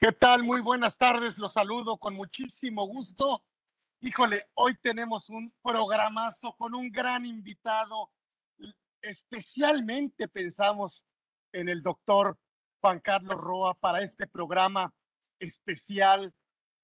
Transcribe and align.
¿Qué 0.00 0.12
tal? 0.12 0.44
Muy 0.44 0.60
buenas 0.60 0.96
tardes, 0.96 1.38
los 1.38 1.54
saludo 1.54 1.98
con 1.98 2.14
muchísimo 2.14 2.86
gusto. 2.86 3.42
Híjole, 4.00 4.48
hoy 4.54 4.76
tenemos 4.76 5.28
un 5.28 5.52
programazo 5.60 6.54
con 6.56 6.72
un 6.76 6.92
gran 6.92 7.26
invitado. 7.26 8.08
Especialmente 9.02 10.28
pensamos 10.28 11.04
en 11.50 11.68
el 11.68 11.82
doctor 11.82 12.38
Juan 12.80 13.00
Carlos 13.00 13.38
Roa 13.38 13.74
para 13.74 14.00
este 14.00 14.28
programa 14.28 14.94
especial. 15.40 16.32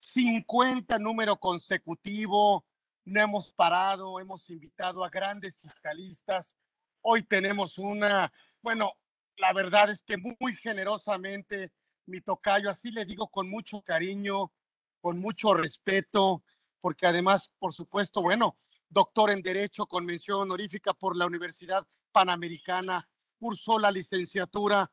50 0.01 0.99
número 0.99 1.39
consecutivo. 1.39 2.67
No 3.05 3.21
hemos 3.21 3.55
parado, 3.55 4.19
hemos 4.19 4.51
invitado 4.51 5.05
a 5.05 5.09
grandes 5.09 5.57
fiscalistas. 5.61 6.57
Hoy 7.01 7.23
tenemos 7.23 7.79
una, 7.79 8.33
bueno, 8.61 8.95
la 9.37 9.53
verdad 9.53 9.91
es 9.91 10.03
que 10.03 10.17
muy 10.17 10.57
generosamente 10.57 11.71
mi 12.07 12.21
tocayo, 12.21 12.71
así 12.71 12.91
le 12.91 13.05
digo 13.05 13.29
con 13.29 13.49
mucho 13.49 13.83
cariño, 13.83 14.53
con 15.01 15.19
mucho 15.19 15.55
respeto, 15.55 16.43
porque 16.81 17.07
además, 17.07 17.51
por 17.59 17.73
supuesto, 17.73 18.23
bueno, 18.23 18.59
doctor 18.89 19.31
en 19.31 19.43
Derecho 19.43 19.87
con 19.87 20.05
mención 20.05 20.41
honorífica 20.41 20.95
por 20.95 21.17
la 21.17 21.27
Universidad 21.27 21.87
Panamericana, 22.13 23.09
cursó 23.39 23.79
la 23.79 23.91
licenciatura 23.91 24.91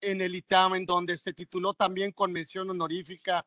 en 0.00 0.20
el 0.20 0.34
ITAM, 0.34 0.74
en 0.74 0.86
donde 0.86 1.16
se 1.16 1.32
tituló 1.32 1.74
también 1.74 2.12
con 2.12 2.32
mención 2.32 2.68
honorífica, 2.70 3.46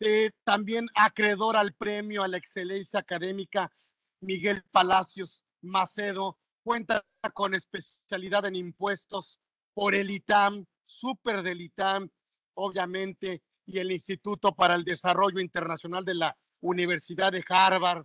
eh, 0.00 0.30
también 0.44 0.86
acreedor 0.94 1.56
al 1.56 1.74
premio 1.74 2.22
a 2.22 2.28
la 2.28 2.36
excelencia 2.36 3.00
académica 3.00 3.72
Miguel 4.20 4.62
Palacios 4.70 5.44
Macedo, 5.60 6.38
cuenta 6.62 7.04
con 7.34 7.54
especialidad 7.54 8.46
en 8.46 8.56
impuestos 8.56 9.40
por 9.74 9.94
el 9.94 10.10
ITAM, 10.10 10.66
súper 10.82 11.42
del 11.42 11.60
ITAM, 11.60 12.10
obviamente, 12.58 13.42
y 13.66 13.78
el 13.78 13.92
Instituto 13.92 14.54
para 14.54 14.74
el 14.74 14.84
Desarrollo 14.84 15.40
Internacional 15.40 16.04
de 16.04 16.14
la 16.14 16.36
Universidad 16.60 17.30
de 17.30 17.44
Harvard. 17.48 18.04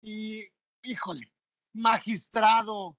Y, 0.00 0.46
híjole, 0.82 1.32
magistrado. 1.72 2.96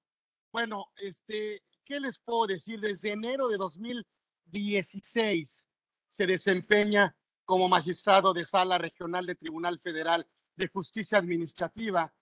Bueno, 0.52 0.92
este, 0.96 1.62
¿qué 1.84 1.98
les 1.98 2.18
puedo 2.18 2.46
decir? 2.46 2.80
Desde 2.80 3.12
enero 3.12 3.48
de 3.48 3.56
2016 3.56 5.66
se 6.10 6.26
desempeña 6.26 7.16
como 7.46 7.68
magistrado 7.68 8.34
de 8.34 8.44
sala 8.44 8.76
regional 8.76 9.24
de 9.24 9.34
Tribunal 9.34 9.80
Federal 9.80 10.28
de 10.56 10.68
Justicia 10.68 11.18
Administrativa 11.18 12.14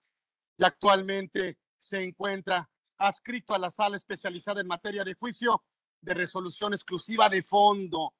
y 0.57 0.63
actualmente 0.63 1.59
se 1.77 2.03
encuentra 2.03 2.69
adscrito 2.97 3.53
a 3.53 3.59
la 3.59 3.69
sala 3.69 3.97
especializada 3.97 4.61
en 4.61 4.67
materia 4.67 5.03
de 5.03 5.15
juicio 5.15 5.65
de 5.99 6.13
resolución 6.13 6.73
exclusiva 6.73 7.27
de 7.27 7.43
fondo 7.43 8.13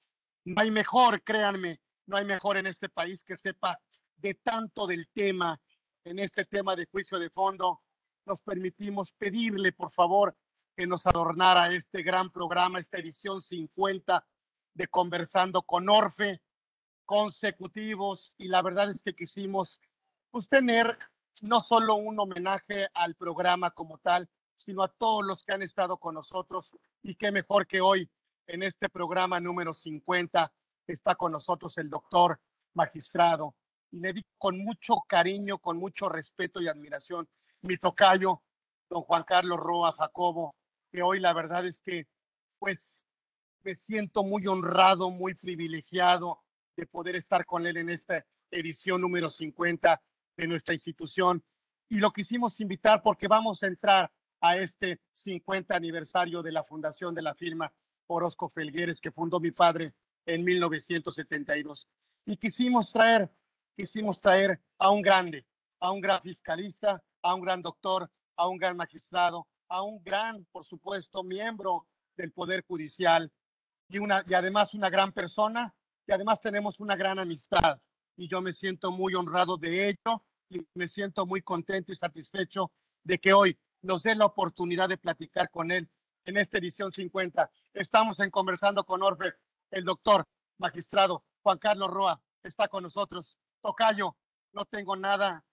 no 0.46 0.62
hay 0.62 0.72
mejor, 0.72 1.24
créanme, 1.24 1.82
no 2.06 2.18
hay 2.18 2.26
mejor 2.26 2.58
en 2.58 2.68
este 2.68 2.90
país 2.90 3.24
que 3.24 3.36
sepa 3.36 3.80
de 4.18 4.34
tanto 4.36 4.88
del 4.88 5.08
tema, 5.10 5.60
en 6.04 6.20
este 6.20 6.46
tema 6.46 6.76
de 6.76 6.86
juicio 6.86 7.20
de 7.20 7.30
fondo. 7.30 7.82
Nos 8.26 8.42
permitimos 8.42 9.14
pedirle, 9.14 9.72
por 9.72 9.92
favor, 9.92 10.36
que 10.76 10.88
nos 10.88 11.06
adornara 11.08 11.72
este 11.74 12.02
gran 12.04 12.32
programa, 12.32 12.80
esta 12.80 12.98
edición 12.98 13.42
50 13.42 14.26
de 14.74 14.88
Conversando 14.88 15.64
con 15.64 15.90
Orfe, 15.90 16.42
consecutivos, 17.06 18.34
y 18.38 18.48
la 18.48 18.62
verdad 18.62 18.90
es 18.90 19.04
que 19.04 19.14
quisimos 19.14 19.82
pues, 20.30 20.48
tener 20.48 20.98
no 21.42 21.60
solo 21.62 21.96
un 21.96 22.20
homenaje 22.20 22.88
al 22.94 23.16
programa 23.16 23.72
como 23.72 23.98
tal, 23.98 24.30
sino 24.56 24.84
a 24.84 24.88
todos 24.88 25.26
los 25.26 25.44
que 25.44 25.54
han 25.54 25.62
estado 25.62 25.98
con 25.98 26.16
nosotros, 26.16 26.72
y 27.02 27.16
qué 27.16 27.32
mejor 27.32 27.68
que 27.68 27.82
hoy 27.82 28.10
en 28.48 28.64
este 28.64 28.90
programa 28.90 29.40
número 29.40 29.74
50 29.74 30.52
está 30.88 31.16
con 31.16 31.32
nosotros 31.32 31.78
el 31.78 31.90
doctor 31.90 32.40
magistrado 32.74 33.56
y 33.92 34.00
le 34.00 34.14
digo 34.14 34.28
con 34.38 34.58
mucho 34.58 34.96
cariño, 35.08 35.58
con 35.58 35.78
mucho 35.78 36.10
respeto 36.10 36.62
y 36.62 36.68
admiración, 36.68 37.28
mi 37.62 37.78
tocayo, 37.78 38.42
don 38.90 39.02
Juan 39.04 39.24
Carlos 39.24 39.60
Roa 39.60 39.92
Jacobo, 39.92 40.56
que 40.92 41.02
hoy 41.02 41.20
la 41.20 41.34
verdad 41.34 41.66
es 41.66 41.82
que 41.82 42.08
pues 42.60 43.06
me 43.64 43.76
siento 43.76 44.24
muy 44.24 44.48
honrado, 44.48 45.10
muy 45.10 45.34
privilegiado 45.34 46.42
de 46.76 46.88
poder 46.88 47.16
estar 47.16 47.46
con 47.46 47.66
él 47.68 47.78
en 47.78 47.90
esta 47.90 48.26
edición 48.50 49.02
número 49.02 49.30
50 49.30 50.02
de 50.38 50.48
nuestra 50.48 50.74
institución. 50.74 51.44
Y 51.90 51.98
lo 51.98 52.12
quisimos 52.12 52.60
invitar 52.60 53.02
porque 53.04 53.28
vamos 53.28 53.62
a 53.64 53.68
entrar 53.68 54.12
a 54.40 54.58
este 54.58 55.00
50 55.12 55.76
aniversario 55.76 56.42
de 56.42 56.52
la 56.52 56.64
fundación 56.64 57.14
de 57.14 57.22
la 57.22 57.36
firma 57.36 57.72
Orozco 58.08 58.50
Felgueres, 58.50 59.00
que 59.00 59.12
fundó 59.12 59.40
mi 59.40 59.52
padre 59.52 59.94
en 60.26 60.44
1972. 60.44 61.88
Y 62.26 62.38
quisimos 62.38 62.92
traer, 62.92 63.32
quisimos 63.76 64.20
traer 64.20 64.62
a 64.78 64.90
un 64.90 65.02
grande, 65.02 65.46
a 65.80 65.92
un 65.92 66.02
gran 66.02 66.22
fiscalista, 66.22 67.04
a 67.22 67.36
un 67.36 67.42
gran 67.42 67.62
doctor, 67.62 68.10
a 68.36 68.48
un 68.48 68.58
gran 68.58 68.78
magistrado, 68.78 69.48
a 69.70 69.84
un 69.84 70.02
gran, 70.04 70.46
por 70.52 70.66
supuesto, 70.66 71.24
miembro 71.24 71.88
del 72.16 72.32
Poder 72.32 72.64
Judicial 72.68 73.32
y, 73.88 74.00
una, 74.00 74.24
y 74.28 74.34
además 74.34 74.74
una 74.74 74.90
gran 74.90 75.12
persona 75.12 75.74
y 76.08 76.12
además 76.12 76.42
tenemos 76.42 76.80
una 76.80 76.96
gran 76.96 77.20
amistad. 77.20 77.80
Y 78.18 78.28
yo 78.28 78.42
me 78.42 78.54
siento 78.54 78.92
muy 78.92 79.16
honrado 79.16 79.58
de 79.58 79.90
ello 79.90 80.24
y 80.50 80.66
me 80.74 80.88
siento 80.88 81.26
muy 81.26 81.42
contento 81.42 81.92
y 81.92 81.96
satisfecho 81.96 82.72
de 83.04 83.20
que 83.20 83.34
hoy 83.34 83.58
nos 83.82 84.04
dé 84.04 84.16
la 84.16 84.26
oportunidad 84.26 84.90
de 84.90 84.98
platicar 84.98 85.50
con 85.50 85.72
él 85.72 85.90
en 86.26 86.38
esta 86.38 86.58
edición 86.58 86.92
50. 86.92 87.52
Estamos 87.74 88.20
en 88.20 88.30
conversando 88.30 88.86
con 88.86 89.02
Orfe, 89.02 89.34
el 89.72 89.86
doctor 89.86 90.28
magistrado 90.58 91.24
Juan 91.42 91.58
Carlos 91.58 91.90
Roa 91.90 92.22
está 92.44 92.68
con 92.68 92.84
nosotros. 92.84 93.38
Tocayo, 93.62 94.16
no 94.52 94.66
tengo 94.66 94.96
nada, 94.96 95.46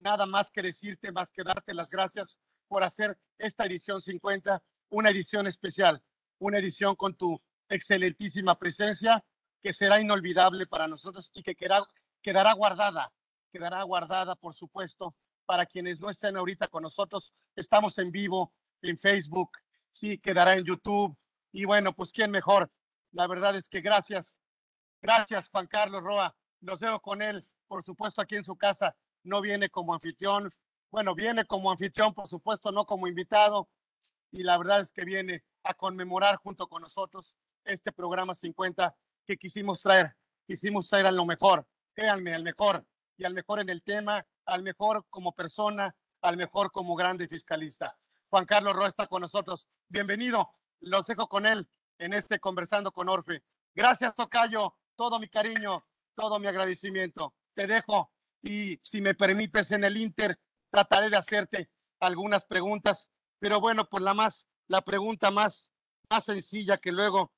nada 0.00 0.26
más 0.26 0.50
que 0.50 0.62
decirte, 0.62 1.12
más 1.12 1.32
que 1.32 1.42
darte 1.42 1.74
las 1.74 1.90
gracias 1.90 2.40
por 2.68 2.82
hacer 2.82 3.18
esta 3.38 3.64
edición 3.64 4.02
50, 4.02 4.62
una 4.90 5.10
edición 5.10 5.46
especial, 5.46 6.02
una 6.38 6.58
edición 6.58 6.96
con 6.96 7.14
tu 7.14 7.40
excelentísima 7.68 8.58
presencia 8.58 9.24
que 9.62 9.72
será 9.72 10.00
inolvidable 10.00 10.66
para 10.66 10.88
nosotros 10.88 11.30
y 11.34 11.42
que 11.42 11.54
quedará, 11.54 11.84
quedará 12.22 12.52
guardada, 12.52 13.12
quedará 13.50 13.82
guardada, 13.82 14.36
por 14.36 14.54
supuesto, 14.54 15.16
para 15.44 15.66
quienes 15.66 16.00
no 16.00 16.10
estén 16.10 16.36
ahorita 16.36 16.68
con 16.68 16.82
nosotros. 16.82 17.34
Estamos 17.54 17.98
en 17.98 18.10
vivo 18.10 18.52
en 18.82 18.98
Facebook, 18.98 19.50
sí, 19.96 20.18
quedará 20.18 20.54
en 20.56 20.64
YouTube. 20.64 21.16
Y 21.52 21.64
bueno, 21.64 21.94
pues 21.94 22.12
quién 22.12 22.30
mejor. 22.30 22.70
La 23.12 23.26
verdad 23.26 23.56
es 23.56 23.68
que 23.68 23.80
gracias, 23.80 24.42
gracias 25.00 25.48
Juan 25.48 25.66
Carlos 25.66 26.02
Roa. 26.02 26.36
Los 26.60 26.80
veo 26.80 27.00
con 27.00 27.22
él, 27.22 27.42
por 27.66 27.82
supuesto, 27.82 28.20
aquí 28.20 28.36
en 28.36 28.44
su 28.44 28.56
casa. 28.56 28.94
No 29.22 29.40
viene 29.40 29.70
como 29.70 29.94
anfitrión. 29.94 30.52
Bueno, 30.90 31.14
viene 31.14 31.46
como 31.46 31.70
anfitrión, 31.70 32.12
por 32.12 32.28
supuesto, 32.28 32.70
no 32.72 32.84
como 32.84 33.06
invitado. 33.06 33.68
Y 34.30 34.42
la 34.42 34.58
verdad 34.58 34.80
es 34.80 34.92
que 34.92 35.04
viene 35.04 35.42
a 35.62 35.72
conmemorar 35.72 36.36
junto 36.36 36.68
con 36.68 36.82
nosotros 36.82 37.38
este 37.64 37.90
programa 37.90 38.34
50 38.34 38.94
que 39.24 39.36
quisimos 39.38 39.80
traer. 39.80 40.14
Quisimos 40.46 40.88
traer 40.88 41.06
a 41.06 41.10
lo 41.12 41.24
mejor, 41.24 41.66
créanme, 41.94 42.34
al 42.34 42.42
mejor. 42.42 42.86
Y 43.16 43.24
al 43.24 43.32
mejor 43.32 43.60
en 43.60 43.70
el 43.70 43.82
tema, 43.82 44.26
al 44.44 44.62
mejor 44.62 45.06
como 45.08 45.32
persona, 45.32 45.96
al 46.20 46.36
mejor 46.36 46.70
como 46.70 46.94
grande 46.96 47.26
fiscalista. 47.28 47.96
Juan 48.36 48.44
Carlos 48.44 48.76
Roa 48.76 48.88
está 48.88 49.06
con 49.06 49.22
nosotros. 49.22 49.66
Bienvenido. 49.88 50.52
Los 50.80 51.06
dejo 51.06 51.26
con 51.26 51.46
él 51.46 51.66
en 51.96 52.12
este 52.12 52.38
Conversando 52.38 52.92
con 52.92 53.08
Orfe. 53.08 53.42
Gracias, 53.74 54.14
Tocayo. 54.14 54.76
Todo 54.94 55.18
mi 55.18 55.26
cariño, 55.26 55.86
todo 56.14 56.38
mi 56.38 56.46
agradecimiento. 56.46 57.34
Te 57.54 57.66
dejo 57.66 58.12
y 58.42 58.78
si 58.82 59.00
me 59.00 59.14
permites 59.14 59.70
en 59.72 59.84
el 59.84 59.96
Inter, 59.96 60.38
trataré 60.68 61.08
de 61.08 61.16
hacerte 61.16 61.70
algunas 61.98 62.44
preguntas. 62.44 63.10
Pero 63.38 63.58
bueno, 63.58 63.88
pues 63.88 64.04
la 64.04 64.12
más, 64.12 64.46
la 64.68 64.82
pregunta 64.82 65.30
más, 65.30 65.72
más 66.10 66.26
sencilla 66.26 66.76
que 66.76 66.92
luego, 66.92 67.32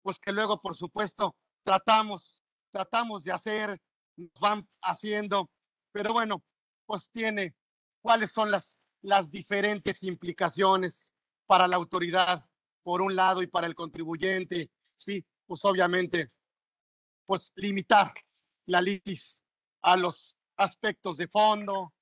pues 0.00 0.18
que 0.18 0.32
luego, 0.32 0.62
por 0.62 0.74
supuesto, 0.74 1.36
tratamos, 1.64 2.40
tratamos 2.72 3.24
de 3.24 3.32
hacer, 3.32 3.78
nos 4.16 4.40
van 4.40 4.66
haciendo. 4.80 5.50
Pero 5.92 6.14
bueno, 6.14 6.42
pues 6.86 7.10
tiene, 7.10 7.54
¿cuáles 8.00 8.32
son 8.32 8.50
las 8.50 8.80
las 9.02 9.30
diferentes 9.30 10.02
implicaciones 10.02 11.12
para 11.46 11.66
la 11.66 11.76
autoridad, 11.76 12.44
por 12.82 13.02
un 13.02 13.16
lado, 13.16 13.42
y 13.42 13.46
para 13.46 13.66
el 13.66 13.74
contribuyente, 13.74 14.70
sí, 14.96 15.24
pues 15.46 15.64
obviamente, 15.64 16.30
pues 17.26 17.52
limitar 17.56 18.12
la 18.66 18.80
litis 18.80 19.42
a 19.82 19.96
los 19.96 20.36
aspectos 20.56 21.16
de 21.16 21.28
fondo 21.28 21.92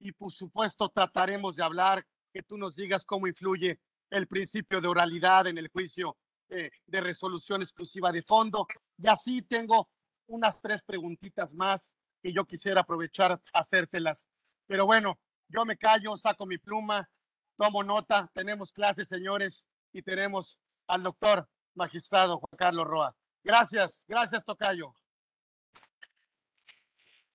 y 0.00 0.12
por 0.12 0.32
supuesto 0.32 0.88
trataremos 0.88 1.56
de 1.56 1.62
hablar, 1.62 2.04
que 2.32 2.42
tú 2.42 2.56
nos 2.56 2.76
digas 2.76 3.04
cómo 3.04 3.26
influye 3.26 3.80
el 4.10 4.26
principio 4.26 4.80
de 4.80 4.88
oralidad 4.88 5.46
en 5.46 5.58
el 5.58 5.68
juicio 5.68 6.16
eh, 6.48 6.70
de 6.86 7.00
resolución 7.00 7.62
exclusiva 7.62 8.10
de 8.10 8.22
fondo. 8.22 8.66
Y 8.98 9.06
así 9.08 9.42
tengo 9.42 9.88
unas 10.26 10.60
tres 10.60 10.82
preguntitas 10.82 11.54
más 11.54 11.96
que 12.22 12.32
yo 12.32 12.44
quisiera 12.44 12.80
aprovechar 12.80 13.40
hacértelas. 13.52 14.30
Pero 14.66 14.86
bueno, 14.86 15.18
yo 15.50 15.64
me 15.64 15.76
callo, 15.76 16.16
saco 16.16 16.46
mi 16.46 16.58
pluma, 16.58 17.08
tomo 17.56 17.82
nota, 17.82 18.30
tenemos 18.32 18.72
clases, 18.72 19.08
señores, 19.08 19.68
y 19.92 20.02
tenemos 20.02 20.60
al 20.86 21.02
doctor 21.02 21.46
magistrado 21.74 22.38
Juan 22.38 22.56
Carlos 22.56 22.86
Roa. 22.86 23.14
Gracias, 23.42 24.04
gracias, 24.08 24.44
Tocayo. 24.44 24.94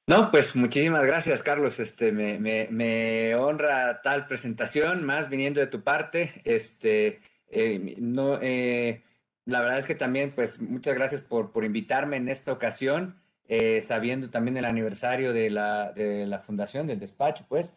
No, 0.07 0.29
pues 0.29 0.55
muchísimas 0.55 1.03
gracias, 1.03 1.41
Carlos. 1.41 1.79
Este, 1.79 2.11
me, 2.11 2.37
me, 2.37 2.67
me, 2.69 3.33
honra 3.35 4.01
tal 4.03 4.27
presentación, 4.27 5.03
más 5.03 5.29
viniendo 5.29 5.59
de 5.59 5.67
tu 5.67 5.81
parte. 5.81 6.41
Este, 6.45 7.21
eh, 7.47 7.95
no, 7.97 8.39
eh, 8.39 9.03
la 9.45 9.61
verdad 9.61 9.79
es 9.79 9.85
que 9.87 9.95
también, 9.95 10.31
pues, 10.35 10.61
muchas 10.61 10.93
gracias 10.93 11.21
por, 11.21 11.51
por 11.51 11.65
invitarme 11.65 12.17
en 12.17 12.29
esta 12.29 12.51
ocasión, 12.51 13.19
eh, 13.47 13.81
sabiendo 13.81 14.29
también 14.29 14.57
el 14.57 14.65
aniversario 14.65 15.33
de 15.33 15.49
la, 15.49 15.91
de 15.91 16.27
la 16.27 16.37
fundación, 16.39 16.85
del 16.85 16.99
despacho, 16.99 17.45
pues. 17.49 17.75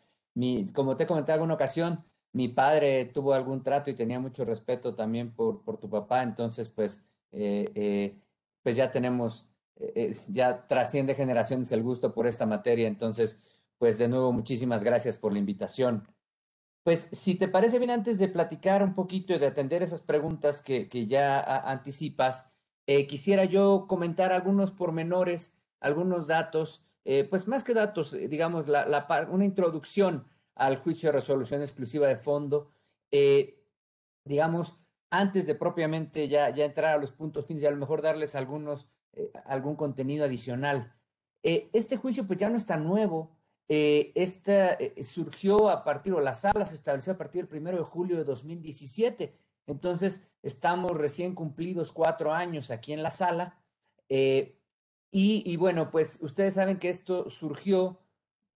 Como 0.73 0.97
te 0.97 1.07
comenté 1.07 1.33
alguna 1.33 1.55
ocasión, 1.55 2.05
mi 2.33 2.49
padre 2.49 3.07
tuvo 3.07 3.33
algún 3.35 3.63
trato 3.63 3.91
y 3.91 3.95
tenía 3.95 4.21
mucho 4.21 4.45
respeto 4.45 4.95
también 4.95 5.35
por, 5.35 5.63
por 5.63 5.79
tu 5.79 5.89
papá, 5.89 6.23
entonces, 6.23 6.69
pues, 6.69 7.07
pues 7.31 8.77
ya 8.77 8.91
tenemos 8.91 9.49
eh, 9.81 10.17
ya 10.29 10.67
trasciende 10.67 11.15
generaciones 11.15 11.71
el 11.73 11.83
gusto 11.83 12.13
por 12.13 12.27
esta 12.27 12.47
materia. 12.47 12.89
Entonces, 12.89 13.43
pues 13.79 13.99
de 13.99 14.09
nuevo, 14.09 14.33
muchísimas 14.33 14.83
gracias 14.85 15.17
por 15.17 15.33
la 15.33 15.39
invitación. 15.39 16.09
Pues 16.83 17.01
si 17.13 17.37
te 17.37 17.49
parece 17.49 17.79
bien, 17.79 17.91
antes 17.91 18.19
de 18.19 18.29
platicar 18.29 18.83
un 18.83 18.95
poquito 18.95 19.35
y 19.35 19.39
de 19.39 19.47
atender 19.47 19.83
esas 19.83 20.01
preguntas 20.01 20.63
que, 20.63 20.89
que 20.89 21.07
ya 21.07 21.41
anticipas, 21.71 22.53
eh, 22.87 23.07
quisiera 23.07 23.45
yo 23.45 23.87
comentar 23.89 24.33
algunos 24.33 24.73
pormenores, 24.73 25.59
algunos 25.81 26.27
datos, 26.27 26.87
eh, 27.09 27.25
pues 27.25 27.49
más 27.49 27.65
que 27.65 27.73
datos, 27.73 28.13
digamos, 28.13 28.69
la, 28.69 29.29
una 29.31 29.45
introducción 29.45 30.27
al 30.55 30.77
juicio 30.77 31.09
de 31.09 31.13
resolución 31.13 31.63
exclusiva 31.63 32.07
de 32.07 32.17
fondo. 32.17 32.71
digamos, 34.25 34.81
antes 35.11 35.47
de 35.47 35.55
propiamente 35.55 36.29
ya, 36.29 36.51
ya 36.51 36.65
entrar 36.65 36.97
a 36.97 36.99
los 36.99 37.13
puntos 37.13 37.47
fines 37.47 37.63
y 37.63 37.67
a 37.67 37.71
lo 37.71 37.79
mejor 37.79 38.03
darles 38.03 38.35
algunos 38.35 38.91
eh, 39.19 39.33
algún 39.47 39.75
contenido 39.75 40.25
adicional. 40.25 40.95
Eh, 41.43 41.71
este 41.73 41.97
juicio 41.97 42.27
pues 42.27 42.39
ya 42.39 42.51
no 42.51 42.57
está 42.57 42.77
nuevo. 42.77 43.37
Eh, 43.69 44.13
este 44.15 45.03
surgió 45.05 45.71
a 45.71 45.85
partir, 45.85 46.13
o 46.15 46.21
la 46.21 46.35
sala 46.35 46.65
se 46.65 46.75
estableció 46.75 47.15
a 47.15 47.19
partir 47.19 47.43
del 47.43 47.49
primero 47.49 47.79
de 47.79 47.85
julio 47.85 48.17
de 48.17 48.25
2017. 48.25 49.35
Entonces, 49.67 50.27
estamos 50.43 50.97
recién 50.97 51.35
cumplidos 51.35 51.93
cuatro 51.93 52.33
años 52.33 52.71
aquí 52.71 52.93
en 52.93 53.03
la 53.03 53.11
sala. 53.11 53.61
Y, 55.11 55.57
bueno, 55.57 55.91
pues 55.91 56.19
ustedes 56.23 56.55
saben 56.55 56.79
que 56.79 56.91
esto 56.91 57.31
surgió 57.31 57.99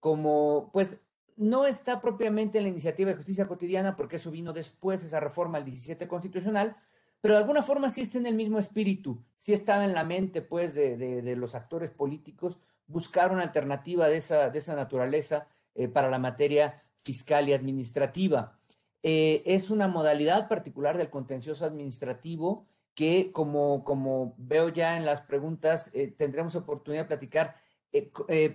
como, 0.01 0.71
pues 0.73 1.07
no 1.37 1.67
está 1.67 2.01
propiamente 2.01 2.59
en 2.59 2.65
la 2.65 2.71
iniciativa 2.71 3.11
de 3.11 3.17
justicia 3.17 3.49
cotidiana, 3.49 3.97
porque 3.97 4.17
eso 4.17 4.31
vino 4.31 4.53
después, 4.53 5.03
esa 5.03 5.21
reforma 5.21 5.59
al 5.59 5.65
17 5.65 6.07
constitucional, 6.09 6.77
pero 7.23 7.35
de 7.35 7.41
alguna 7.41 7.63
forma 7.63 7.89
sí 7.89 8.03
está 8.03 8.19
en 8.19 8.27
el 8.27 8.35
mismo 8.35 8.59
espíritu, 8.59 9.25
sí 9.37 9.55
estaba 9.55 9.85
en 9.85 9.95
la 9.95 10.05
mente 10.05 10.43
pues 10.43 10.75
de, 10.75 10.97
de, 10.97 11.37
los 11.37 11.55
actores 11.55 11.91
políticos 11.91 12.59
buscar 12.87 13.33
una 13.33 13.43
alternativa 13.43 14.09
de 14.09 14.17
esa, 14.17 14.51
de 14.51 14.59
esa 14.59 14.75
naturaleza 14.75 15.49
eh, 15.75 15.89
para 15.89 16.11
la 16.11 16.19
materia 16.19 16.83
fiscal 17.03 17.49
y 17.49 17.53
administrativa. 17.53 18.59
Eh, 19.03 19.43
es 19.47 19.71
una 19.71 19.89
modalidad 19.89 20.49
particular 20.49 20.99
del 20.99 21.11
contencioso 21.11 21.65
administrativo 21.65 22.67
que, 22.95 23.33
como, 23.33 23.85
como 23.85 24.35
veo 24.39 24.69
ya 24.69 24.97
en 24.97 25.07
las 25.07 25.23
preguntas, 25.23 25.91
eh, 25.95 26.09
tendremos 26.09 26.57
oportunidad 26.57 27.05
de 27.05 27.09
platicar, 27.09 27.57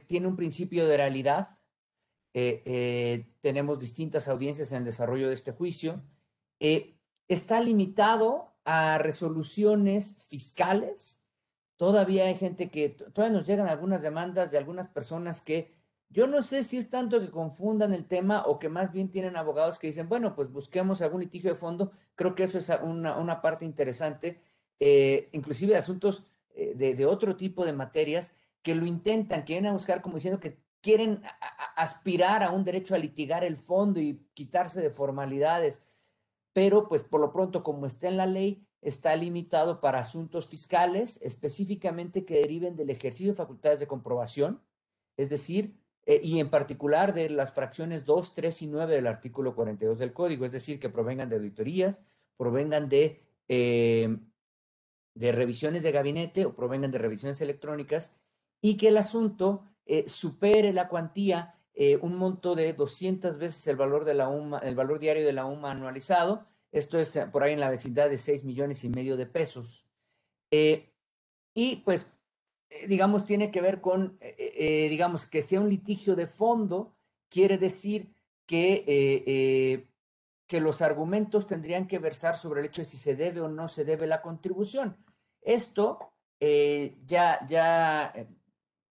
tiene 0.07 0.27
un 0.27 0.35
principio 0.35 0.87
de 0.87 0.97
realidad. 0.97 1.47
tenemos 3.41 3.79
distintas 3.79 4.27
audiencias 4.27 4.71
en 4.71 4.79
el 4.79 4.85
desarrollo 4.85 5.27
de 5.27 5.35
este 5.35 5.51
juicio. 5.51 6.03
está 7.27 7.61
limitado 7.61 8.55
a 8.65 8.97
resoluciones 8.97 10.25
fiscales. 10.27 11.23
Todavía 11.77 12.25
hay 12.25 12.35
gente 12.35 12.69
que, 12.69 12.89
todavía 12.89 13.37
nos 13.37 13.47
llegan 13.47 13.67
algunas 13.67 14.01
demandas 14.01 14.51
de 14.51 14.57
algunas 14.57 14.89
personas 14.89 15.41
que 15.41 15.76
yo 16.09 16.27
no 16.27 16.41
sé 16.41 16.63
si 16.63 16.77
es 16.77 16.89
tanto 16.89 17.19
que 17.19 17.29
confundan 17.29 17.93
el 17.93 18.05
tema 18.05 18.43
o 18.45 18.59
que 18.59 18.69
más 18.69 18.91
bien 18.91 19.11
tienen 19.11 19.35
abogados 19.35 19.79
que 19.79 19.87
dicen, 19.87 20.09
bueno, 20.09 20.35
pues 20.35 20.51
busquemos 20.51 21.01
algún 21.01 21.21
litigio 21.21 21.51
de 21.51 21.57
fondo. 21.57 21.91
Creo 22.15 22.33
que 22.35 22.43
eso 22.43 22.57
es 22.57 22.71
una, 22.81 23.41
parte 23.41 23.65
interesante, 23.65 24.39
eh, 24.79 25.29
inclusive 25.33 25.75
asuntos 25.75 26.27
eh, 26.55 26.73
de, 26.75 27.05
otro 27.05 27.35
tipo 27.35 27.65
de 27.65 27.73
materias 27.73 28.35
que 28.61 28.75
lo 28.75 28.85
intentan, 28.85 29.45
que 29.45 29.53
vienen 29.53 29.71
a 29.71 29.73
buscar 29.73 30.01
como 30.01 30.15
diciendo 30.15 30.39
que 30.39 30.59
quieren 30.81 31.21
aspirar 31.75 32.43
a 32.43 32.51
un 32.51 32.63
derecho 32.63 32.95
a 32.95 32.99
litigar 32.99 33.43
el 33.43 33.57
fondo 33.57 33.99
y 33.99 34.25
quitarse 34.33 34.81
de 34.81 34.89
formalidades 34.89 35.81
pero 36.57 36.87
pues 36.87 37.03
por 37.03 37.21
lo 37.21 37.31
pronto 37.31 37.61
como 37.61 37.85
está 37.85 38.07
en 38.07 38.17
la 38.17 38.25
ley, 38.25 38.65
está 38.81 39.15
limitado 39.15 39.79
para 39.79 39.99
asuntos 39.99 40.47
fiscales 40.47 41.19
específicamente 41.21 42.25
que 42.25 42.39
deriven 42.39 42.75
del 42.75 42.89
ejercicio 42.89 43.33
de 43.33 43.37
facultades 43.37 43.79
de 43.79 43.85
comprobación, 43.85 44.59
es 45.17 45.29
decir, 45.29 45.79
eh, 46.07 46.21
y 46.23 46.39
en 46.39 46.49
particular 46.49 47.13
de 47.13 47.29
las 47.29 47.51
fracciones 47.51 48.05
2, 48.05 48.33
3 48.33 48.61
y 48.61 48.67
9 48.67 48.95
del 48.95 49.07
artículo 49.07 49.53
42 49.53 49.99
del 49.99 50.13
código, 50.13 50.45
es 50.45 50.53
decir, 50.53 50.79
que 50.79 50.89
provengan 50.89 51.27
de 51.27 51.35
auditorías, 51.35 52.01
provengan 52.37 52.87
de, 52.87 53.21
eh, 53.49 54.17
de 55.15 55.31
revisiones 55.33 55.83
de 55.83 55.91
gabinete 55.91 56.45
o 56.45 56.55
provengan 56.55 56.91
de 56.91 56.97
revisiones 56.97 57.41
electrónicas 57.41 58.15
y 58.61 58.77
que 58.77 58.87
el 58.87 58.97
asunto 58.97 59.65
eh, 59.85 60.07
supere 60.07 60.71
la 60.71 60.87
cuantía 60.87 61.55
eh, 61.73 61.97
un 62.01 62.15
monto 62.15 62.55
de 62.55 62.71
200 62.71 63.37
veces 63.37 63.67
el 63.67 63.75
valor, 63.75 64.05
de 64.05 64.13
la 64.13 64.29
UMA, 64.29 64.59
el 64.59 64.75
valor 64.75 64.99
diario 64.99 65.25
de 65.25 65.33
la 65.33 65.45
UMA 65.45 65.71
anualizado. 65.71 66.45
Esto 66.71 66.99
es 66.99 67.19
por 67.33 67.43
ahí 67.43 67.51
en 67.51 67.59
la 67.59 67.69
vecindad 67.69 68.09
de 68.09 68.17
6 68.17 68.45
millones 68.45 68.85
y 68.85 68.89
medio 68.89 69.17
de 69.17 69.25
pesos. 69.25 69.85
Y 70.49 71.77
pues, 71.77 72.16
digamos, 72.87 73.25
tiene 73.25 73.51
que 73.51 73.61
ver 73.61 73.81
con, 73.81 74.19
digamos, 74.57 75.25
que 75.25 75.41
sea 75.41 75.61
un 75.61 75.69
litigio 75.69 76.15
de 76.15 76.27
fondo, 76.27 76.95
quiere 77.29 77.57
decir 77.57 78.13
que, 78.45 79.87
que 80.47 80.59
los 80.59 80.81
argumentos 80.81 81.47
tendrían 81.47 81.87
que 81.87 81.99
versar 81.99 82.35
sobre 82.35 82.59
el 82.59 82.67
hecho 82.67 82.81
de 82.81 82.85
si 82.85 82.97
se 82.97 83.15
debe 83.15 83.41
o 83.41 83.47
no 83.47 83.67
se 83.67 83.85
debe 83.85 84.05
la 84.05 84.21
contribución. 84.21 84.97
Esto 85.41 86.13
ya, 86.39 87.45
ya 87.47 88.13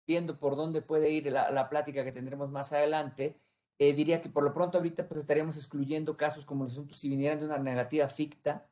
viendo 0.05 0.39
por 0.39 0.55
dónde 0.55 0.81
puede 0.81 1.09
ir 1.09 1.31
la, 1.31 1.69
plática 1.69 2.03
que 2.03 2.11
tendremos 2.11 2.49
más 2.51 2.73
adelante, 2.73 3.39
eh, 3.77 3.93
diría 3.93 4.21
que 4.21 4.29
por 4.29 4.43
lo 4.43 4.53
pronto 4.53 4.77
ahorita 4.77 5.07
pues 5.07 5.19
estaríamos 5.19 5.57
excluyendo 5.57 6.15
casos 6.15 6.45
como 6.45 6.63
los 6.63 6.73
asuntos 6.73 6.97
si 6.97 7.09
vinieran 7.09 7.39
de 7.39 7.45
una 7.45 7.57
negativa 7.57 8.07
ficta 8.07 8.67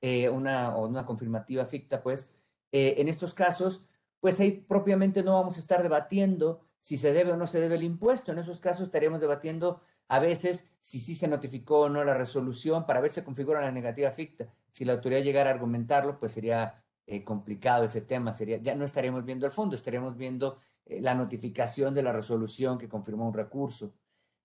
eh, 0.00 0.30
una, 0.30 0.76
o 0.76 0.86
una 0.86 1.04
confirmativa 1.04 1.66
ficta, 1.66 2.02
pues 2.02 2.34
eh, 2.72 2.94
en 2.98 3.08
estos 3.08 3.34
casos, 3.34 3.86
pues 4.20 4.38
ahí 4.40 4.52
propiamente 4.52 5.22
no 5.22 5.34
vamos 5.34 5.56
a 5.56 5.60
estar 5.60 5.82
debatiendo 5.82 6.60
si 6.80 6.96
se 6.96 7.12
debe 7.12 7.32
o 7.32 7.36
no 7.36 7.46
se 7.46 7.60
debe 7.60 7.76
el 7.76 7.82
impuesto. 7.82 8.32
En 8.32 8.38
esos 8.38 8.60
casos 8.60 8.82
estaríamos 8.82 9.20
debatiendo 9.20 9.80
a 10.08 10.18
veces 10.18 10.72
si 10.80 10.98
sí 10.98 11.14
se 11.14 11.28
notificó 11.28 11.80
o 11.80 11.88
no 11.88 12.04
la 12.04 12.14
resolución 12.14 12.86
para 12.86 13.00
ver 13.00 13.10
si 13.10 13.22
configura 13.22 13.60
la 13.60 13.72
negativa 13.72 14.10
ficta. 14.10 14.48
Si 14.72 14.84
la 14.84 14.94
autoridad 14.94 15.22
llegara 15.22 15.50
a 15.50 15.54
argumentarlo, 15.54 16.18
pues 16.18 16.32
sería 16.32 16.82
eh, 17.06 17.24
complicado 17.24 17.84
ese 17.84 18.02
tema, 18.02 18.32
sería, 18.32 18.58
ya 18.58 18.74
no 18.74 18.84
estaríamos 18.84 19.24
viendo 19.24 19.46
el 19.46 19.52
fondo, 19.52 19.74
estaríamos 19.74 20.16
viendo 20.16 20.58
eh, 20.84 21.00
la 21.00 21.14
notificación 21.14 21.94
de 21.94 22.02
la 22.02 22.12
resolución 22.12 22.78
que 22.78 22.88
confirmó 22.88 23.26
un 23.26 23.34
recurso. 23.34 23.94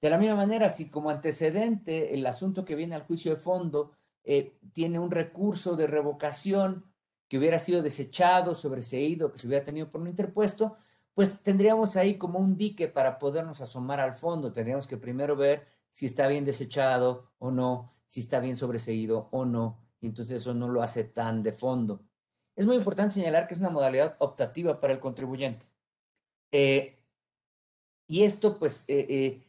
De 0.01 0.09
la 0.09 0.17
misma 0.17 0.35
manera, 0.35 0.69
si 0.69 0.89
como 0.89 1.09
antecedente 1.09 2.13
el 2.13 2.25
asunto 2.25 2.65
que 2.65 2.75
viene 2.75 2.95
al 2.95 3.03
juicio 3.03 3.33
de 3.33 3.41
fondo 3.41 3.91
eh, 4.23 4.57
tiene 4.73 4.99
un 4.99 5.11
recurso 5.11 5.75
de 5.75 5.87
revocación 5.87 6.85
que 7.27 7.37
hubiera 7.37 7.59
sido 7.59 7.81
desechado, 7.81 8.55
sobreseído, 8.55 9.31
que 9.31 9.39
se 9.39 9.47
hubiera 9.47 9.65
tenido 9.65 9.89
por 9.89 10.01
un 10.01 10.07
interpuesto, 10.07 10.77
pues 11.13 11.41
tendríamos 11.43 11.95
ahí 11.95 12.17
como 12.17 12.39
un 12.39 12.57
dique 12.57 12.87
para 12.87 13.17
podernos 13.17 13.61
asomar 13.61 13.99
al 13.99 14.13
fondo. 14.13 14.51
Tendríamos 14.51 14.87
que 14.87 14.97
primero 14.97 15.35
ver 15.35 15.65
si 15.91 16.05
está 16.05 16.27
bien 16.27 16.45
desechado 16.45 17.31
o 17.39 17.51
no, 17.51 17.93
si 18.09 18.19
está 18.19 18.39
bien 18.39 18.57
sobreseído 18.57 19.29
o 19.31 19.45
no. 19.45 19.79
Y 20.01 20.07
entonces 20.07 20.41
eso 20.41 20.53
no 20.53 20.67
lo 20.67 20.81
hace 20.81 21.05
tan 21.05 21.41
de 21.41 21.53
fondo. 21.53 22.01
Es 22.55 22.65
muy 22.65 22.75
importante 22.75 23.15
señalar 23.15 23.47
que 23.47 23.53
es 23.53 23.59
una 23.59 23.69
modalidad 23.69 24.15
optativa 24.19 24.79
para 24.79 24.93
el 24.93 24.99
contribuyente. 24.99 25.65
Eh, 26.51 26.99
y 28.07 28.23
esto, 28.23 28.59
pues, 28.59 28.85
eh, 28.87 29.41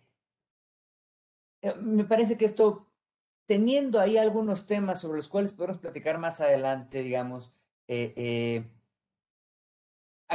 eh, 1.62 1.74
me 1.80 2.04
parece 2.04 2.38
que 2.38 2.44
esto, 2.44 2.86
teniendo 3.46 4.00
ahí 4.00 4.16
algunos 4.18 4.66
temas 4.66 5.00
sobre 5.00 5.18
los 5.18 5.28
cuales 5.28 5.52
podemos 5.52 5.78
platicar 5.78 6.18
más 6.18 6.40
adelante, 6.40 7.02
digamos, 7.02 7.54
hay 7.88 8.64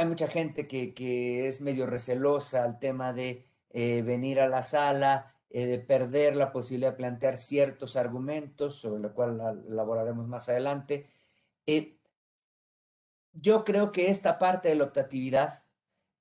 mucha 0.06 0.28
gente 0.28 0.66
que, 0.66 1.46
es 1.46 1.60
medio 1.60 1.86
recelosa 1.86 2.64
al 2.64 2.78
tema 2.78 3.12
de 3.12 3.46
venir 3.72 4.40
a 4.40 4.48
la 4.48 4.62
sala, 4.62 5.34
de 5.50 5.78
perder 5.78 6.36
la 6.36 6.50
posibilidad 6.52 6.92
de 6.92 6.96
plantear 6.96 7.36
ciertos 7.36 7.96
argumentos, 7.96 8.76
sobre 8.76 9.02
lo 9.02 9.14
cual 9.14 9.64
elaboraremos 9.68 10.26
más 10.26 10.48
adelante 10.48 11.06
yo 13.32 13.64
creo 13.64 13.92
que 13.92 14.10
esta 14.10 14.38
parte 14.38 14.68
de 14.68 14.74
la 14.76 14.84
optatividad, 14.84 15.64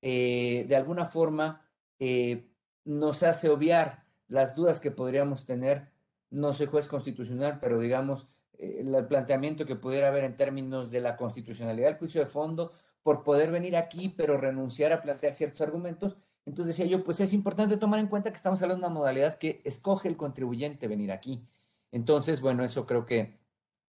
eh, 0.02 0.66
de 0.68 0.76
alguna 0.76 1.06
forma, 1.06 1.70
eh, 2.00 2.50
nos 2.86 3.24
hace 3.24 3.50
obviar 3.50 4.06
las 4.28 4.56
dudas 4.56 4.80
que 4.80 4.92
podríamos 4.92 5.46
tener. 5.46 5.92
No 6.30 6.54
soy 6.54 6.68
juez 6.68 6.88
constitucional, 6.88 7.60
pero 7.60 7.80
digamos, 7.80 8.30
el 8.62 9.06
planteamiento 9.08 9.66
que 9.66 9.76
pudiera 9.76 10.10
haber 10.10 10.24
en 10.24 10.38
términos 10.38 10.92
de 10.92 11.02
la 11.02 11.18
constitucionalidad 11.18 11.88
del 11.88 11.98
juicio 11.98 12.22
de 12.22 12.28
fondo 12.28 12.74
por 13.02 13.24
poder 13.24 13.50
venir 13.50 13.76
aquí, 13.76 14.10
pero 14.10 14.38
renunciar 14.38 14.94
a 14.94 15.02
plantear 15.02 15.34
ciertos 15.34 15.62
argumentos. 15.62 16.16
Entonces 16.46 16.78
decía 16.78 16.90
yo, 16.90 17.04
pues 17.04 17.20
es 17.20 17.34
importante 17.34 17.78
tomar 17.78 18.00
en 18.00 18.08
cuenta 18.08 18.30
que 18.30 18.36
estamos 18.36 18.62
hablando 18.62 18.86
de 18.86 18.92
una 18.92 19.00
modalidad 19.00 19.38
que 19.38 19.62
escoge 19.64 20.08
el 20.08 20.18
contribuyente 20.18 20.88
venir 20.88 21.12
aquí. 21.12 21.44
Entonces, 21.92 22.42
bueno, 22.42 22.64
eso 22.64 22.86
creo 22.86 23.06
que 23.06 23.40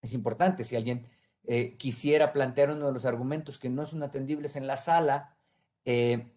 es 0.02 0.14
importante. 0.14 0.64
Si 0.64 0.76
alguien 0.76 1.08
eh, 1.44 1.76
quisiera 1.78 2.34
plantear 2.34 2.72
uno 2.72 2.88
de 2.88 2.94
los 2.94 3.06
argumentos 3.06 3.60
que 3.60 3.70
no 3.70 3.86
son 3.86 4.02
atendibles 4.02 4.56
en 4.56 4.68
la 4.68 4.78
sala 4.78 5.38
eh, 5.86 6.28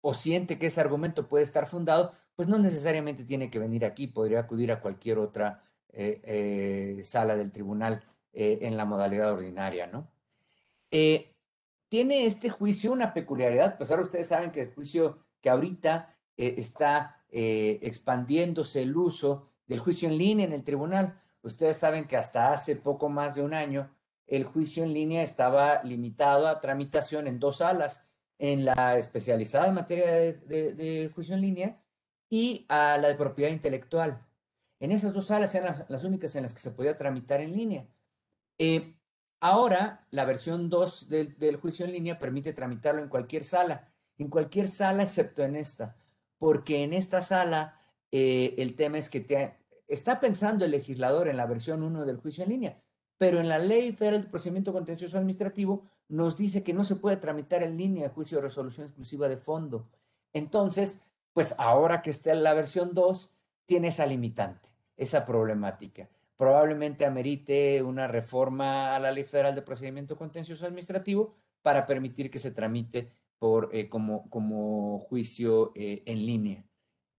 o 0.00 0.14
siente 0.14 0.58
que 0.58 0.66
ese 0.66 0.80
argumento 0.80 1.28
puede 1.28 1.42
estar 1.42 1.66
fundado, 1.66 2.14
pues 2.36 2.48
no 2.48 2.58
necesariamente 2.58 3.24
tiene 3.24 3.50
que 3.50 3.58
venir 3.58 3.84
aquí, 3.84 4.06
podría 4.06 4.40
acudir 4.40 4.70
a 4.70 4.80
cualquier 4.80 5.18
otra 5.18 5.62
eh, 5.96 7.00
sala 7.04 7.36
del 7.36 7.52
tribunal 7.52 8.02
en 8.36 8.76
la 8.76 8.84
modalidad 8.84 9.32
ordinaria, 9.32 9.86
¿no? 9.86 10.08
tiene 10.90 12.26
este 12.26 12.50
juicio 12.50 12.92
una 12.92 13.14
peculiaridad, 13.14 13.76
pues 13.76 13.92
ahora 13.92 14.02
ustedes 14.02 14.26
saben 14.26 14.50
que 14.50 14.62
el 14.62 14.74
juicio 14.74 15.18
que 15.40 15.50
ahorita 15.50 16.16
está 16.36 17.22
expandiéndose 17.30 18.82
el 18.82 18.96
uso 18.96 19.50
del 19.68 19.78
juicio 19.78 20.08
en 20.08 20.18
línea 20.18 20.46
en 20.46 20.52
el 20.52 20.64
tribunal. 20.64 21.20
Ustedes 21.42 21.76
saben 21.76 22.06
que 22.06 22.16
hasta 22.16 22.52
hace 22.52 22.74
poco 22.74 23.08
más 23.08 23.36
de 23.36 23.42
un 23.42 23.54
año 23.54 23.88
el 24.26 24.44
juicio 24.44 24.84
en 24.84 24.94
línea 24.94 25.22
estaba 25.22 25.82
limitado 25.82 26.48
a 26.48 26.60
tramitación 26.60 27.26
en 27.26 27.38
dos 27.38 27.58
salas, 27.58 28.06
en 28.38 28.64
la 28.64 28.98
especializada 28.98 29.68
en 29.68 29.74
materia 29.74 30.06
de, 30.06 31.10
juicio 31.14 31.34
en 31.34 31.40
línea 31.40 31.82
y 32.30 32.64
a 32.68 32.98
la 32.98 33.08
de 33.08 33.14
propiedad 33.14 33.52
intelectual. 33.52 34.26
En 34.84 34.92
esas 34.92 35.14
dos 35.14 35.28
salas 35.28 35.54
eran 35.54 35.74
las, 35.88 36.04
únicas 36.04 36.36
en 36.36 36.42
las 36.42 36.52
que 36.52 36.60
se 36.60 36.70
podía 36.70 36.98
tramitar 36.98 37.40
en 37.40 37.56
línea. 37.56 37.88
Eh, 38.58 38.94
ahora, 39.40 40.06
la 40.10 40.26
versión 40.26 40.68
2 40.68 41.08
del, 41.08 41.56
juicio 41.56 41.86
en 41.86 41.92
línea 41.92 42.18
permite 42.18 42.52
tramitarlo 42.52 43.02
en 43.02 43.08
cualquier 43.08 43.44
sala, 43.44 43.90
en 44.18 44.28
cualquier 44.28 44.68
sala 44.68 45.04
excepto 45.04 45.42
en 45.42 45.56
esta, 45.56 45.96
porque 46.36 46.84
en 46.84 46.92
esta 46.92 47.22
sala 47.22 47.80
eh, 48.12 48.56
el 48.58 48.76
tema 48.76 48.98
es 48.98 49.08
que 49.08 49.56
está 49.88 50.20
pensando 50.20 50.66
el 50.66 50.72
legislador 50.72 51.28
en 51.28 51.38
la 51.38 51.46
versión 51.46 51.82
1 51.82 52.04
del 52.04 52.18
juicio 52.18 52.44
en 52.44 52.50
línea, 52.50 52.82
pero 53.16 53.40
en 53.40 53.48
la 53.48 53.58
Ley 53.58 53.90
Federal 53.92 54.24
de 54.24 54.28
Procedimiento 54.28 54.74
Contencioso 54.74 55.16
Administrativo 55.16 55.88
nos 56.08 56.36
dice 56.36 56.62
que 56.62 56.74
no 56.74 56.84
se 56.84 56.96
puede 56.96 57.16
tramitar 57.16 57.62
en 57.62 57.78
línea 57.78 58.04
el 58.04 58.12
juicio 58.12 58.36
de 58.36 58.42
resolución 58.42 58.84
exclusiva 58.84 59.30
de 59.30 59.38
fondo. 59.38 59.88
Entonces, 60.34 61.00
pues 61.32 61.58
ahora 61.58 62.02
que 62.02 62.10
está 62.10 62.32
en 62.32 62.42
la 62.42 62.52
versión 62.52 62.92
2, 62.92 63.34
tiene 63.66 63.88
esa 63.88 64.06
limitante, 64.06 64.68
esa 64.96 65.24
problemática. 65.24 66.08
Probablemente 66.36 67.06
amerite 67.06 67.82
una 67.82 68.08
reforma 68.08 68.94
a 68.94 68.98
la 68.98 69.12
Ley 69.12 69.24
Federal 69.24 69.54
de 69.54 69.62
Procedimiento 69.62 70.16
Contencioso 70.16 70.66
Administrativo 70.66 71.34
para 71.62 71.86
permitir 71.86 72.30
que 72.30 72.38
se 72.38 72.50
tramite 72.50 73.10
por, 73.38 73.70
eh, 73.72 73.88
como, 73.88 74.28
como 74.30 74.98
juicio 75.00 75.72
eh, 75.74 76.02
en 76.06 76.24
línea 76.24 76.64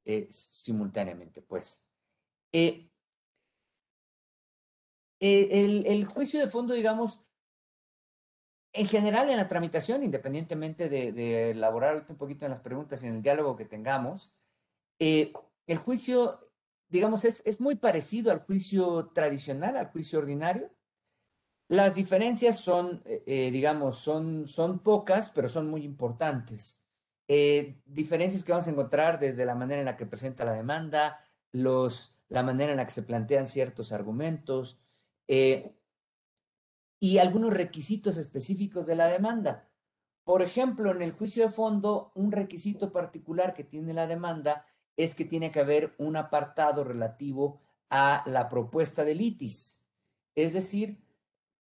eh, 0.05 0.27
simultáneamente, 0.32 1.41
pues. 1.41 1.86
Eh, 2.51 2.89
el, 5.20 6.05
juicio 6.05 6.39
de 6.39 6.48
fondo, 6.48 6.74
digamos, 6.74 7.25
en 8.74 8.88
general 8.88 9.29
en 9.29 9.38
la 9.38 9.48
tramitación, 9.48 10.03
independientemente 10.03 10.89
de, 10.89 11.51
elaborar 11.51 12.05
un 12.08 12.17
poquito 12.17 12.46
en 12.46 12.51
las 12.51 12.60
preguntas 12.60 13.03
y 13.03 13.08
en 13.08 13.15
el 13.15 13.22
diálogo 13.22 13.55
que 13.55 13.65
tengamos, 13.65 14.34
el 15.00 15.77
juicio, 15.77 16.45
digamos, 16.89 17.25
es, 17.25 17.42
es, 17.46 17.60
muy 17.60 17.75
parecido 17.75 18.32
al 18.32 18.39
juicio 18.39 19.12
tradicional, 19.13 19.77
al 19.77 19.88
juicio 19.88 20.20
ordinario. 20.20 20.70
Las 21.68 21.96
diferencias 21.96 22.60
son, 22.60 23.01
eh, 23.06 23.50
digamos, 23.51 23.98
son, 23.98 24.48
son 24.48 24.80
pocas, 24.80 25.30
pero 25.30 25.50
son 25.50 25.70
muy 25.70 25.84
importantes. 25.84 26.82
diferencias 27.86 28.44
que 28.44 28.51
vamos 28.51 28.68
a 28.68 28.72
encontrar 28.72 29.20
desde 29.20 29.46
la 29.46 29.56
manera 29.56 29.82
en 29.82 29.86
la 29.86 29.98
que 29.98 30.06
presenta 30.06 30.46
la 30.46 30.54
demanda, 30.54 31.20
los, 31.51 32.20
la 32.30 32.44
manera 32.44 32.72
en 32.72 32.77
la 32.77 32.86
que 32.86 32.92
se 32.92 33.04
plantean 33.04 33.48
ciertos 33.48 33.92
argumentos, 33.92 34.82
eh, 35.27 35.75
y 37.00 37.18
algunos 37.18 37.54
requisitos 37.54 38.18
específicos 38.18 38.88
de 38.88 38.96
la 38.96 39.08
demanda. 39.08 39.70
Por 40.24 40.42
ejemplo, 40.42 40.92
en 40.92 41.01
el 41.01 41.12
juicio 41.12 41.44
de 41.46 41.51
fondo, 41.51 42.12
un 42.15 42.32
requisito 42.32 42.92
particular 42.92 43.54
que 43.54 43.63
tiene 43.63 43.94
la 43.94 44.08
demanda 44.08 44.65
es 44.98 45.16
que 45.16 45.25
tiene 45.25 45.52
que 45.52 45.60
haber 45.60 45.94
un 45.98 46.16
apartado 46.16 46.84
relativo 46.84 47.62
a 47.90 48.24
la 48.25 48.50
propuesta 48.50 49.04
de 49.04 49.16
litis. 49.16 49.86
Es 50.36 50.54
decir, 50.54 51.04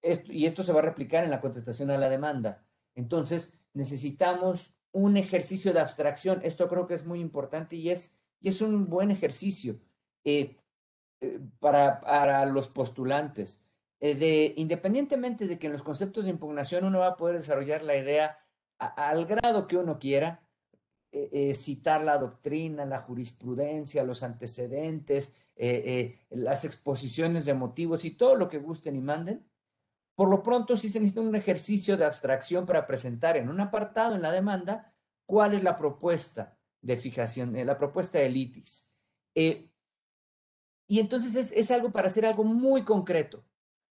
y 0.03 0.47
esto 0.47 0.63
se 0.63 0.73
va 0.73 0.81
a 0.81 0.83
replicar 0.83 1.25
en 1.25 1.31
la 1.31 1.41
contestación 1.41 1.91
a 1.91 1.99
la 1.99 2.09
demanda. 2.09 2.67
Entonces, 2.95 3.55
necesitamos 3.75 4.75
un 4.93 5.17
ejercicio 5.17 5.73
de 5.73 5.81
abstracción. 5.81 6.41
Esto 6.43 6.69
creo 6.69 6.87
que 6.87 6.95
es 6.95 7.07
muy 7.07 7.21
importante 7.21 7.77
y 7.77 7.91
es, 7.91 8.19
y 8.41 8.49
es 8.49 8.61
un 8.61 8.89
buen 8.89 9.11
ejercicio. 9.11 9.81
Eh, 10.25 10.57
eh, 11.23 11.39
para, 11.59 12.01
para 12.01 12.47
los 12.47 12.69
postulantes. 12.69 13.67
Eh, 14.01 14.15
de, 14.15 14.55
independientemente 14.57 15.47
de 15.47 15.59
que 15.59 15.67
en 15.67 15.75
los 15.75 15.83
conceptos 15.83 16.25
de 16.25 16.31
impugnación 16.31 16.85
uno 16.85 17.01
va 17.01 17.09
a 17.09 17.17
poder 17.17 17.37
desarrollar 17.37 17.83
la 17.83 17.97
idea 17.97 18.39
al 18.79 19.27
grado 19.27 19.67
que 19.67 19.77
uno 19.77 19.99
quiera, 19.99 20.43
eh, 21.13 21.55
citar 21.55 22.03
la 22.03 22.19
doctrina, 22.19 22.85
la 22.85 22.99
jurisprudencia, 22.99 24.05
los 24.05 24.23
antecedentes, 24.23 25.37
las 26.31 26.65
exposiciones 26.65 27.45
de 27.45 27.53
motivos 27.55 28.05
y 28.05 28.13
todo 28.13 28.35
lo 28.35 28.49
que 28.49 28.59
gusten 28.59 28.97
y 28.97 29.01
manden. 29.01 29.47
Por 30.15 30.29
lo 30.31 30.43
pronto, 30.43 30.77
sí 30.77 30.89
se 30.89 31.01
necesita 31.01 31.21
un 31.21 31.37
ejercicio 31.37 31.97
de 31.97 32.07
abstracción 32.07 32.65
para 32.65 32.87
presentar 32.87 33.37
en 33.37 33.49
un 33.51 33.61
apartado 33.61 34.15
en 34.15 34.23
la 34.23 34.33
demanda 34.33 34.95
cuál 35.27 35.55
es 35.55 35.63
la 35.63 35.77
propuesta 35.77 36.59
de 36.81 36.97
fijación, 36.97 37.55
la 37.67 37.77
propuesta 37.77 38.19
de 38.19 38.31
litis. 38.31 38.91
Y 40.91 40.99
entonces 40.99 41.53
es, 41.53 41.71
algo 41.71 41.93
para 41.93 42.09
hacer 42.09 42.27
algo 42.27 42.43
muy 42.43 42.83
concreto. 42.83 43.45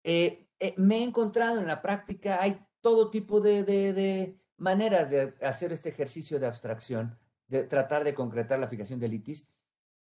Eh, 0.02 0.48
eh, 0.62 0.74
me 0.78 1.00
he 1.00 1.04
encontrado 1.04 1.60
en 1.60 1.68
la 1.68 1.82
práctica, 1.82 2.42
hay 2.42 2.66
todo 2.80 3.12
tipo 3.12 3.42
de, 3.42 4.40
maneras 4.58 5.10
de 5.10 5.34
hacer 5.42 5.72
este 5.72 5.90
ejercicio 5.90 6.40
de 6.40 6.48
abstracción, 6.48 7.18
de 7.48 7.64
tratar 7.64 8.04
de 8.04 8.16
concretar 8.16 8.60
la 8.60 8.68
fijación 8.68 9.00
de 9.00 9.08
litis. 9.08 9.52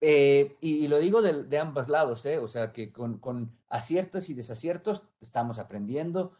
Eh, 0.01 0.57
y, 0.61 0.87
lo 0.87 0.97
digo 0.99 1.21
de, 1.21 1.57
ambos 1.59 1.87
lados, 1.87 2.25
o 2.25 2.47
sea 2.47 2.73
que 2.73 2.91
con, 2.91 3.57
aciertos 3.69 4.29
y 4.29 4.33
desaciertos 4.33 5.03
estamos 5.19 5.59
aprendiendo. 5.59 6.37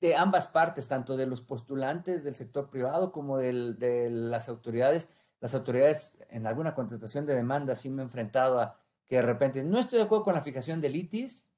de 0.00 0.14
ambas 0.16 0.46
partes, 0.46 0.86
tanto 0.86 1.16
de 1.16 1.26
los 1.26 1.42
postulantes 1.42 2.22
del 2.22 2.34
sector 2.34 2.70
privado 2.70 3.12
como 3.12 3.38
de 3.38 4.08
las 4.10 4.48
autoridades. 4.48 5.14
Las 5.40 5.54
autoridades 5.54 6.18
en 6.30 6.46
alguna 6.46 6.74
contestación 6.74 7.26
de 7.26 7.34
demanda 7.34 7.74
sí 7.74 7.90
me 7.90 8.02
he 8.02 8.04
enfrentado 8.04 8.60
a 8.60 8.80
que 9.08 9.16
de 9.16 9.22
repente 9.22 9.62
no 9.62 9.78
estoy 9.78 9.98
de 9.98 10.04
acuerdo 10.04 10.24
con 10.24 10.34
la 10.34 10.42
fijación 10.42 10.80
de 10.80 10.88
litis 10.90 11.48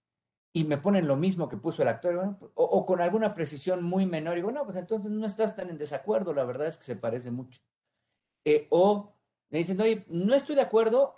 y 0.52 0.64
me 0.64 0.78
ponen 0.78 1.07
lo 1.07 1.16
mismo 1.16 1.49
que 1.49 1.57
puso 1.57 1.83
el 1.83 1.88
actor, 1.88 2.37
o, 2.54 2.87
con 2.87 3.00
alguna 3.00 3.35
precisión 3.35 3.85
muy 3.85 4.07
menor, 4.07 4.37
y 4.37 4.42
digo, 4.42 4.52
pues 4.64 4.76
entonces 4.76 5.11
no 5.11 5.26
estás 5.26 5.54
tan 5.57 5.71
en 5.71 5.78
desacuerdo, 5.78 6.35
la 6.35 6.45
verdad 6.45 6.66
es 6.66 6.76
que 6.76 6.85
se 6.85 6.97
parece 6.97 7.30
mucho. 7.30 7.61
Eh, 8.45 8.66
o 8.71 9.12
me 9.50 9.59
dicen, 9.59 9.80
oye, 9.80 10.04
no 10.09 10.35
estoy 10.35 10.57
de 10.57 10.62
acuerdo, 10.62 11.14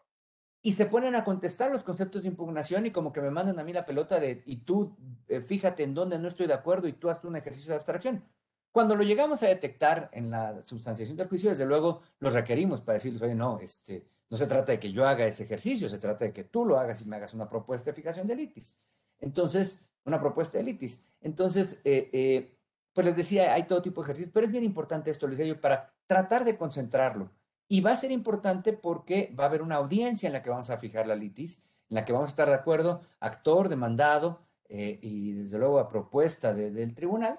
y 0.63 0.73
se 0.73 0.87
ponen 0.87 1.17
a 1.17 1.25
contestar 1.25 1.73
los 1.73 1.83
conceptos 1.83 2.23
de 2.23 2.29
impugnación 2.29 2.87
y 2.87 2.93
como 2.93 3.13
que 3.13 3.21
me 3.21 3.31
mandan 3.31 3.59
a 3.59 3.65
mí 3.65 3.73
la 3.73 3.85
pelota 3.85 4.21
de, 4.21 4.43
y 4.47 4.59
tú 4.59 4.97
eh, 5.29 5.41
fíjate 5.41 5.83
en 5.83 5.93
dónde 5.93 6.19
no 6.19 6.29
estoy 6.29 6.47
de 6.47 6.55
acuerdo 6.55 6.87
y 6.87 6.93
tú 6.93 7.11
haces 7.11 7.25
un 7.25 7.35
ejercicio 7.35 7.71
de 7.71 7.77
abstracción. 7.77 8.25
Cuando 8.71 8.95
lo 8.95 9.03
llegamos 9.03 9.43
a 9.43 9.49
detectar 9.49 10.09
en 10.13 10.31
la 10.31 10.63
sustanciación 10.65 11.17
del 11.17 11.29
juicio, 11.29 11.51
desde 11.51 11.67
luego 11.67 12.03
los 12.21 12.33
requerimos 12.33 12.81
para 12.81 12.95
decirles, 12.95 13.21
oye, 13.23 13.35
no, 13.35 13.59
este, 13.59 14.07
no 14.31 14.37
se 14.37 14.47
trata 14.47 14.73
de 14.73 14.79
que 14.79 14.93
yo 14.93 15.07
haga 15.07 15.27
ese 15.27 15.43
ejercicio, 15.43 15.89
se 15.89 15.99
trata 15.99 16.27
de 16.27 16.33
que 16.33 16.45
tú 16.45 16.65
lo 16.65 16.79
hagas 16.79 17.03
y 17.03 17.09
me 17.09 17.17
hagas 17.17 17.35
una 17.35 17.49
propuesta 17.49 17.91
de 17.91 17.97
fijación 17.97 18.27
de 18.29 18.37
litis. 18.37 18.79
Entonces, 19.23 19.87
una 20.05 20.21
propuesta 20.21 20.59
de 20.59 20.65
litis. 20.65 21.09
Entonces, 21.23 21.81
eh, 21.85 22.11
eh, 22.13 22.59
pues 22.93 23.07
les 23.07 23.17
decía, 23.17 23.55
hay 23.55 23.67
todo 23.67 23.81
tipo 23.81 24.03
de 24.03 24.07
ejercicios, 24.07 24.33
pero 24.35 24.47
es 24.47 24.53
bien 24.53 24.65
importante 24.65 25.11
esto, 25.11 25.27
les 25.27 25.39
digo, 25.39 25.61
para 25.61 25.95
tratar 26.07 26.45
de 26.45 26.59
concentrarlo. 26.59 27.31
Y 27.69 27.81
va 27.81 27.93
a 27.93 27.97
ser 27.97 28.11
importante 28.11 28.75
porque 28.75 29.35
va 29.39 29.45
a 29.45 29.47
haber 29.47 29.63
una 29.63 29.77
audiencia 29.77 30.27
en 30.27 30.35
la 30.35 30.43
que 30.43 30.51
vamos 30.51 30.69
a 30.69 30.77
fijar 30.77 31.07
la 31.07 31.17
litis, 31.17 31.65
en 31.89 31.95
la 31.95 32.05
que 32.05 32.13
vamos 32.13 32.31
a 32.31 32.33
estar 32.33 32.49
de 32.49 32.55
acuerdo, 32.55 33.03
actor, 33.21 33.69
demandado 33.69 34.43
eh, 34.69 34.99
y 35.01 35.33
desde 35.33 35.59
luego 35.59 35.79
a 35.79 35.89
propuesta 35.89 36.53
del 36.53 36.95
tribunal, 36.95 37.39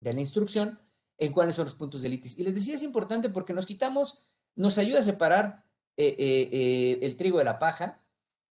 de 0.00 0.12
la 0.14 0.20
instrucción, 0.20 0.78
en 1.18 1.32
cuáles 1.32 1.56
son 1.56 1.64
los 1.64 1.74
puntos 1.74 2.02
de 2.02 2.08
litis. 2.08 2.38
Y 2.38 2.44
les 2.44 2.54
decía, 2.54 2.76
es 2.76 2.82
importante 2.82 3.28
porque 3.28 3.52
nos 3.52 3.66
quitamos, 3.66 4.22
nos 4.54 4.78
ayuda 4.78 5.00
a 5.00 5.04
separar 5.04 5.64
el 5.96 7.16
trigo 7.16 7.38
de 7.38 7.44
la 7.44 7.58
paja 7.58 8.00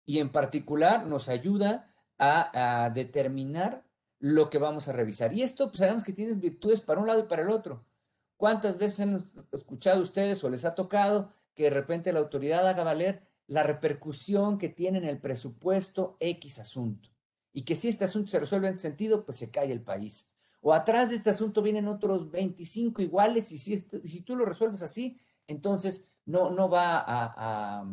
y 0.06 0.20
en 0.20 0.30
particular 0.30 1.08
nos 1.08 1.28
ayuda 1.28 1.91
a, 2.22 2.90
determinar 2.94 3.84
lo 4.20 4.50
que 4.50 4.60
vamos 4.60 4.88
a 4.88 4.94
revisar. 4.94 5.34
Y 5.34 5.42
esto 5.42 5.68
pues, 5.68 5.80
sabemos 5.80 6.04
que 6.04 6.14
tiene 6.14 6.34
virtudes 6.34 6.82
para 6.82 7.02
un 7.02 7.08
lado 7.08 7.22
y 7.22 7.28
para 7.28 7.42
el 7.42 7.50
otro. 7.50 7.84
¿Cuántas 8.38 8.78
veces 8.78 9.02
han 9.02 9.32
escuchado 9.52 10.02
ustedes 10.02 10.44
o 10.44 10.50
les 10.50 10.66
ha 10.66 10.76
tocado 10.76 11.34
que 11.56 11.64
de 11.64 11.70
repente 11.72 12.14
la 12.14 12.20
autoridad 12.20 12.68
haga 12.68 12.84
valer 12.84 13.24
la 13.48 13.64
repercusión 13.64 14.58
que 14.58 14.70
tiene 14.70 15.00
en 15.00 15.06
el 15.06 15.20
presupuesto 15.20 16.16
X 16.22 16.60
asunto. 16.60 17.10
Y 17.52 17.64
que 17.64 17.76
si 17.76 17.90
este 17.90 18.06
asunto 18.06 18.32
se 18.32 18.40
resuelve 18.40 18.70
en 18.70 18.80
sentido, 18.80 19.26
pues 19.26 19.40
se 19.40 19.52
cae 19.52 19.72
el 19.72 19.82
país. 19.82 20.32
O 20.62 20.74
atrás 20.74 21.10
de 21.10 21.18
este 21.18 21.32
asunto 21.32 21.62
vienen 21.62 21.90
otros 21.90 22.32
25 22.32 23.02
iguales 23.02 23.52
y 23.52 23.58
si, 23.58 23.78
si 23.78 24.22
tú 24.22 24.38
lo 24.38 24.46
resuelves 24.46 24.82
así, 24.84 25.20
entonces 25.48 26.10
no, 26.26 26.50
no 26.52 26.70
va 26.70 27.04
a, 27.06 27.84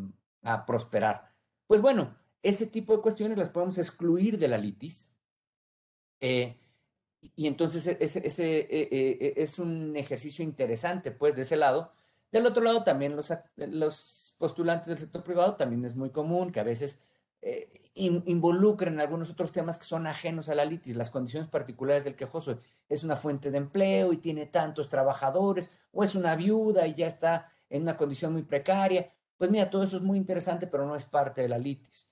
a, 0.43 0.67
prosperar. 0.67 1.35
Pues 1.67 1.81
bueno, 1.81 2.17
ese 2.43 2.67
tipo 2.67 2.97
de 2.97 3.03
cuestiones 3.03 3.39
las 3.39 3.51
podemos 3.51 3.79
excluir 3.79 4.39
de 4.39 4.49
la 4.49 4.59
litis. 4.59 5.11
Eh, 6.21 6.57
y 7.35 7.47
entonces 7.47 7.87
ese, 7.87 8.27
ese 8.27 8.59
eh, 8.61 8.89
eh, 8.91 9.35
es 9.37 9.59
un 9.59 9.97
ejercicio 9.97 10.45
interesante, 10.45 11.11
pues, 11.11 11.35
de 11.35 11.43
ese 11.43 11.57
lado, 11.57 11.93
del 12.31 12.47
otro 12.47 12.63
lado, 12.63 12.85
también 12.85 13.17
los, 13.17 13.33
los 13.57 14.35
postulantes 14.39 14.89
del 14.89 14.99
sector 14.99 15.25
privado 15.25 15.57
también 15.57 15.85
es 15.85 15.97
muy 15.97 16.11
común 16.11 16.53
que 16.53 16.61
a 16.61 16.65
veces 16.65 17.03
eh, 17.41 17.71
involucren 17.95 19.01
algunos 19.01 19.31
otros 19.31 19.53
temas 19.53 19.79
que 19.79 19.85
son 19.85 20.07
ajenos 20.07 20.49
a 20.49 20.55
la 20.55 20.65
litis, 20.65 20.97
las 20.97 21.11
condiciones 21.11 21.49
particulares 21.49 22.05
del 22.05 22.17
quejoso. 22.17 22.59
Es 22.89 23.03
una 23.03 23.17
fuente 23.17 23.51
de 23.51 23.59
empleo 23.59 24.13
y 24.13 24.19
tiene 24.19 24.47
tantos 24.47 24.89
trabajadores, 24.89 25.73
o 25.93 26.05
es 26.05 26.15
una 26.15 26.37
viuda 26.37 26.87
y 26.87 26.95
ya 26.95 27.07
está 27.07 27.51
en 27.71 27.83
una 27.83 27.97
condición 27.97 28.35
muy 28.35 28.43
precaria. 28.43 29.11
Pues 29.39 29.51
mira, 29.51 29.71
todo 29.71 29.85
eso 29.85 29.97
es 29.97 30.03
muy 30.03 30.19
interesante, 30.19 30.67
pero 30.67 30.87
no 30.87 30.97
es 30.97 31.05
parte 31.05 31.43
de 31.43 31.49
la 31.49 31.59
litis. 31.59 32.09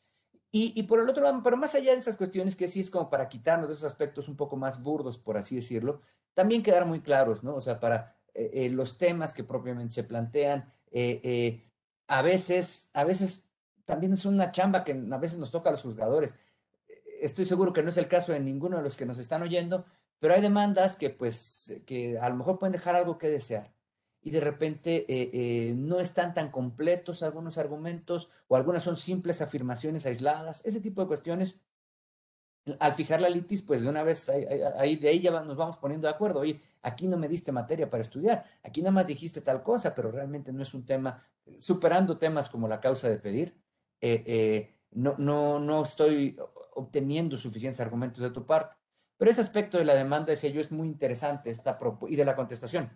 Y, 0.59 0.83
por 0.85 1.01
el 1.01 1.09
otro 1.11 1.23
lado, 1.23 1.43
pero 1.45 1.59
más 1.59 1.75
allá 1.75 1.93
de 1.93 1.99
esas 1.99 2.17
cuestiones 2.17 2.57
que 2.57 2.67
sí 2.67 2.81
es 2.81 2.89
como 2.89 3.11
para 3.11 3.29
quitarnos 3.29 3.69
de 3.69 3.75
esos 3.75 3.85
aspectos 3.85 4.27
un 4.27 4.37
poco 4.37 4.57
más 4.57 4.83
burdos, 4.83 5.19
por 5.19 5.37
así 5.37 5.55
decirlo, 5.57 6.01
también 6.33 6.63
quedar 6.63 6.87
muy 6.87 7.01
claros, 7.01 7.45
¿no? 7.45 7.55
O 7.57 7.61
sea, 7.61 7.79
para 7.79 8.17
eh, 8.33 8.51
eh, 8.55 8.71
los 8.71 8.97
temas 8.97 9.35
que 9.35 9.45
propiamente 9.45 9.93
se 9.93 10.05
plantean. 10.05 10.73
Eh, 10.91 11.63
a 12.09 12.23
veces, 12.23 12.89
a 12.95 13.05
veces 13.05 13.51
también 13.85 14.15
es 14.15 14.25
una 14.25 14.51
chamba 14.51 14.83
que 14.83 14.93
a 14.93 15.19
veces 15.19 15.39
nos 15.39 15.51
toca 15.51 15.69
a 15.69 15.73
los 15.73 15.83
juzgadores. 15.83 16.35
Estoy 17.21 17.45
seguro 17.45 17.75
que 17.75 17.83
no 17.83 17.91
es 17.91 17.99
el 17.99 18.09
caso 18.09 18.33
de 18.33 18.41
ninguno 18.41 18.79
de 18.79 18.83
los 18.83 18.97
que 18.97 19.05
nos 19.05 19.19
están 19.19 19.43
oyendo, 19.43 19.85
pero 20.21 20.33
hay 20.33 20.41
demandas 20.41 20.97
que 20.97 21.11
pues 21.11 21.83
que 21.85 22.19
a 22.19 22.31
lo 22.31 22.37
mejor 22.37 22.59
pueden 22.59 22.73
dejar 22.73 22.97
algo 22.97 23.19
que 23.19 23.29
desear 23.29 23.76
y 24.27 24.31
de 24.31 24.41
repente 24.41 25.75
no 25.77 26.01
están 26.01 26.35
tan 26.35 26.51
completos 26.51 27.23
algunos 27.23 27.59
argumentos 27.59 28.31
o 28.49 28.57
algunas 28.57 28.83
son 28.83 28.97
simples 28.97 29.41
afirmaciones 29.41 30.05
aisladas. 30.05 30.67
Ese 30.67 30.81
tipo 30.81 31.01
de 31.01 31.07
cuestiones 31.07 31.61
al 32.81 32.95
fijar 32.95 33.21
la 33.21 33.31
litis, 33.31 33.63
pues 33.63 33.83
de 33.83 33.89
una 33.89 34.03
vez 34.03 34.29
ahí, 34.29 34.97
de 34.97 35.09
ahí 35.09 35.21
ya 35.21 35.31
nos 35.31 35.57
vamos 35.57 35.77
poniendo 35.77 36.09
de 36.09 36.15
acuerdo. 36.15 36.41
Oye, 36.41 36.61
aquí 36.83 37.07
no 37.07 37.17
me 37.17 37.29
diste 37.29 37.53
materia 37.53 37.89
para 37.89 38.01
estudiar, 38.01 38.45
aquí 38.63 38.83
nada 38.83 38.93
más 38.93 39.07
dijiste 39.07 39.41
tal 39.41 39.63
cosa, 39.63 39.95
pero 39.95 40.11
realmente 40.11 40.53
no 40.53 40.63
es 40.63 40.75
un 40.75 40.85
tema, 40.85 41.23
superando 41.59 42.19
temas 42.19 42.49
como 42.49 42.67
la 42.67 42.81
causa 42.81 43.09
de 43.09 43.19
pedir, 43.19 43.57
eh, 44.01 44.25
eh, 44.27 44.75
no, 44.91 45.15
no, 45.19 45.61
no 45.61 45.85
estoy 45.85 46.37
obteniendo 46.75 47.39
suficientes 47.39 47.81
argumentos 47.81 48.23
de 48.23 48.31
tu 48.31 48.45
parte. 48.45 48.77
Pero 49.17 49.31
ese 49.31 49.41
aspecto 49.41 49.79
de 49.79 49.85
la 49.85 49.95
demanda, 49.95 50.27
decía 50.27 50.51
yo, 50.51 50.61
es 50.61 50.73
muy 50.73 50.89
interesante 50.89 51.51
esta 51.51 51.79
y 52.09 52.17
de 52.17 52.25
la 52.25 52.37
contestación, 52.37 52.91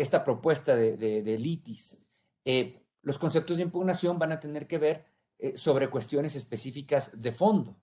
esta 0.00 0.24
propuesta 0.24 0.74
de, 0.74 0.96
de, 0.96 1.38
litis. 1.38 2.04
Eh, 2.44 2.82
los 3.02 3.18
conceptos 3.18 3.56
de 3.56 3.64
impugnación 3.64 4.18
van 4.18 4.32
a 4.32 4.40
tener 4.40 4.66
que 4.66 4.78
ver 4.78 5.06
sobre 5.54 5.88
cuestiones 5.88 6.36
específicas 6.36 7.22
de 7.22 7.32
fondo. 7.32 7.76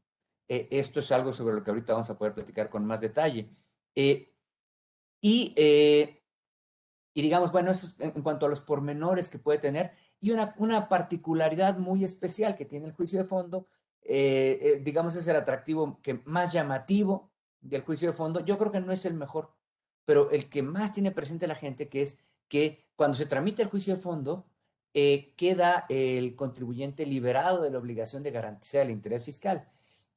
Eh, 0.47 0.67
esto 0.71 1.01
es 1.01 1.11
algo 1.11 1.33
sobre 1.33 1.55
lo 1.55 1.63
que 1.63 1.71
ahorita 1.71 1.93
vamos 1.93 2.09
a 2.09 2.17
poder 2.17 2.33
platicar 2.33 2.69
con 2.69 2.85
más 2.85 3.01
detalle. 3.01 3.49
Eh, 3.95 4.33
y, 5.21 5.53
eh, 5.57 6.23
digamos, 7.13 7.51
bueno, 7.51 7.71
en, 7.99 8.21
cuanto 8.21 8.45
a 8.45 8.49
los 8.49 8.61
pormenores 8.61 9.27
que 9.27 9.39
puede 9.39 9.59
tener 9.59 9.91
y 10.19 10.31
una, 10.31 10.55
una 10.57 10.87
particularidad 10.87 11.77
muy 11.77 12.03
especial 12.03 12.55
que 12.55 12.65
tiene 12.65 12.87
el 12.87 12.93
juicio 12.93 13.19
de 13.19 13.25
fondo, 13.25 13.67
digamos, 14.03 15.15
es 15.17 15.27
el 15.27 15.35
atractivo 15.35 15.99
que 16.01 16.21
más 16.25 16.53
llamativo 16.53 17.29
del 17.59 17.81
juicio 17.81 18.09
de 18.09 18.13
fondo. 18.13 18.39
Yo 18.39 18.57
creo 18.57 18.71
que 18.71 18.79
no 18.79 18.93
es 18.93 19.05
el 19.05 19.15
mejor, 19.15 19.53
pero 20.07 20.31
el 20.31 20.49
que 20.49 20.63
más 20.63 20.93
tiene 20.93 21.11
presente 21.11 21.47
la 21.47 21.55
gente, 21.55 21.89
que 21.89 22.01
es 22.01 22.19
que 22.47 22.87
cuando 22.95 23.17
se 23.17 23.25
tramita 23.25 23.61
el 23.61 23.67
juicio 23.67 23.93
de 23.93 24.01
fondo, 24.01 24.45
queda 24.93 25.85
el 25.89 26.33
contribuyente 26.37 27.05
liberado 27.05 27.61
de 27.61 27.69
la 27.69 27.77
obligación 27.77 28.23
de 28.23 28.31
garantizar 28.31 28.83
el 28.83 28.91
interés 28.91 29.25
fiscal. 29.25 29.69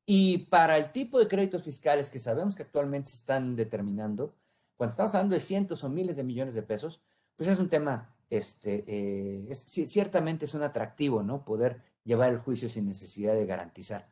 Y 0.06 0.46
para 0.46 0.78
el 0.78 0.92
tipo 0.92 1.18
de 1.18 1.26
créditos 1.26 1.64
fiscales 1.64 2.08
que 2.08 2.20
sabemos 2.20 2.54
que 2.54 2.62
actualmente 2.62 3.10
se 3.10 3.16
están 3.16 3.56
determinando, 3.56 4.36
cuando 4.76 4.92
estamos 4.92 5.12
hablando 5.12 5.34
de 5.34 5.40
cientos 5.40 5.82
o 5.82 5.88
miles 5.88 6.16
de 6.16 6.22
millones 6.22 6.54
de 6.54 6.62
pesos, 6.62 7.02
pues 7.34 7.48
es 7.48 7.58
un 7.58 7.68
tema, 7.68 8.16
este, 8.30 8.84
eh, 8.86 9.54
ciertamente 9.54 10.44
es 10.44 10.54
un 10.54 10.62
atractivo, 10.62 11.24
¿no? 11.24 11.44
Poder 11.44 11.82
llevar 12.04 12.30
el 12.30 12.38
juicio 12.38 12.68
sin 12.68 12.86
necesidad 12.86 13.34
de 13.34 13.44
garantizar. 13.44 14.08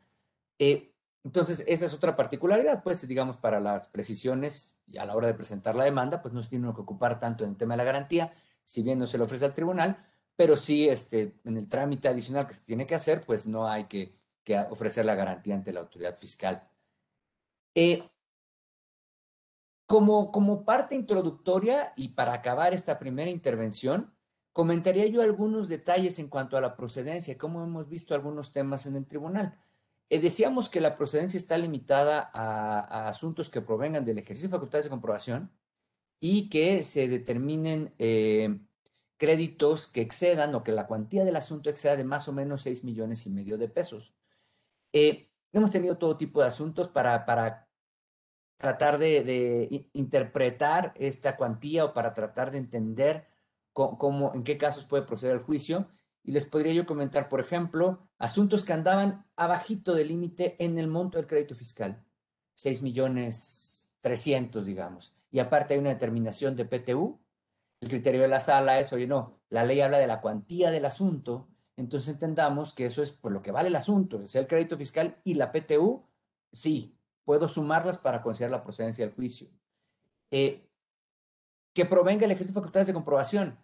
Eh, 0.58 0.92
entonces, 1.22 1.62
esa 1.68 1.86
es 1.86 1.94
otra 1.94 2.16
particularidad, 2.16 2.82
pues, 2.82 3.06
digamos, 3.06 3.36
para 3.36 3.60
las 3.60 3.86
precisiones 3.86 4.77
y 4.90 4.98
a 4.98 5.06
la 5.06 5.14
hora 5.14 5.26
de 5.26 5.34
presentar 5.34 5.76
la 5.76 5.84
demanda, 5.84 6.22
pues 6.22 6.34
no 6.34 6.42
se 6.42 6.50
tiene 6.50 6.72
que 6.74 6.80
ocupar 6.80 7.20
tanto 7.20 7.44
en 7.44 7.50
el 7.50 7.56
tema 7.56 7.74
de 7.74 7.78
la 7.78 7.84
garantía, 7.84 8.32
si 8.64 8.82
bien 8.82 8.98
no 8.98 9.06
se 9.06 9.18
le 9.18 9.24
ofrece 9.24 9.44
al 9.44 9.54
tribunal, 9.54 10.04
pero 10.36 10.56
sí 10.56 10.88
este, 10.88 11.40
en 11.44 11.56
el 11.56 11.68
trámite 11.68 12.08
adicional 12.08 12.46
que 12.46 12.54
se 12.54 12.64
tiene 12.64 12.86
que 12.86 12.94
hacer, 12.94 13.22
pues 13.24 13.46
no 13.46 13.68
hay 13.68 13.84
que 13.84 14.18
que 14.48 14.58
ofrecer 14.70 15.04
la 15.04 15.14
garantía 15.14 15.54
ante 15.54 15.74
la 15.74 15.80
autoridad 15.80 16.16
fiscal. 16.16 16.66
Eh, 17.74 18.02
como, 19.84 20.32
como 20.32 20.64
parte 20.64 20.94
introductoria 20.94 21.92
y 21.96 22.08
para 22.08 22.32
acabar 22.32 22.72
esta 22.72 22.98
primera 22.98 23.30
intervención, 23.30 24.10
comentaría 24.54 25.06
yo 25.06 25.20
algunos 25.20 25.68
detalles 25.68 26.18
en 26.18 26.28
cuanto 26.28 26.56
a 26.56 26.62
la 26.62 26.76
procedencia, 26.76 27.36
cómo 27.36 27.62
hemos 27.62 27.90
visto 27.90 28.14
algunos 28.14 28.54
temas 28.54 28.86
en 28.86 28.96
el 28.96 29.06
tribunal. 29.06 29.54
Eh, 30.10 30.20
decíamos 30.20 30.70
que 30.70 30.80
la 30.80 30.96
procedencia 30.96 31.38
está 31.38 31.58
limitada 31.58 32.30
a, 32.32 33.08
asuntos 33.08 33.50
que 33.50 33.60
provengan 33.60 34.04
del 34.04 34.18
ejercicio 34.18 34.48
de 34.48 34.56
facultades 34.56 34.84
de 34.86 34.90
comprobación 34.90 35.52
y 36.20 36.48
que 36.48 36.82
se 36.82 37.08
determinen 37.08 37.94
eh, 37.98 38.58
créditos 39.18 39.88
que 39.88 40.00
excedan 40.00 40.54
o 40.54 40.62
que 40.62 40.72
la 40.72 40.86
cuantía 40.86 41.24
del 41.24 41.36
asunto 41.36 41.70
exceda 41.70 41.96
de 41.96 42.04
más 42.04 42.28
o 42.28 42.32
menos 42.32 42.62
6 42.62 42.84
millones 42.84 43.26
y 43.26 43.30
medio 43.30 43.58
de 43.58 43.68
pesos. 43.68 44.14
Eh, 44.92 45.30
hemos 45.52 45.70
tenido 45.70 45.98
todo 45.98 46.16
tipo 46.16 46.40
de 46.40 46.48
asuntos 46.48 46.88
para, 46.88 47.26
para 47.26 47.68
tratar 48.56 48.98
de, 48.98 49.88
interpretar 49.92 50.92
esta 50.96 51.36
cuantía 51.36 51.84
o 51.84 51.94
para 51.94 52.14
tratar 52.14 52.50
de 52.50 52.58
entender 52.58 53.28
cómo, 53.72 54.32
en 54.34 54.42
qué 54.42 54.58
casos 54.58 54.84
puede 54.84 55.04
proceder 55.04 55.36
el 55.36 55.42
juicio. 55.42 55.88
Y 56.22 56.32
les 56.32 56.44
podría 56.44 56.72
yo 56.72 56.86
comentar, 56.86 57.28
por 57.28 57.40
ejemplo, 57.40 58.08
asuntos 58.18 58.64
que 58.64 58.72
andaban 58.72 59.26
abajito 59.36 59.94
del 59.94 60.08
límite 60.08 60.56
en 60.62 60.78
el 60.78 60.88
monto 60.88 61.18
del 61.18 61.26
crédito 61.26 61.54
fiscal, 61.54 62.04
6 62.54 62.82
millones 62.82 63.90
300, 64.00 64.66
digamos. 64.66 65.16
Y 65.30 65.38
aparte 65.38 65.74
hay 65.74 65.80
una 65.80 65.90
determinación 65.90 66.56
de 66.56 66.64
PTU. 66.64 67.18
El 67.80 67.88
criterio 67.88 68.22
de 68.22 68.28
la 68.28 68.40
sala 68.40 68.80
es, 68.80 68.92
oye, 68.92 69.06
no, 69.06 69.40
la 69.48 69.64
ley 69.64 69.80
habla 69.80 69.98
de 69.98 70.06
la 70.06 70.20
cuantía 70.20 70.70
del 70.70 70.84
asunto 70.84 71.48
entonces 71.78 72.14
entendamos 72.14 72.74
que 72.74 72.86
eso 72.86 73.04
es 73.04 73.12
por 73.12 73.30
lo 73.30 73.40
que 73.40 73.52
vale 73.52 73.68
el 73.68 73.76
asunto, 73.76 74.26
sea 74.26 74.40
el 74.40 74.48
crédito 74.48 74.76
fiscal 74.76 75.16
y 75.22 75.34
la 75.34 75.52
PTU, 75.52 76.04
sí, 76.50 76.98
puedo 77.24 77.46
sumarlas 77.46 77.98
para 77.98 78.20
considerar 78.20 78.50
la 78.50 78.64
procedencia 78.64 79.06
del 79.06 79.14
juicio. 79.14 79.46
Eh, 80.32 80.68
que 81.72 81.84
provenga 81.84 82.24
el 82.24 82.32
ejercicio 82.32 82.52
de 82.52 82.60
facultades 82.60 82.88
de 82.88 82.94
comprobación, 82.94 83.56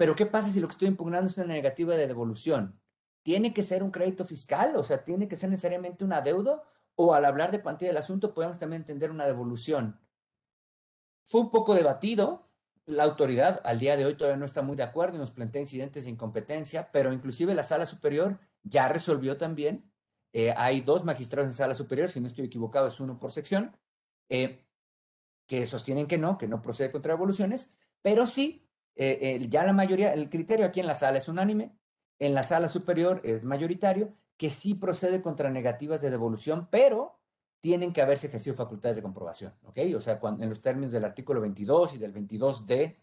pero 0.00 0.16
¿qué 0.16 0.24
pasa 0.24 0.48
si 0.48 0.60
lo 0.60 0.66
que 0.66 0.72
estoy 0.72 0.88
impugnando 0.88 1.26
es 1.26 1.36
una 1.36 1.48
negativa 1.48 1.94
de 1.94 2.06
devolución? 2.06 2.80
¿Tiene 3.22 3.52
que 3.52 3.62
ser 3.62 3.82
un 3.82 3.90
crédito 3.90 4.24
fiscal? 4.24 4.74
O 4.76 4.82
sea, 4.82 5.04
¿tiene 5.04 5.28
que 5.28 5.36
ser 5.36 5.50
necesariamente 5.50 6.06
un 6.06 6.14
adeudo? 6.14 6.62
¿O 6.94 7.12
al 7.12 7.26
hablar 7.26 7.50
de 7.50 7.60
cuantía 7.60 7.88
del 7.88 7.98
asunto 7.98 8.32
podemos 8.32 8.58
también 8.58 8.80
entender 8.80 9.10
una 9.10 9.26
devolución? 9.26 10.00
Fue 11.26 11.42
un 11.42 11.50
poco 11.50 11.74
debatido, 11.74 12.48
la 12.86 13.04
autoridad 13.04 13.60
al 13.62 13.78
día 13.78 13.98
de 13.98 14.06
hoy 14.06 14.14
todavía 14.14 14.38
no 14.38 14.46
está 14.46 14.62
muy 14.62 14.74
de 14.74 14.84
acuerdo 14.84 15.16
y 15.16 15.18
nos 15.18 15.32
plantea 15.32 15.60
incidentes 15.60 16.04
de 16.04 16.12
incompetencia, 16.12 16.90
pero 16.92 17.12
inclusive 17.12 17.54
la 17.54 17.62
sala 17.62 17.84
superior 17.84 18.40
ya 18.62 18.88
resolvió 18.88 19.36
también. 19.36 19.92
Eh, 20.32 20.54
hay 20.56 20.80
dos 20.80 21.04
magistrados 21.04 21.50
en 21.50 21.52
sala 21.54 21.74
superior, 21.74 22.08
si 22.08 22.22
no 22.22 22.26
estoy 22.26 22.46
equivocado, 22.46 22.86
es 22.86 23.00
uno 23.00 23.20
por 23.20 23.32
sección, 23.32 23.76
eh, 24.30 24.64
que 25.46 25.66
sostienen 25.66 26.06
que 26.06 26.16
no, 26.16 26.38
que 26.38 26.48
no 26.48 26.62
procede 26.62 26.90
contra 26.90 27.12
evoluciones, 27.12 27.76
pero 28.00 28.26
sí, 28.26 28.69
eh, 28.96 29.46
ya 29.48 29.64
la 29.64 29.72
mayoría, 29.72 30.12
el 30.12 30.28
criterio 30.28 30.66
aquí 30.66 30.80
en 30.80 30.86
la 30.86 30.94
sala 30.94 31.18
es 31.18 31.28
unánime, 31.28 31.72
en 32.18 32.34
la 32.34 32.42
sala 32.42 32.68
superior 32.68 33.20
es 33.24 33.44
mayoritario, 33.44 34.12
que 34.36 34.50
sí 34.50 34.74
procede 34.74 35.22
contra 35.22 35.50
negativas 35.50 36.00
de 36.00 36.10
devolución, 36.10 36.68
pero 36.70 37.18
tienen 37.60 37.92
que 37.92 38.02
haberse 38.02 38.26
ejercido 38.26 38.56
facultades 38.56 38.96
de 38.96 39.02
comprobación, 39.02 39.52
¿ok? 39.64 39.78
O 39.96 40.00
sea, 40.00 40.18
cuando, 40.18 40.42
en 40.42 40.50
los 40.50 40.62
términos 40.62 40.92
del 40.92 41.04
artículo 41.04 41.40
22 41.40 41.94
y 41.94 41.98
del 41.98 42.14
22D 42.14 42.96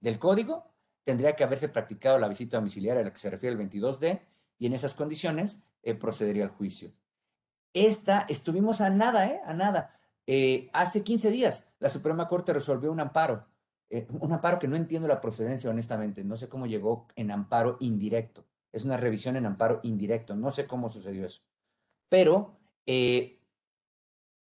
del 0.00 0.18
código, 0.18 0.64
tendría 1.02 1.34
que 1.34 1.44
haberse 1.44 1.68
practicado 1.68 2.18
la 2.18 2.28
visita 2.28 2.56
domiciliaria 2.56 3.02
a 3.02 3.04
la 3.04 3.12
que 3.12 3.18
se 3.18 3.30
refiere 3.30 3.56
el 3.56 3.68
22D 3.68 4.20
y 4.58 4.66
en 4.66 4.72
esas 4.72 4.94
condiciones 4.94 5.62
eh, 5.82 5.94
procedería 5.94 6.44
al 6.44 6.50
juicio. 6.50 6.92
Esta, 7.72 8.24
estuvimos 8.28 8.80
a 8.80 8.90
nada, 8.90 9.26
¿eh? 9.26 9.40
A 9.44 9.52
nada. 9.52 9.98
Eh, 10.26 10.70
hace 10.72 11.02
15 11.02 11.30
días 11.30 11.72
la 11.80 11.88
Suprema 11.88 12.28
Corte 12.28 12.52
resolvió 12.52 12.90
un 12.90 13.00
amparo, 13.00 13.46
eh, 13.94 14.08
un 14.18 14.32
amparo 14.32 14.58
que 14.58 14.66
no 14.66 14.74
entiendo 14.74 15.06
la 15.06 15.20
procedencia, 15.20 15.70
honestamente, 15.70 16.24
no 16.24 16.36
sé 16.36 16.48
cómo 16.48 16.66
llegó 16.66 17.06
en 17.14 17.30
amparo 17.30 17.76
indirecto. 17.78 18.44
es 18.72 18.84
una 18.84 18.96
revisión 18.96 19.36
en 19.36 19.46
amparo 19.46 19.78
indirecto. 19.84 20.34
No 20.34 20.50
sé 20.50 20.66
cómo 20.66 20.88
sucedió 20.88 21.24
eso. 21.24 21.42
Pero 22.08 22.58
eh, 22.86 23.40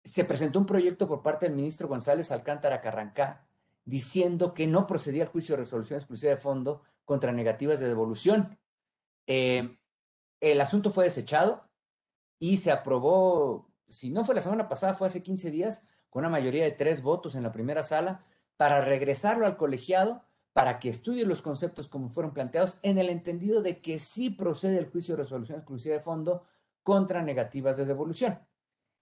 se 0.03 0.25
presentó 0.25 0.59
un 0.59 0.67
proyecto 0.67 1.07
por 1.07 1.23
parte 1.23 1.47
del 1.47 1.55
ministro 1.55 1.87
González 1.87 2.33
Alcántara 2.33 2.81
Carrancá 2.81 3.47
diciendo 3.85 4.55
que 4.55 4.67
no 4.67 4.89
procedía 4.89 5.23
el 5.23 5.29
juicio 5.29 5.55
de 5.55 5.63
resolución 5.63 6.01
exclusiva 6.01 6.33
de 6.33 6.39
fondo 6.39 6.83
contra 7.05 7.31
negativas 7.31 7.79
de 7.79 7.87
devolución. 7.87 8.59
Eh, 9.29 9.79
el 10.41 10.61
asunto 10.61 10.91
fue 10.91 11.05
desechado 11.05 11.71
y 12.41 12.57
se 12.57 12.73
aprobó, 12.73 13.71
si 13.87 14.11
no 14.11 14.25
fue 14.25 14.35
la 14.35 14.41
semana 14.41 14.69
pasada, 14.69 14.95
fue 14.95 15.07
hace 15.07 15.23
15 15.23 15.53
días, 15.53 15.87
con 16.11 16.23
una 16.23 16.29
mayoría 16.29 16.65
de 16.65 16.73
tres 16.73 17.03
votos 17.03 17.37
en 17.37 17.45
la 17.45 17.53
primera 17.53 17.85
sala, 17.85 18.25
para 18.59 18.83
regresarlo 18.83 19.47
al 19.47 19.57
colegiado 19.57 20.23
para 20.53 20.81
que 20.81 20.89
estudie 20.89 21.25
los 21.25 21.41
conceptos 21.41 21.89
como 21.89 22.11
fueron 22.11 22.35
planteados 22.35 22.81
en 22.83 22.99
el 22.99 23.09
entendido 23.09 23.63
de 23.63 23.81
que 23.81 24.01
sí 24.01 24.31
procede 24.31 24.77
el 24.79 24.91
juicio 24.91 25.15
de 25.15 25.23
resolución 25.23 25.59
exclusiva 25.59 25.95
de 25.95 26.01
fondo 26.01 26.43
contra 26.83 27.23
negativas 27.23 27.77
de 27.77 27.87
devolución. 27.87 28.41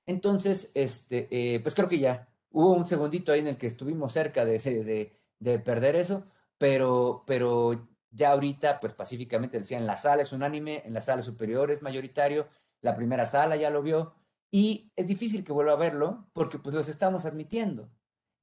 Entonces, 0.05 0.71
este, 0.75 1.29
eh, 1.31 1.61
pues 1.61 1.75
creo 1.75 1.89
que 1.89 1.99
ya 1.99 2.29
hubo 2.51 2.73
un 2.73 2.85
segundito 2.85 3.33
ahí 3.33 3.41
en 3.41 3.49
el 3.49 3.57
que 3.57 3.67
estuvimos 3.67 4.13
cerca 4.13 4.45
de, 4.45 4.59
de, 4.59 5.13
de, 5.39 5.59
perder 5.59 5.97
eso, 5.97 6.27
pero, 6.59 7.25
pero 7.27 7.89
ya 8.11 8.33
ahorita, 8.33 8.79
pues 8.79 8.93
pacíficamente 8.93 9.59
decía, 9.59 9.79
en 9.79 9.87
la 9.87 9.97
sala 9.97 10.23
es 10.23 10.33
unánime, 10.33 10.83
en 10.85 10.93
la 10.93 11.01
sala 11.01 11.23
superior 11.23 11.71
es 11.71 11.81
mayoritario, 11.81 12.49
la 12.83 12.95
primera 12.95 13.25
sala 13.25 13.57
ya 13.57 13.71
lo 13.71 13.83
vio, 13.83 14.13
y 14.51 14.93
es 14.95 15.07
difícil 15.07 15.43
que 15.43 15.53
vuelva 15.53 15.73
a 15.73 15.77
verlo 15.77 16.29
porque 16.35 16.59
pues 16.59 16.75
los 16.75 16.89
estamos 16.89 17.25
admitiendo. 17.25 17.89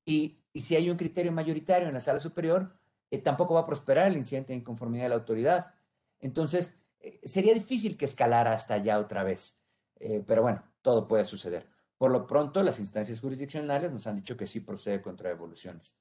Y, 0.05 0.39
si 0.53 0.75
hay 0.75 0.89
un 0.91 0.97
criterio 0.97 1.31
mayoritario 1.31 1.87
en 1.87 1.95
la 1.95 1.99
sala 1.99 2.19
superior, 2.19 2.77
eh, 3.09 3.17
tampoco 3.17 3.55
va 3.55 3.61
a 3.61 3.65
prosperar 3.65 4.07
el 4.07 4.17
incidente 4.17 4.53
de 4.53 4.59
inconformidad 4.59 5.05
de 5.05 5.09
la 5.09 5.15
autoridad. 5.15 5.73
Entonces, 6.19 6.79
eh, 6.99 7.19
sería 7.23 7.55
difícil 7.55 7.97
que 7.97 8.05
escalara 8.05 8.53
hasta 8.53 8.75
allá 8.75 8.99
otra 8.99 9.23
vez. 9.23 9.63
Eh, 9.99 10.23
pero 10.27 10.43
bueno, 10.43 10.63
todo 10.83 11.07
puede 11.07 11.25
suceder. 11.25 11.67
Por 11.97 12.11
lo 12.11 12.27
pronto, 12.27 12.61
las 12.61 12.79
instancias 12.79 13.19
jurisdiccionales 13.19 13.91
nos 13.91 14.05
han 14.05 14.17
dicho 14.17 14.37
que 14.37 14.45
sí 14.45 14.59
procede 14.59 15.01
contra 15.01 15.29
devoluciones. 15.29 15.97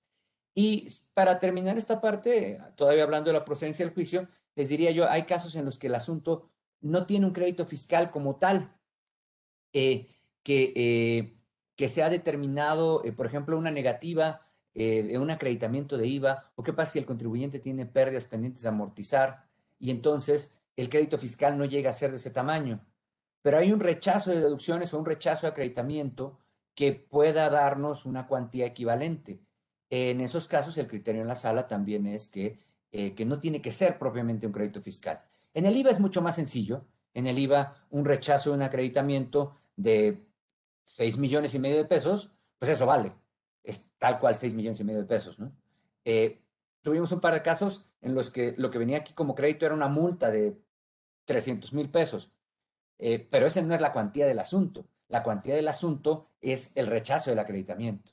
Y 0.54 0.86
para 1.14 1.38
terminar 1.38 1.78
esta 1.78 2.00
parte, 2.00 2.58
todavía 2.76 3.04
hablando 3.04 3.30
de 3.30 3.38
la 3.38 3.44
procedencia 3.44 3.86
del 3.86 3.94
juicio, 3.94 4.28
les 4.54 4.68
diría 4.68 4.90
yo, 4.90 5.08
hay 5.08 5.22
casos 5.22 5.54
en 5.54 5.64
los 5.64 5.78
que 5.78 5.86
el 5.86 5.94
asunto 5.94 6.50
no 6.82 7.06
tiene 7.06 7.24
un 7.24 7.32
crédito 7.32 7.64
fiscal 7.64 8.10
como 8.10 8.36
tal, 8.36 8.74
que, 9.72 10.10
que 11.76 11.88
se 11.88 12.02
ha 12.02 12.10
determinado, 12.10 13.02
por 13.16 13.26
ejemplo, 13.26 13.56
una 13.58 13.70
negativa 13.70 14.42
eh, 14.74 15.18
un 15.18 15.30
acreditamiento 15.30 15.98
de 15.98 16.06
IVA, 16.06 16.50
o 16.54 16.62
qué 16.62 16.72
pasa 16.72 16.92
si 16.92 16.98
el 16.98 17.04
contribuyente 17.04 17.58
tiene 17.58 17.84
pérdidas 17.84 18.24
pendientes 18.24 18.62
de 18.62 18.70
amortizar 18.70 19.44
y 19.78 19.90
entonces 19.90 20.58
el 20.76 20.88
crédito 20.88 21.18
fiscal 21.18 21.58
no 21.58 21.66
llega 21.66 21.90
a 21.90 21.92
ser 21.92 22.10
de 22.10 22.16
ese 22.16 22.30
tamaño. 22.30 22.80
Pero 23.42 23.58
hay 23.58 23.70
un 23.70 23.80
rechazo 23.80 24.30
de 24.30 24.40
deducciones 24.40 24.94
o 24.94 24.98
un 24.98 25.04
rechazo 25.04 25.46
de 25.46 25.52
acreditamiento 25.52 26.38
que 26.74 26.92
pueda 26.92 27.50
darnos 27.50 28.06
una 28.06 28.26
cuantía 28.26 28.64
equivalente. 28.64 29.40
En 29.90 30.22
esos 30.22 30.48
casos, 30.48 30.78
el 30.78 30.86
criterio 30.86 31.20
en 31.20 31.28
la 31.28 31.34
sala 31.34 31.66
también 31.66 32.06
es 32.06 32.28
que, 32.28 32.58
eh, 32.92 33.14
que 33.14 33.26
no 33.26 33.40
tiene 33.40 33.60
que 33.60 33.72
ser 33.72 33.98
propiamente 33.98 34.46
un 34.46 34.54
crédito 34.54 34.80
fiscal. 34.80 35.20
En 35.52 35.66
el 35.66 35.76
IVA 35.76 35.90
es 35.90 36.00
mucho 36.00 36.22
más 36.22 36.36
sencillo. 36.36 36.86
En 37.12 37.26
el 37.26 37.38
IVA, 37.38 37.76
un 37.90 38.06
rechazo 38.06 38.50
de 38.50 38.56
un 38.56 38.62
acreditamiento 38.62 39.58
de 39.76 40.24
6 40.84 41.18
millones 41.18 41.54
y 41.54 41.58
medio 41.58 41.76
de 41.76 41.84
pesos, 41.84 42.32
pues 42.58 42.70
eso 42.70 42.86
vale 42.86 43.12
es 43.64 43.90
tal 43.98 44.18
cual 44.18 44.34
6 44.34 44.54
millones 44.54 44.80
y 44.80 44.84
medio 44.84 45.00
de 45.00 45.06
pesos, 45.06 45.38
¿no? 45.38 45.52
Eh, 46.04 46.42
tuvimos 46.82 47.12
un 47.12 47.20
par 47.20 47.34
de 47.34 47.42
casos 47.42 47.86
en 48.00 48.14
los 48.14 48.30
que 48.30 48.54
lo 48.58 48.70
que 48.70 48.78
venía 48.78 48.98
aquí 48.98 49.12
como 49.12 49.34
crédito 49.34 49.66
era 49.66 49.74
una 49.74 49.88
multa 49.88 50.30
de 50.30 50.60
300 51.26 51.72
mil 51.72 51.88
pesos, 51.90 52.32
eh, 52.98 53.26
pero 53.30 53.46
esa 53.46 53.62
no 53.62 53.74
es 53.74 53.80
la 53.80 53.92
cuantía 53.92 54.26
del 54.26 54.38
asunto. 54.38 54.86
La 55.08 55.22
cuantía 55.22 55.54
del 55.54 55.68
asunto 55.68 56.30
es 56.40 56.76
el 56.76 56.86
rechazo 56.86 57.30
del 57.30 57.38
acreditamiento. 57.38 58.12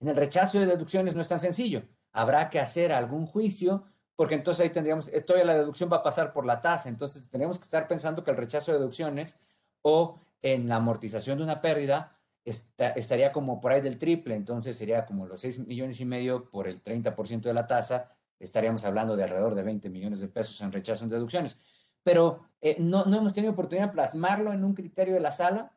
En 0.00 0.08
el 0.08 0.16
rechazo 0.16 0.60
de 0.60 0.66
deducciones 0.66 1.14
no 1.14 1.22
es 1.22 1.28
tan 1.28 1.40
sencillo. 1.40 1.82
Habrá 2.12 2.50
que 2.50 2.60
hacer 2.60 2.92
algún 2.92 3.26
juicio, 3.26 3.84
porque 4.14 4.34
entonces 4.34 4.64
ahí 4.64 4.70
tendríamos, 4.70 5.08
eh, 5.08 5.22
todavía 5.22 5.46
la 5.46 5.58
deducción 5.58 5.90
va 5.90 5.98
a 5.98 6.02
pasar 6.02 6.32
por 6.32 6.46
la 6.46 6.60
tasa, 6.60 6.88
entonces 6.88 7.28
tendríamos 7.28 7.58
que 7.58 7.64
estar 7.64 7.88
pensando 7.88 8.22
que 8.22 8.30
el 8.30 8.36
rechazo 8.36 8.72
de 8.72 8.78
deducciones 8.78 9.40
o 9.82 10.20
en 10.52 10.68
la 10.68 10.76
amortización 10.76 11.38
de 11.38 11.44
una 11.44 11.60
pérdida 11.60 12.16
estaría 12.44 13.32
como 13.32 13.60
por 13.60 13.72
ahí 13.72 13.80
del 13.80 13.98
triple, 13.98 14.36
entonces 14.36 14.76
sería 14.76 15.04
como 15.04 15.26
los 15.26 15.40
6 15.40 15.66
millones 15.66 16.00
y 16.00 16.04
medio 16.04 16.48
por 16.48 16.68
el 16.68 16.82
30% 16.84 17.40
de 17.40 17.52
la 17.52 17.66
tasa, 17.66 18.12
estaríamos 18.38 18.84
hablando 18.84 19.16
de 19.16 19.24
alrededor 19.24 19.56
de 19.56 19.64
20 19.64 19.90
millones 19.90 20.20
de 20.20 20.28
pesos 20.28 20.60
en 20.60 20.70
rechazo 20.70 21.02
en 21.02 21.10
deducciones. 21.10 21.60
Pero 22.04 22.48
eh, 22.60 22.76
no, 22.78 23.04
no, 23.06 23.16
hemos 23.16 23.34
tenido 23.34 23.52
oportunidad 23.52 23.88
de 23.88 23.92
plasmarlo 23.94 24.52
en 24.52 24.62
un 24.62 24.74
criterio 24.74 25.14
de 25.14 25.20
la 25.20 25.32
sala. 25.32 25.72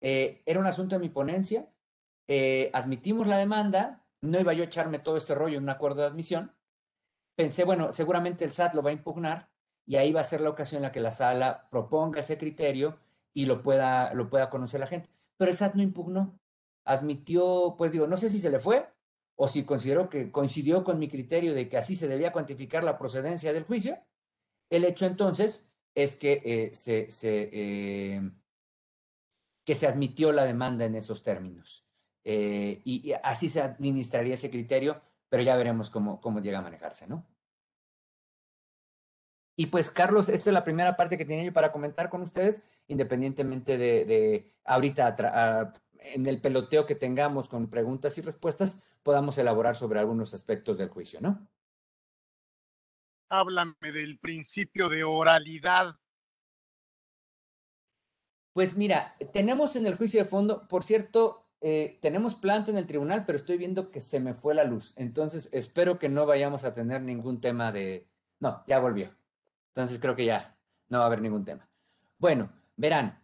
Eh, 0.00 0.42
era 0.44 0.58
un 0.58 0.66
asunto 0.66 0.96
de 0.96 1.00
mi 1.00 1.08
ponencia. 1.08 1.68
Eh, 2.26 2.70
admitimos 2.72 3.28
la 3.28 3.38
demanda. 3.38 4.04
No 4.20 4.40
iba 4.40 4.52
yo 4.54 4.64
a 4.64 4.66
echarme 4.66 4.98
todo 4.98 5.16
este 5.16 5.36
rollo 5.36 5.58
en 5.58 5.62
un 5.62 5.70
acuerdo 5.70 6.00
de 6.00 6.08
admisión. 6.08 6.52
Pensé, 7.36 7.62
bueno, 7.62 7.92
seguramente 7.92 8.44
el 8.44 8.50
SAT 8.50 8.74
lo 8.74 8.82
va 8.82 8.90
a 8.90 8.94
impugnar 8.94 9.50
y 9.86 9.94
ahí 9.94 10.12
va 10.12 10.22
a 10.22 10.24
ser 10.24 10.40
la 10.40 10.50
ocasión 10.50 10.78
en 10.78 10.82
la 10.84 10.92
que 10.92 10.98
la 10.98 11.12
sala 11.12 11.68
proponga 11.70 12.18
ese 12.18 12.36
criterio 12.36 12.98
y 13.34 13.46
lo 13.46 13.62
pueda, 13.62 14.12
lo 14.14 14.28
pueda 14.30 14.50
conocer 14.50 14.80
la 14.80 14.86
gente 14.86 15.08
pero 15.38 15.50
el 15.50 15.56
SAT 15.56 15.76
no 15.76 15.82
impugnó. 15.82 16.38
Admitió, 16.84 17.76
pues 17.78 17.92
digo, 17.92 18.06
no 18.06 18.18
sé 18.18 18.28
si 18.28 18.38
se 18.38 18.50
le 18.50 18.58
fue 18.58 18.86
o 19.36 19.46
si 19.46 19.64
consideró 19.64 20.10
que 20.10 20.30
coincidió 20.32 20.84
con 20.84 20.98
mi 20.98 21.08
criterio 21.08 21.54
de 21.54 21.68
que 21.68 21.78
así 21.78 21.94
se 21.94 22.08
debía 22.08 22.32
cuantificar 22.32 22.84
la 22.84 22.98
procedencia 22.98 23.52
del 23.52 23.64
juicio. 23.64 23.98
El 24.68 24.84
hecho 24.84 25.06
entonces 25.06 25.70
es 25.94 26.16
que, 26.16 26.42
eh, 26.44 26.74
se, 26.74 27.08
eh, 27.22 28.30
que 29.64 29.74
se 29.74 29.86
admitió 29.86 30.32
la 30.32 30.44
demanda 30.44 30.84
en 30.84 30.96
esos 30.96 31.22
términos. 31.22 31.86
Eh, 32.24 32.82
y, 32.84 33.12
así 33.22 33.48
se 33.48 33.62
administraría 33.62 34.34
ese 34.34 34.50
criterio, 34.50 35.00
pero 35.28 35.42
ya 35.42 35.56
veremos 35.56 35.90
cómo, 35.90 36.20
cómo 36.20 36.40
llega 36.40 36.58
a 36.58 36.62
manejarse, 36.62 37.06
¿no? 37.06 37.24
Y 39.60 39.66
pues, 39.66 39.90
Carlos, 39.90 40.28
esta 40.28 40.50
es 40.50 40.54
la 40.54 40.62
primera 40.62 40.96
parte 40.96 41.18
que 41.18 41.24
tenía 41.24 41.42
yo 41.42 41.52
para 41.52 41.72
comentar 41.72 42.08
con 42.10 42.22
ustedes, 42.22 42.62
independientemente 42.86 43.76
de, 43.76 44.54
ahorita 44.64 45.74
en 45.98 46.26
el 46.28 46.40
peloteo 46.40 46.86
que 46.86 46.94
tengamos 46.94 47.48
con 47.48 47.68
preguntas 47.68 48.16
y 48.16 48.20
respuestas, 48.20 48.84
podamos 49.02 49.36
elaborar 49.36 49.74
sobre 49.74 49.98
algunos 49.98 50.32
aspectos 50.32 50.78
del 50.78 50.90
juicio, 50.90 51.20
¿no? 51.20 51.48
Háblame 53.30 53.74
del 53.92 54.20
principio 54.20 54.88
de 54.88 55.02
oralidad. 55.02 55.96
Pues 58.52 58.76
mira, 58.76 59.16
tenemos 59.32 59.74
en 59.74 59.88
el 59.88 59.96
juicio 59.96 60.22
de 60.22 60.28
fondo, 60.30 60.68
por 60.68 60.84
cierto, 60.84 61.48
eh, 61.60 61.98
tenemos 62.00 62.36
planta 62.36 62.70
en 62.70 62.76
el 62.76 62.86
tribunal, 62.86 63.24
pero 63.26 63.34
estoy 63.34 63.58
viendo 63.58 63.88
que 63.88 64.00
se 64.00 64.20
me 64.20 64.34
fue 64.34 64.54
la 64.54 64.62
luz. 64.62 64.94
Entonces, 64.96 65.48
espero 65.50 65.98
que 65.98 66.08
no 66.08 66.26
vayamos 66.26 66.62
a 66.62 66.74
tener 66.74 67.02
ningún 67.02 67.40
tema 67.40 67.72
de... 67.72 68.08
No, 68.38 68.62
ya 68.68 68.78
volvió. 68.78 69.17
Entonces 69.78 70.00
creo 70.00 70.16
que 70.16 70.24
ya 70.24 70.58
no 70.88 70.98
va 70.98 71.04
a 71.04 71.06
haber 71.06 71.22
ningún 71.22 71.44
tema. 71.44 71.70
Bueno, 72.18 72.50
verán, 72.74 73.22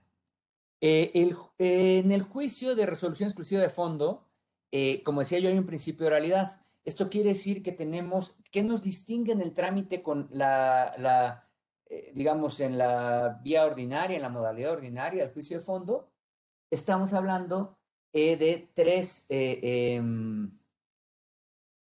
eh, 0.81 1.11
en 1.59 2.13
el 2.13 2.23
juicio 2.23 2.77
de 2.77 2.87
resolución 2.87 3.27
exclusiva 3.27 3.61
de 3.61 3.71
fondo, 3.71 4.29
eh, 4.71 5.03
como 5.03 5.19
decía 5.19 5.41
yo, 5.41 5.49
hay 5.49 5.59
un 5.59 5.67
principio 5.67 6.05
de 6.05 6.13
oralidad. 6.13 6.61
Esto 6.85 7.11
quiere 7.11 7.31
decir 7.31 7.61
que 7.65 7.73
tenemos, 7.73 8.39
que 8.53 8.63
nos 8.63 8.85
distingue 8.85 9.33
en 9.33 9.41
el 9.41 9.53
trámite 9.53 10.01
con 10.01 10.29
la, 10.31 11.49
eh, 11.87 12.13
digamos, 12.15 12.61
en 12.61 12.79
la 12.79 13.41
vía 13.43 13.65
ordinaria, 13.65 14.15
en 14.15 14.23
la 14.23 14.29
modalidad 14.29 14.75
ordinaria 14.75 15.25
del 15.25 15.33
juicio 15.33 15.59
de 15.59 15.65
fondo, 15.65 16.13
estamos 16.71 17.15
hablando 17.15 17.81
de 18.13 18.71
tres, 18.75 19.27
em, 19.29 20.57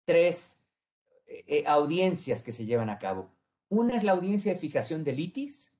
tres 0.05 0.65
audiencias 1.65 2.43
que 2.43 2.51
se 2.51 2.67
llevan 2.67 2.91
a 2.91 2.99
cabo. 2.99 3.34
Una 3.68 3.96
es 3.96 4.05
la 4.05 4.12
audiencia 4.12 4.53
de 4.53 4.59
fijación 4.59 5.05
de 5.05 5.12
litis, 5.12 5.74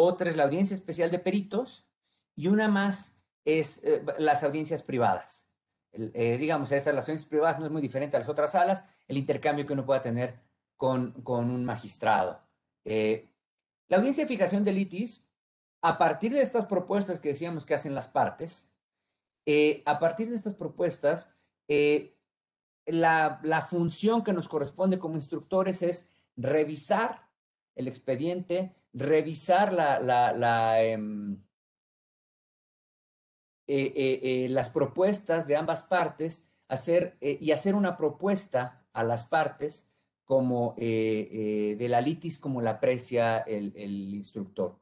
otra 0.00 0.30
es 0.30 0.36
la 0.36 0.44
audiencia 0.44 0.76
especial 0.76 1.10
de 1.10 1.18
peritos 1.18 1.88
y 2.36 2.46
una 2.46 2.68
más 2.68 3.20
es 3.44 3.82
eh, 3.82 4.04
las 4.18 4.44
audiencias 4.44 4.84
privadas. 4.84 5.50
Eh, 5.92 6.36
digamos, 6.38 6.70
esas 6.70 6.94
audiencias 6.94 7.28
privadas 7.28 7.58
no 7.58 7.66
es 7.66 7.72
muy 7.72 7.82
diferente 7.82 8.16
a 8.16 8.20
las 8.20 8.28
otras 8.28 8.52
salas, 8.52 8.84
el 9.08 9.16
intercambio 9.16 9.66
que 9.66 9.72
uno 9.72 9.84
pueda 9.84 10.00
tener 10.00 10.38
con, 10.76 11.12
con 11.22 11.50
un 11.50 11.64
magistrado. 11.64 12.40
Eh, 12.84 13.28
la 13.88 13.96
audiencia 13.96 14.22
de 14.22 14.28
fijación 14.28 14.62
de 14.62 14.72
litis, 14.72 15.26
a 15.82 15.98
partir 15.98 16.32
de 16.32 16.42
estas 16.42 16.66
propuestas 16.66 17.18
que 17.18 17.30
decíamos 17.30 17.66
que 17.66 17.74
hacen 17.74 17.94
las 17.94 18.06
partes, 18.06 18.70
a 19.86 19.98
partir 19.98 20.28
de 20.28 20.36
estas 20.36 20.54
propuestas, 20.54 21.32
la, 22.84 23.40
la 23.42 23.62
función 23.62 24.22
que 24.22 24.34
nos 24.34 24.46
corresponde 24.46 24.98
como 24.98 25.16
instructores 25.16 25.82
es 25.82 26.10
revisar 26.38 27.28
el 27.74 27.88
expediente, 27.88 28.74
revisar 28.94 29.72
em, 30.80 31.34
eh, 33.66 33.92
eh, 33.94 34.20
eh, 34.22 34.48
las 34.48 34.70
propuestas 34.70 35.46
de 35.46 35.56
ambas 35.56 35.82
partes 35.82 36.48
hacer, 36.68 37.18
y 37.20 37.50
hacer 37.52 37.74
una 37.74 37.96
propuesta 37.96 38.86
a 38.92 39.04
las 39.04 39.26
partes 39.26 39.90
como 40.24 40.74
de 40.76 41.86
la 41.88 42.00
litis 42.00 42.38
como 42.38 42.60
la 42.60 42.72
aprecia 42.72 43.38
el, 43.38 43.72
el 43.76 44.14
instructor 44.14 44.78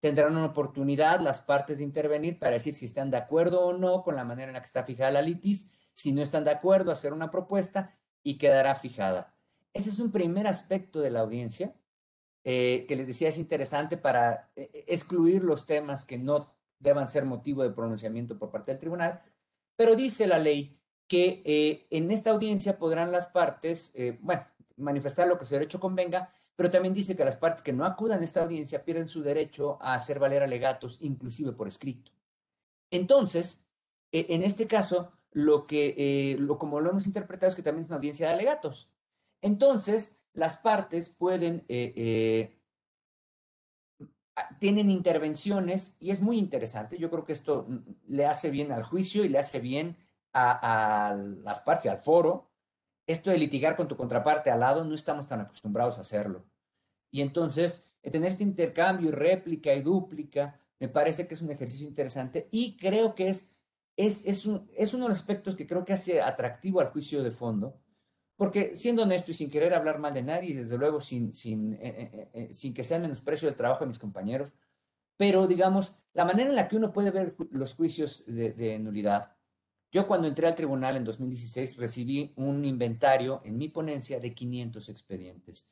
tendrán 0.00 0.32
una 0.32 0.46
oportunidad 0.46 1.20
las 1.20 1.40
partes 1.40 1.78
de 1.78 1.84
intervenir 1.84 2.38
para 2.38 2.52
decir 2.52 2.74
si 2.74 2.86
están 2.86 3.10
de 3.10 3.16
acuerdo 3.16 3.66
o 3.66 3.72
no 3.72 4.02
con 4.02 4.16
la 4.16 4.24
manera 4.24 4.48
en 4.48 4.54
la 4.54 4.60
que 4.60 4.66
está 4.66 4.84
fijada 4.84 5.10
la 5.10 5.22
litis, 5.22 5.72
si 5.94 6.12
no 6.12 6.22
están 6.22 6.44
de 6.44 6.50
acuerdo, 6.50 6.92
hacer 6.92 7.12
una 7.12 7.30
propuesta 7.30 7.96
y 8.22 8.38
quedará 8.38 8.74
fijada. 8.74 9.37
Ese 9.72 9.90
es 9.90 9.98
un 9.98 10.10
primer 10.10 10.46
aspecto 10.46 11.00
de 11.00 11.10
la 11.10 11.20
audiencia 11.20 11.74
eh, 12.50 12.86
que 12.88 12.96
les 12.96 13.06
decía 13.06 13.28
es 13.28 13.36
interesante 13.36 13.98
para 13.98 14.50
eh, 14.56 14.70
eh, 14.72 14.84
excluir 14.88 15.44
los 15.44 15.66
temas 15.66 16.06
que 16.06 16.16
no 16.16 16.54
deban 16.78 17.10
ser 17.10 17.26
motivo 17.26 17.62
de 17.62 17.72
pronunciamiento 17.72 18.38
por 18.38 18.50
parte 18.50 18.70
del 18.70 18.80
tribunal, 18.80 19.20
pero 19.76 19.94
dice 19.94 20.26
la 20.26 20.38
ley 20.38 20.80
que 21.08 21.86
en 21.90 22.10
esta 22.10 22.30
audiencia 22.30 22.78
podrán 22.78 23.12
las 23.12 23.26
partes, 23.28 23.94
bueno, 24.20 24.46
manifestar 24.76 25.26
lo 25.26 25.38
que 25.38 25.46
su 25.46 25.54
derecho 25.54 25.80
convenga, 25.80 26.32
pero 26.54 26.70
también 26.70 26.94
dice 26.94 27.16
que 27.16 27.24
las 27.24 27.36
partes 27.36 27.62
que 27.62 27.72
no 27.72 27.86
acudan 27.86 28.20
a 28.20 28.24
esta 28.24 28.42
audiencia 28.42 28.84
pierden 28.84 29.08
su 29.08 29.22
derecho 29.22 29.78
a 29.80 29.94
hacer 29.94 30.18
valer 30.18 30.42
alegatos, 30.42 31.00
inclusive 31.00 31.52
por 31.52 31.66
escrito. 31.66 32.12
Entonces, 32.90 33.66
en 34.12 34.42
este 34.42 34.66
caso, 34.66 35.12
lo 35.32 35.66
que, 35.66 36.36
lo, 36.38 36.58
como 36.58 36.80
lo 36.80 36.90
hemos 36.90 37.06
interpretado, 37.06 37.48
es 37.48 37.56
que 37.56 37.62
también 37.62 37.84
es 37.84 37.88
una 37.88 37.96
audiencia 37.96 38.28
de 38.28 38.34
alegatos. 38.34 38.92
Entonces, 39.40 40.16
las 40.32 40.58
partes 40.58 41.10
pueden, 41.10 41.64
eh, 41.68 41.92
eh, 41.96 42.58
tienen 44.60 44.90
intervenciones 44.90 45.96
y 45.98 46.10
es 46.10 46.20
muy 46.20 46.38
interesante. 46.38 46.98
Yo 46.98 47.10
creo 47.10 47.24
que 47.24 47.32
esto 47.32 47.66
le 48.06 48.26
hace 48.26 48.50
bien 48.50 48.72
al 48.72 48.82
juicio 48.82 49.24
y 49.24 49.28
le 49.28 49.38
hace 49.38 49.60
bien 49.60 49.96
a, 50.32 51.16
las 51.42 51.60
partes, 51.60 51.90
al 51.90 51.98
foro, 51.98 52.48
esto 53.06 53.30
de 53.30 53.38
litigar 53.38 53.74
con 53.74 53.88
tu 53.88 53.96
contraparte 53.96 54.50
al 54.50 54.60
lado, 54.60 54.84
no 54.84 54.94
estamos 54.94 55.26
tan 55.26 55.40
acostumbrados 55.40 55.98
a 55.98 56.02
hacerlo. 56.02 56.44
Y 57.10 57.22
entonces, 57.22 57.90
tener 58.02 58.28
este 58.28 58.44
intercambio 58.44 59.08
y 59.08 59.12
réplica 59.12 59.74
y 59.74 59.82
dúplica, 59.82 60.60
me 60.78 60.88
parece 60.88 61.26
que 61.26 61.34
es 61.34 61.42
un 61.42 61.50
ejercicio 61.50 61.88
interesante 61.88 62.48
y 62.52 62.76
creo 62.76 63.14
que 63.14 63.28
es, 63.28 63.56
es, 63.96 64.24
es 64.26 64.44
uno 64.44 65.04
de 65.04 65.08
los 65.08 65.18
aspectos 65.18 65.56
que 65.56 65.66
creo 65.66 65.84
que 65.84 65.94
hace 65.94 66.20
atractivo 66.20 66.80
al 66.80 66.90
juicio 66.90 67.24
de 67.24 67.32
fondo, 67.32 67.80
porque 68.38 68.74
siendo 68.74 69.02
honesto 69.02 69.32
y 69.32 69.34
sin 69.34 69.50
querer 69.50 69.74
hablar 69.74 69.98
mal 69.98 70.14
de 70.14 70.22
nadie, 70.22 70.54
desde 70.54 70.78
luego 70.78 71.02
sin, 71.02 71.34
sin, 71.34 71.74
eh, 71.74 72.30
eh, 72.32 72.48
sin 72.54 72.72
que 72.72 72.84
sea 72.84 72.98
menosprecio 72.98 73.46
del 73.48 73.56
trabajo 73.56 73.80
de 73.80 73.88
mis 73.88 73.98
compañeros, 73.98 74.54
pero 75.18 75.46
digamos, 75.46 75.96
la 76.14 76.24
manera 76.24 76.48
en 76.48 76.56
la 76.56 76.66
que 76.66 76.76
uno 76.76 76.90
puede 76.90 77.10
ver 77.10 77.36
los 77.50 77.74
juicios 77.74 78.24
de, 78.26 78.54
de 78.54 78.78
nulidad 78.78 79.36
yo 79.90 80.06
cuando 80.06 80.28
entré 80.28 80.46
al 80.46 80.54
tribunal 80.54 80.96
en 80.96 81.04
2016 81.04 81.78
recibí 81.78 82.32
un 82.36 82.64
inventario 82.64 83.40
en 83.44 83.56
mi 83.56 83.68
ponencia 83.68 84.20
de 84.20 84.34
500 84.34 84.88
expedientes 84.90 85.70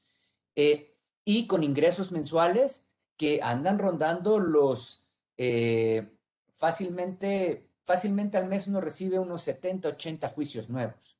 eh, 0.54 0.94
y 1.24 1.46
con 1.46 1.62
ingresos 1.62 2.12
mensuales 2.12 2.88
que 3.16 3.40
andan 3.42 3.78
rondando 3.78 4.38
los 4.38 5.06
eh, 5.36 6.08
fácilmente, 6.56 7.68
fácilmente 7.84 8.38
al 8.38 8.46
mes 8.46 8.66
uno 8.68 8.80
recibe 8.80 9.18
unos 9.18 9.42
70, 9.42 9.88
80 9.90 10.28
juicios 10.30 10.70
nuevos. 10.70 11.15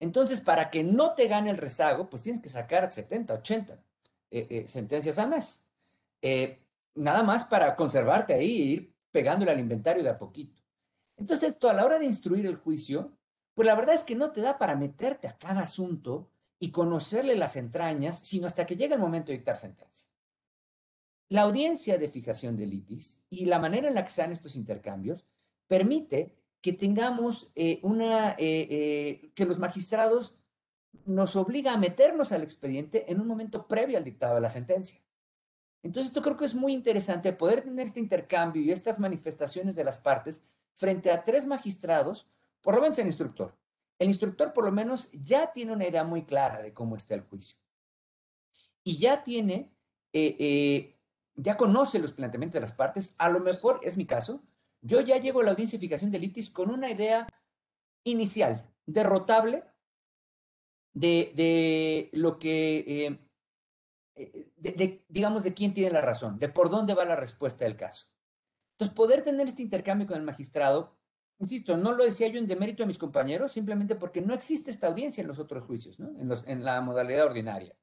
Entonces, 0.00 0.40
para 0.40 0.70
que 0.70 0.84
no 0.84 1.14
te 1.14 1.26
gane 1.26 1.50
el 1.50 1.56
rezago, 1.56 2.08
pues 2.10 2.22
tienes 2.22 2.42
que 2.42 2.48
sacar 2.48 2.92
70, 2.92 3.34
80 3.34 3.78
eh, 4.30 4.64
sentencias 4.68 5.18
al 5.18 5.30
mes. 5.30 5.64
nada 6.94 7.22
más 7.22 7.44
para 7.44 7.76
conservarte 7.76 8.34
ahí 8.34 8.60
e 8.60 8.64
ir 8.64 8.94
pegándole 9.10 9.50
al 9.50 9.60
inventario 9.60 10.02
de 10.02 10.10
a 10.10 10.18
poquito. 10.18 10.62
Entonces, 11.16 11.50
esto 11.50 11.70
a 11.70 11.72
la 11.72 11.84
hora 11.84 11.98
de 11.98 12.04
instruir 12.04 12.46
el 12.46 12.56
juicio, 12.56 13.12
pues 13.54 13.66
la 13.66 13.74
verdad 13.74 13.94
es 13.94 14.04
que 14.04 14.14
no 14.14 14.32
te 14.32 14.42
da 14.42 14.58
para 14.58 14.76
meterte 14.76 15.28
a 15.28 15.38
cada 15.38 15.62
asunto 15.62 16.28
y 16.58 16.70
conocerle 16.70 17.36
las 17.36 17.56
entrañas, 17.56 18.18
sino 18.18 18.46
hasta 18.46 18.66
que 18.66 18.76
llega 18.76 18.94
el 18.94 19.00
momento 19.00 19.28
de 19.32 19.38
dictar 19.38 19.56
sentencia. 19.56 20.08
La 21.28 21.42
audiencia 21.42 21.98
de 21.98 22.08
fijación 22.08 22.56
de 22.56 22.66
litis 22.66 23.20
y 23.30 23.46
la 23.46 23.58
manera 23.58 23.88
en 23.88 23.94
la 23.94 24.04
que 24.04 24.10
se 24.10 24.22
dan 24.22 24.32
estos 24.32 24.56
intercambios 24.56 25.24
permite 25.66 26.36
que 26.66 26.72
tengamos 26.72 27.52
eh, 27.54 27.78
una, 27.84 28.32
eh, 28.32 28.36
eh, 28.40 29.30
que 29.36 29.44
los 29.44 29.60
magistrados 29.60 30.40
nos 31.04 31.36
obliga 31.36 31.72
a 31.72 31.78
meternos 31.78 32.32
al 32.32 32.42
expediente 32.42 33.08
en 33.08 33.20
un 33.20 33.28
momento 33.28 33.68
previo 33.68 33.96
al 33.96 34.02
dictado 34.02 34.34
de 34.34 34.40
la 34.40 34.48
sentencia. 34.48 35.00
Entonces, 35.84 36.08
esto 36.08 36.22
creo 36.22 36.36
que 36.36 36.44
es 36.44 36.56
muy 36.56 36.72
interesante 36.72 37.32
poder 37.32 37.62
tener 37.62 37.86
este 37.86 38.00
intercambio 38.00 38.62
y 38.62 38.72
estas 38.72 38.98
manifestaciones 38.98 39.76
de 39.76 39.84
las 39.84 39.98
partes 39.98 40.44
frente 40.74 41.12
a 41.12 41.22
tres 41.22 41.46
magistrados, 41.46 42.28
por 42.62 42.74
lo 42.74 42.80
menos 42.80 42.98
el 42.98 43.06
instructor. 43.06 43.56
El 44.00 44.08
instructor 44.08 44.52
por 44.52 44.64
lo 44.64 44.72
menos 44.72 45.12
ya 45.12 45.52
tiene 45.52 45.72
una 45.72 45.86
idea 45.86 46.02
muy 46.02 46.24
clara 46.24 46.62
de 46.62 46.74
cómo 46.74 46.96
está 46.96 47.14
el 47.14 47.20
juicio. 47.20 47.58
Y 48.82 48.98
ya 48.98 49.22
tiene, 49.22 49.70
ya 50.12 51.56
conoce 51.56 52.00
los 52.00 52.10
planteamientos 52.10 52.54
de 52.54 52.60
las 52.62 52.72
partes. 52.72 53.14
A 53.18 53.28
lo 53.28 53.38
mejor 53.38 53.78
es 53.84 53.96
mi 53.96 54.04
caso. 54.04 54.42
Yo 54.86 55.00
ya 55.00 55.18
llego 55.18 55.40
a 55.40 55.44
la 55.44 55.50
audiencificación 55.50 56.10
de 56.10 56.18
litis 56.18 56.50
con 56.50 56.70
una 56.70 56.90
idea 56.90 57.26
inicial, 58.04 58.64
derrotable, 58.86 59.64
de, 60.92 62.08
lo 62.12 62.38
que, 62.38 63.18
eh, 64.14 65.02
digamos, 65.08 65.42
de 65.42 65.54
quién 65.54 65.74
tiene 65.74 65.90
la 65.90 66.00
razón, 66.00 66.38
de 66.38 66.48
por 66.48 66.70
dónde 66.70 66.94
va 66.94 67.04
la 67.04 67.16
respuesta 67.16 67.64
del 67.64 67.76
caso. 67.76 68.06
Entonces, 68.72 68.94
poder 68.94 69.22
tener 69.22 69.48
este 69.48 69.62
intercambio 69.62 70.06
con 70.06 70.16
el 70.16 70.22
magistrado, 70.22 70.96
insisto, 71.38 71.76
no 71.76 71.92
lo 71.92 72.04
decía 72.04 72.28
yo 72.28 72.38
en 72.38 72.46
demérito 72.46 72.82
a 72.82 72.86
mis 72.86 72.98
compañeros, 72.98 73.52
simplemente 73.52 73.94
porque 73.94 74.20
no 74.20 74.34
existe 74.34 74.70
esta 74.70 74.86
audiencia 74.86 75.22
en 75.22 75.28
los 75.28 75.38
otros 75.38 75.64
juicios, 75.64 75.98
¿no? 75.98 76.08
en, 76.20 76.28
los, 76.28 76.46
en 76.46 76.64
la 76.64 76.80
modalidad 76.80 77.26
ordinaria. 77.26 77.74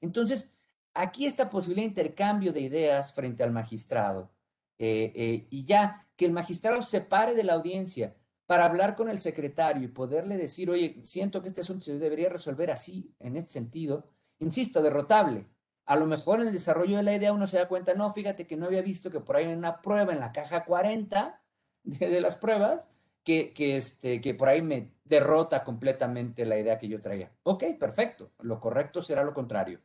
Entonces, 0.00 0.54
aquí 0.94 1.26
esta 1.26 1.50
posibilidad 1.50 1.84
de 1.84 2.02
intercambio 2.02 2.52
de 2.52 2.60
ideas 2.60 3.12
frente 3.12 3.42
al 3.42 3.52
magistrado 3.52 4.30
eh, 4.78 5.12
eh, 5.14 5.46
y 5.50 5.64
ya 5.64 6.06
que 6.22 6.26
el 6.26 6.32
magistrado 6.32 6.82
se 6.82 7.00
pare 7.00 7.34
de 7.34 7.42
la 7.42 7.54
audiencia 7.54 8.14
para 8.46 8.64
hablar 8.64 8.94
con 8.94 9.08
el 9.08 9.18
secretario 9.18 9.82
y 9.82 9.88
poderle 9.88 10.36
decir, 10.36 10.70
oye, 10.70 11.00
siento 11.02 11.42
que 11.42 11.48
este 11.48 11.62
asunto 11.62 11.82
se 11.84 11.98
debería 11.98 12.28
resolver 12.28 12.70
así, 12.70 13.12
en 13.18 13.36
este 13.36 13.50
sentido, 13.50 14.08
insisto, 14.38 14.82
derrotable, 14.82 15.48
a 15.84 15.96
lo 15.96 16.06
mejor 16.06 16.40
en 16.40 16.46
el 16.46 16.52
desarrollo 16.52 16.98
de 16.98 17.02
la 17.02 17.16
idea 17.16 17.32
uno 17.32 17.48
se 17.48 17.58
da 17.58 17.66
cuenta, 17.66 17.94
no, 17.94 18.12
fíjate 18.12 18.46
que 18.46 18.56
no 18.56 18.66
había 18.66 18.82
visto 18.82 19.10
que 19.10 19.18
por 19.18 19.34
ahí 19.34 19.46
hay 19.46 19.54
una 19.54 19.82
prueba 19.82 20.12
en 20.12 20.20
la 20.20 20.30
caja 20.30 20.64
40 20.64 21.42
de, 21.82 22.20
las 22.20 22.36
pruebas 22.36 22.92
que, 23.24 23.52
que, 23.52 23.76
este, 23.76 24.20
que 24.20 24.34
por 24.34 24.48
ahí 24.48 24.62
me 24.62 24.94
derrota 25.02 25.64
completamente 25.64 26.46
la 26.46 26.56
idea 26.56 26.78
que 26.78 26.86
yo 26.86 27.02
traía. 27.02 27.32
Ok, 27.42 27.64
perfecto, 27.80 28.30
lo 28.38 28.60
correcto 28.60 29.02
será 29.02 29.24
lo 29.24 29.34
contrario. 29.34 29.80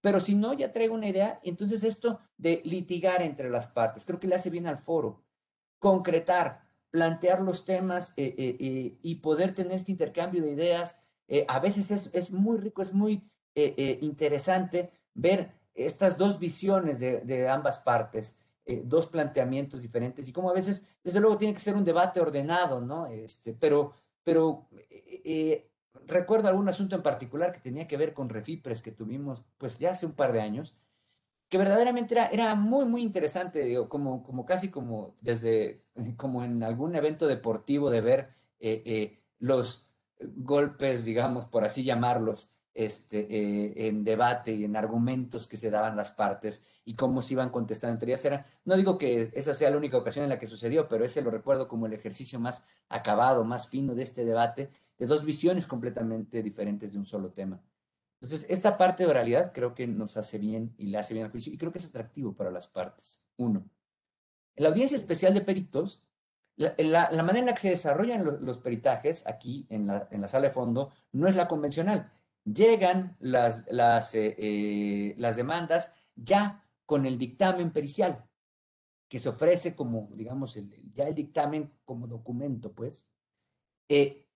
Pero 0.00 0.20
si 0.20 0.36
no, 0.36 0.52
ya 0.52 0.70
traigo 0.70 0.94
una 0.94 1.08
idea, 1.08 1.40
entonces 1.42 1.82
esto 1.82 2.20
de 2.36 2.62
litigar 2.64 3.20
entre 3.20 3.50
las 3.50 3.66
partes, 3.66 4.04
creo 4.04 4.20
que 4.20 4.28
le 4.28 4.36
hace 4.36 4.48
bien 4.48 4.68
al 4.68 4.78
foro, 4.78 5.24
concretar, 5.82 6.62
plantear 6.90 7.42
los 7.42 7.64
temas 7.64 8.14
eh, 8.16 8.36
eh, 8.38 8.56
eh, 8.60 8.98
y 9.02 9.16
poder 9.16 9.52
tener 9.52 9.72
este 9.72 9.90
intercambio 9.90 10.40
de 10.40 10.52
ideas, 10.52 11.00
a 11.48 11.60
veces 11.60 11.90
es, 11.90 12.10
es, 12.12 12.30
muy 12.30 12.58
rico, 12.58 12.82
es 12.82 12.92
muy 12.92 13.26
interesante 13.54 14.90
ver 15.14 15.54
estas 15.74 16.18
dos 16.18 16.38
visiones 16.38 17.00
de, 17.00 17.48
ambas 17.48 17.78
partes, 17.78 18.38
dos 18.84 19.06
planteamientos 19.06 19.80
diferentes 19.80 20.28
y 20.28 20.32
como 20.32 20.50
a 20.50 20.52
veces, 20.52 20.86
desde 21.02 21.20
luego, 21.20 21.38
tiene 21.38 21.54
que 21.54 21.60
ser 21.60 21.74
un 21.74 21.84
debate 21.84 22.20
ordenado, 22.20 22.82
¿no? 22.82 23.06
Este, 23.06 23.54
pero, 23.54 23.94
pero 24.22 24.68
recuerdo 26.06 26.48
algún 26.48 26.68
asunto 26.68 26.96
en 26.96 27.02
particular 27.02 27.50
que 27.50 27.60
tenía 27.60 27.88
que 27.88 27.96
ver 27.96 28.12
con 28.12 28.28
refipres 28.28 28.82
que 28.82 28.92
tuvimos, 28.92 29.42
pues 29.56 29.78
ya 29.78 29.92
hace 29.92 30.04
un 30.04 30.12
par 30.12 30.32
de 30.32 30.42
años, 30.42 30.76
que 31.52 31.58
verdaderamente 31.58 32.14
era, 32.14 32.28
era 32.28 32.54
muy, 32.54 32.86
muy 32.86 33.02
interesante, 33.02 33.60
digo, 33.60 33.86
como, 33.86 34.22
como 34.22 34.46
casi 34.46 34.70
como 34.70 35.14
desde, 35.20 35.84
como 36.16 36.42
en 36.44 36.62
algún 36.62 36.96
evento 36.96 37.26
deportivo 37.26 37.90
de 37.90 38.00
ver 38.00 38.30
los 39.38 39.86
golpes, 40.36 41.04
digamos, 41.04 41.44
por 41.44 41.62
así 41.62 41.84
llamarlos, 41.84 42.54
este, 42.72 43.26
eh, 43.28 43.88
en 43.88 44.02
debate 44.02 44.54
y 44.54 44.64
en 44.64 44.76
argumentos 44.76 45.46
que 45.46 45.58
se 45.58 45.70
daban 45.70 45.94
las 45.94 46.12
partes 46.12 46.80
y 46.86 46.94
cómo 46.94 47.20
se 47.20 47.34
iban 47.34 47.50
contestando 47.50 47.92
entre 47.92 48.12
ellas. 48.12 48.24
Era, 48.24 48.46
no 48.64 48.76
digo 48.78 48.96
que 48.96 49.30
esa 49.34 49.52
sea 49.52 49.70
la 49.70 49.76
única 49.76 49.98
ocasión 49.98 50.22
en 50.22 50.30
la 50.30 50.38
que 50.38 50.46
sucedió, 50.46 50.88
pero 50.88 51.04
ese 51.04 51.20
lo 51.20 51.30
recuerdo 51.30 51.68
como 51.68 51.84
el 51.84 51.92
ejercicio 51.92 52.40
más 52.40 52.66
acabado, 52.88 53.44
más 53.44 53.68
fino 53.68 53.94
de 53.94 54.02
este 54.02 54.24
debate, 54.24 54.70
de 54.98 55.06
dos 55.06 55.22
visiones 55.22 55.66
completamente 55.66 56.42
diferentes 56.42 56.94
de 56.94 56.98
un 56.98 57.04
solo 57.04 57.28
tema. 57.30 57.60
Entonces, 58.22 58.46
esta 58.48 58.78
parte 58.78 59.02
de 59.02 59.10
oralidad 59.10 59.52
creo 59.52 59.74
que 59.74 59.86
nos 59.86 60.16
hace 60.16 60.38
bien 60.38 60.74
y 60.78 60.86
le 60.86 60.98
hace 60.98 61.12
bien 61.12 61.26
al 61.26 61.32
juicio 61.32 61.52
y 61.52 61.58
creo 61.58 61.72
que 61.72 61.78
es 61.78 61.86
atractivo 61.86 62.34
para 62.34 62.50
las 62.50 62.68
partes. 62.68 63.24
Uno, 63.36 63.68
en 64.54 64.62
la 64.62 64.70
audiencia 64.70 64.96
especial 64.96 65.34
de 65.34 65.40
peritos, 65.40 66.04
la, 66.56 67.10
manera 67.10 67.38
en 67.40 67.46
la 67.46 67.54
que 67.54 67.60
se 67.60 67.70
desarrollan 67.70 68.38
los, 68.40 68.58
peritajes 68.58 69.26
aquí 69.26 69.66
en 69.68 69.86
la, 69.86 70.06
en 70.10 70.20
la 70.20 70.28
sala 70.28 70.48
de 70.48 70.54
fondo 70.54 70.92
no 71.10 71.26
es 71.26 71.34
la 71.34 71.48
convencional 71.48 72.12
llegan 72.44 73.16
las, 73.20 73.70
las, 73.70 74.14
eh, 74.14 74.34
eh, 74.38 75.14
las 75.16 75.36
demandas 75.36 75.94
ya 76.14 76.64
con 76.86 77.06
el 77.06 77.18
dictamen 77.18 77.72
pericial, 77.72 78.24
que 79.08 79.18
se 79.18 79.28
ofrece 79.28 79.76
como, 79.76 80.08
digamos, 80.12 80.56
el, 80.56 80.92
ya 80.92 81.06
el 81.06 81.14
dictamen 81.14 81.72
como 81.84 82.06
documento, 82.06 82.72
pues. 82.72 83.08
Eh, 83.88 84.26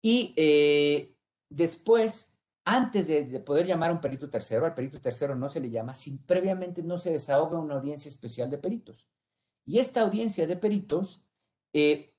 y 0.00 1.14
después 1.48 2.31
antes 2.64 3.08
de, 3.08 3.40
poder 3.40 3.66
llamar 3.66 3.90
a 3.90 3.94
un 3.94 4.00
perito 4.00 4.30
tercero, 4.30 4.66
al 4.66 4.74
perito 4.74 5.00
tercero 5.00 5.34
no 5.34 5.48
se 5.48 5.60
le 5.60 5.70
llama 5.70 5.94
si 5.94 6.18
previamente 6.18 6.82
no 6.82 6.98
se 6.98 7.10
desahoga 7.10 7.58
una 7.58 7.74
audiencia 7.74 8.08
especial 8.08 8.50
de 8.50 8.58
peritos. 8.58 9.08
Y 9.64 9.78
esta 9.78 10.02
audiencia 10.02 10.46
de 10.46 10.56
peritos, 10.56 11.24
eh, 11.72 12.14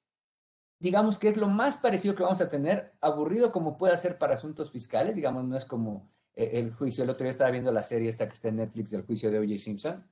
digamos 0.79 1.17
que 1.17 1.29
es 1.29 1.37
lo 1.37 1.47
más 1.47 1.77
parecido 1.77 2.15
que 2.15 2.23
vamos 2.23 2.41
a 2.41 2.49
tener, 2.49 2.93
aburrido 2.99 3.51
como 3.51 3.77
puede 3.77 3.95
ser 3.97 4.17
para 4.17 4.33
asuntos 4.33 4.71
fiscales, 4.71 5.15
digamos, 5.15 5.45
no 5.45 5.55
es 5.55 5.65
como 5.65 6.09
eh, 6.35 6.51
el 6.53 6.73
juicio, 6.73 7.03
el 7.03 7.09
otro 7.09 7.23
día 7.23 7.31
estaba 7.31 7.51
viendo 7.51 7.71
la 7.71 7.83
serie 7.83 8.09
esta 8.09 8.27
que 8.27 8.33
está 8.33 8.49
en 8.49 8.57
Netflix 8.57 8.91
del 8.91 9.05
juicio 9.05 9.31
de 9.31 9.39
O.J. 9.39 9.57
Simpson, 9.57 10.03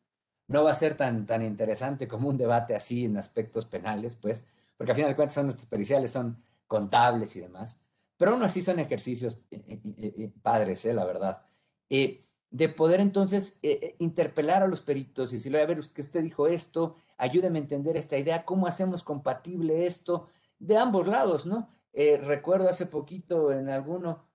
no 0.47 0.63
va 0.63 0.71
a 0.71 0.75
ser 0.75 0.95
tan, 0.95 1.25
tan 1.25 1.43
interesante 1.43 2.07
como 2.07 2.29
un 2.29 2.37
debate 2.37 2.75
así 2.75 3.05
en 3.05 3.17
aspectos 3.17 3.65
penales, 3.65 4.15
pues, 4.15 4.45
porque 4.77 4.91
al 4.91 4.95
final 4.95 5.11
de 5.11 5.15
cuentas 5.15 5.35
son 5.35 5.45
nuestros 5.45 5.67
periciales, 5.67 6.11
son 6.11 6.41
contables 6.67 7.35
y 7.35 7.41
demás, 7.41 7.81
pero 8.21 8.33
aún 8.33 8.43
así 8.43 8.61
son 8.61 8.77
ejercicios 8.77 9.41
eh, 9.49 9.81
eh, 9.97 10.31
padres, 10.43 10.85
la 10.85 11.05
verdad. 11.05 11.41
de 11.89 12.69
poder 12.69 12.99
entonces 12.99 13.59
interpelar 13.97 14.61
a 14.61 14.67
los 14.67 14.81
peritos 14.81 15.31
y 15.33 15.37
decirle, 15.37 15.61
a 15.61 15.65
ver, 15.65 15.79
que 15.95 16.01
usted 16.01 16.21
dijo 16.21 16.47
esto, 16.47 16.95
ayúdeme 17.17 17.57
a 17.57 17.63
entender 17.63 17.97
esta 17.97 18.17
idea, 18.17 18.45
cómo 18.45 18.67
hacemos 18.67 19.03
compatible 19.03 19.87
esto 19.87 20.27
de 20.59 20.77
ambos 20.77 21.07
lados, 21.07 21.45
¿no? 21.45 21.69
recuerdo 21.93 22.69
hace 22.69 22.85
poquito 22.85 23.51
en 23.51 23.69
alguno, 23.69 24.25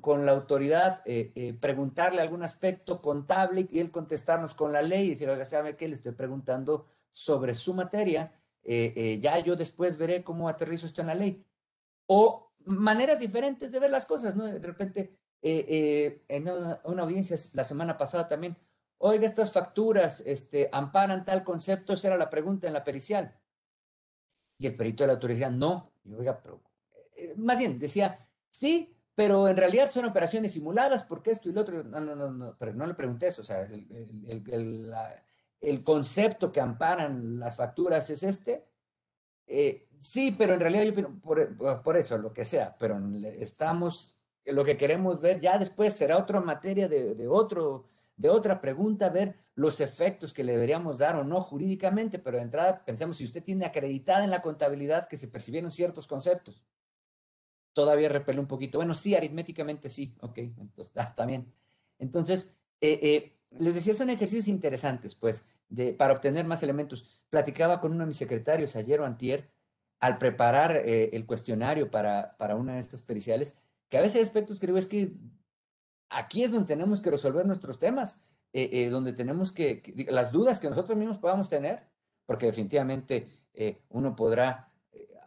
con, 0.00 0.26
la 0.26 0.32
autoridad, 0.32 1.00
eh, 1.04 1.30
eh, 1.36 1.52
preguntarle 1.52 2.20
algún 2.20 2.42
aspecto 2.42 3.00
contable 3.00 3.68
y 3.70 3.78
él 3.78 3.92
contestarnos 3.92 4.52
con 4.52 4.72
la 4.72 4.82
ley 4.82 5.06
y 5.06 5.10
decir, 5.10 5.30
oiga, 5.30 5.44
¿sabe 5.44 5.76
qué? 5.76 5.86
Le 5.86 5.94
estoy 5.94 6.10
preguntando 6.10 6.86
sobre 7.12 7.54
su 7.54 7.72
materia, 7.72 8.32
eh, 8.64 9.20
ya 9.22 9.38
yo 9.38 9.54
después 9.54 9.96
veré 9.96 10.24
cómo 10.24 10.48
aterrizo 10.48 10.86
esto 10.86 11.02
en 11.02 11.06
la 11.06 11.14
ley. 11.14 11.46
O 12.06 12.49
maneras 12.64 13.18
diferentes 13.18 13.72
de 13.72 13.80
ver 13.80 13.90
las 13.90 14.06
cosas, 14.06 14.36
¿no? 14.36 14.44
De 14.44 14.58
repente, 14.58 15.18
en 15.42 16.48
una, 16.48 17.02
audiencia 17.02 17.36
la 17.54 17.64
semana 17.64 17.96
pasada 17.96 18.28
también, 18.28 18.56
oiga, 18.98 19.26
estas 19.26 19.52
facturas 19.52 20.20
este, 20.20 20.68
amparan 20.72 21.24
tal 21.24 21.44
concepto, 21.44 21.92
esa 21.92 22.08
era 22.08 22.16
la 22.16 22.30
pregunta 22.30 22.66
en 22.66 22.74
la 22.74 22.84
pericial. 22.84 23.34
Y 24.58 24.66
el 24.66 24.76
perito 24.76 25.02
de 25.02 25.08
la 25.08 25.14
autoridad 25.14 25.50
no. 25.50 25.92
Y 26.04 26.14
oiga, 26.14 26.40
pero, 26.42 26.62
más 27.36 27.58
bien, 27.58 27.78
decía, 27.78 28.28
sí, 28.50 28.94
pero 29.14 29.48
en 29.48 29.56
realidad 29.58 29.90
son 29.90 30.06
operaciones 30.06 30.52
simuladas 30.52 31.02
porque 31.04 31.30
esto 31.30 31.48
y 31.48 31.52
lo 31.52 31.60
otro, 31.60 31.84
no, 31.84 32.00
no, 32.00 32.16
no, 32.16 32.30
no 32.30 32.56
pero 32.58 32.72
no 32.72 32.86
le 32.86 32.94
pregunté 32.94 33.26
eso, 33.26 33.42
o 33.42 33.44
sea, 33.44 33.62
el, 33.62 34.94
concepto 35.84 36.50
que 36.52 36.60
amparan 36.60 37.38
las 37.38 37.54
facturas 37.54 38.08
es 38.08 38.22
este. 38.22 38.66
Eh, 39.46 39.89
sí, 40.00 40.34
pero 40.36 40.54
en 40.54 40.60
realidad 40.60 40.84
yo 40.84 41.10
por, 41.20 41.82
por, 41.82 41.96
eso, 41.96 42.18
lo 42.18 42.32
que 42.32 42.44
sea, 42.44 42.76
pero 42.78 43.00
estamos, 43.38 44.16
lo 44.44 44.64
que 44.64 44.76
queremos 44.76 45.20
ver 45.20 45.40
ya 45.40 45.58
después 45.58 45.94
será 45.94 46.18
otra 46.18 46.40
materia 46.40 46.88
de, 46.88 47.28
otro, 47.28 47.88
de 48.16 48.28
otra 48.28 48.60
pregunta, 48.60 49.08
ver 49.08 49.36
los 49.54 49.80
efectos 49.80 50.32
que 50.32 50.44
le 50.44 50.52
deberíamos 50.52 50.98
dar 50.98 51.16
o 51.16 51.24
no 51.24 51.42
jurídicamente, 51.42 52.18
pero 52.18 52.38
de 52.38 52.44
entrada 52.44 52.84
pensemos 52.84 53.16
si 53.16 53.24
usted 53.24 53.42
tiene 53.42 53.66
acreditada 53.66 54.24
en 54.24 54.30
la 54.30 54.42
contabilidad 54.42 55.08
que 55.08 55.16
se 55.16 55.28
percibieron 55.28 55.70
ciertos 55.70 56.06
conceptos 56.06 56.62
todavía 57.72 58.08
repele 58.08 58.40
un 58.40 58.46
poquito. 58.46 58.78
Bueno, 58.78 58.94
sí, 58.94 59.14
aritméticamente 59.14 59.88
sí, 59.88 60.14
ok, 60.20 60.38
entonces 60.38 60.92
está, 60.94 61.26
bien. 61.26 61.52
Entonces, 61.98 62.56
eh, 62.80 62.98
eh, 63.02 63.36
les 63.58 63.74
decía, 63.74 63.94
son 63.94 64.10
ejercicios 64.10 64.48
interesantes, 64.48 65.14
pues, 65.14 65.46
de, 65.68 65.92
para 65.92 66.14
obtener 66.14 66.44
más 66.46 66.62
elementos. 66.62 67.22
Platicaba 67.30 67.80
con 67.80 67.92
uno 67.92 68.02
de 68.02 68.08
mis 68.08 68.16
secretarios 68.16 68.76
ayer 68.76 69.00
o 69.00 69.04
antier, 69.04 69.50
al 70.00 70.18
preparar 70.18 70.76
eh, 70.76 71.10
el 71.12 71.26
cuestionario 71.26 71.90
para, 71.90 72.36
para 72.38 72.56
una 72.56 72.74
de 72.74 72.80
estas 72.80 73.02
periciales, 73.02 73.56
que 73.88 73.98
a 73.98 74.02
veces 74.02 74.22
aspectos 74.22 74.58
que 74.58 74.66
digo, 74.66 74.78
es 74.78 74.86
que 74.86 75.12
aquí 76.08 76.42
es 76.42 76.52
donde 76.52 76.68
tenemos 76.68 77.00
que 77.00 77.10
resolver 77.10 77.46
nuestros 77.46 77.78
temas, 77.78 78.20
donde 78.90 79.12
tenemos 79.12 79.52
que, 79.52 80.06
las 80.08 80.32
dudas 80.32 80.58
que 80.58 80.68
nosotros 80.68 80.98
mismos 80.98 81.18
podamos 81.18 81.48
tener, 81.48 81.84
porque 82.26 82.46
definitivamente 82.46 83.28
uno 83.90 84.16
podrá 84.16 84.70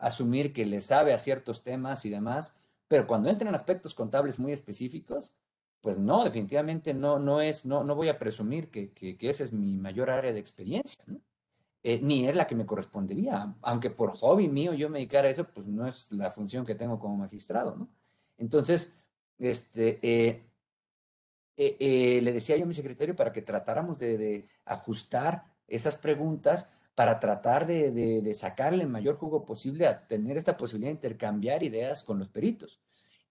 asumir 0.04 0.52
que 0.52 0.66
le 0.66 0.82
sabe 0.82 1.14
a 1.14 1.18
ciertos 1.18 1.64
temas 1.64 2.04
y 2.06 2.10
demás, 2.10 2.58
pero 2.90 3.08
cuando 3.08 3.30
entran 3.30 3.56
aspectos 3.56 3.96
contables 3.96 4.38
muy 4.38 4.52
específicos, 4.52 5.34
pues 5.82 5.98
no, 5.98 6.24
definitivamente 6.24 6.94
no, 6.94 7.20
no 7.20 7.42
es, 7.42 7.66
no, 7.66 7.84
no 7.84 7.96
voy 7.96 8.10
a 8.10 8.20
presumir 8.20 8.70
que, 8.70 8.92
que, 8.92 9.18
esa 9.30 9.44
es 9.44 9.52
mi 9.52 9.76
mayor 9.76 10.10
área 10.10 10.32
de 10.32 10.40
experiencia, 10.40 11.04
eh, 11.84 12.00
ni 12.02 12.28
es 12.28 12.36
la 12.36 12.48
que 12.48 12.56
me 12.56 12.66
correspondería, 12.66 13.56
aunque 13.62 13.90
por 13.90 14.12
hobby 14.12 14.48
mío 14.48 14.74
yo 14.74 14.90
me 14.90 15.00
dedicara 15.00 15.28
a 15.28 15.32
eso, 15.32 15.46
pues 15.54 15.68
no 15.68 15.86
es 15.86 16.12
la 16.14 16.32
función 16.32 16.66
que 16.66 16.76
tengo 16.76 16.98
como 16.98 17.18
magistrado, 17.18 17.76
¿no? 17.76 17.90
Entonces, 18.38 18.98
este, 19.38 20.00
eh, 20.02 20.44
eh, 21.58 22.22
le 22.22 22.32
decía 22.32 22.58
yo 22.58 22.64
a 22.64 22.68
mi 22.68 22.74
secretario 22.74 23.16
para 23.16 23.34
que 23.34 23.42
tratáramos 23.42 24.00
de, 24.00 24.48
ajustar 24.66 25.44
esas 25.68 25.98
preguntas 25.98 26.74
para 26.96 27.20
tratar 27.20 27.68
de, 27.68 28.34
sacarle 28.34 28.84
el 28.84 28.90
mayor 28.90 29.18
jugo 29.18 29.46
posible 29.46 29.88
a 29.88 30.08
tener 30.08 30.38
esta 30.38 30.56
posibilidad 30.58 30.92
de 30.92 30.96
intercambiar 30.96 31.64
ideas 31.64 32.04
con 32.04 32.18
los 32.20 32.30
peritos. 32.30 32.80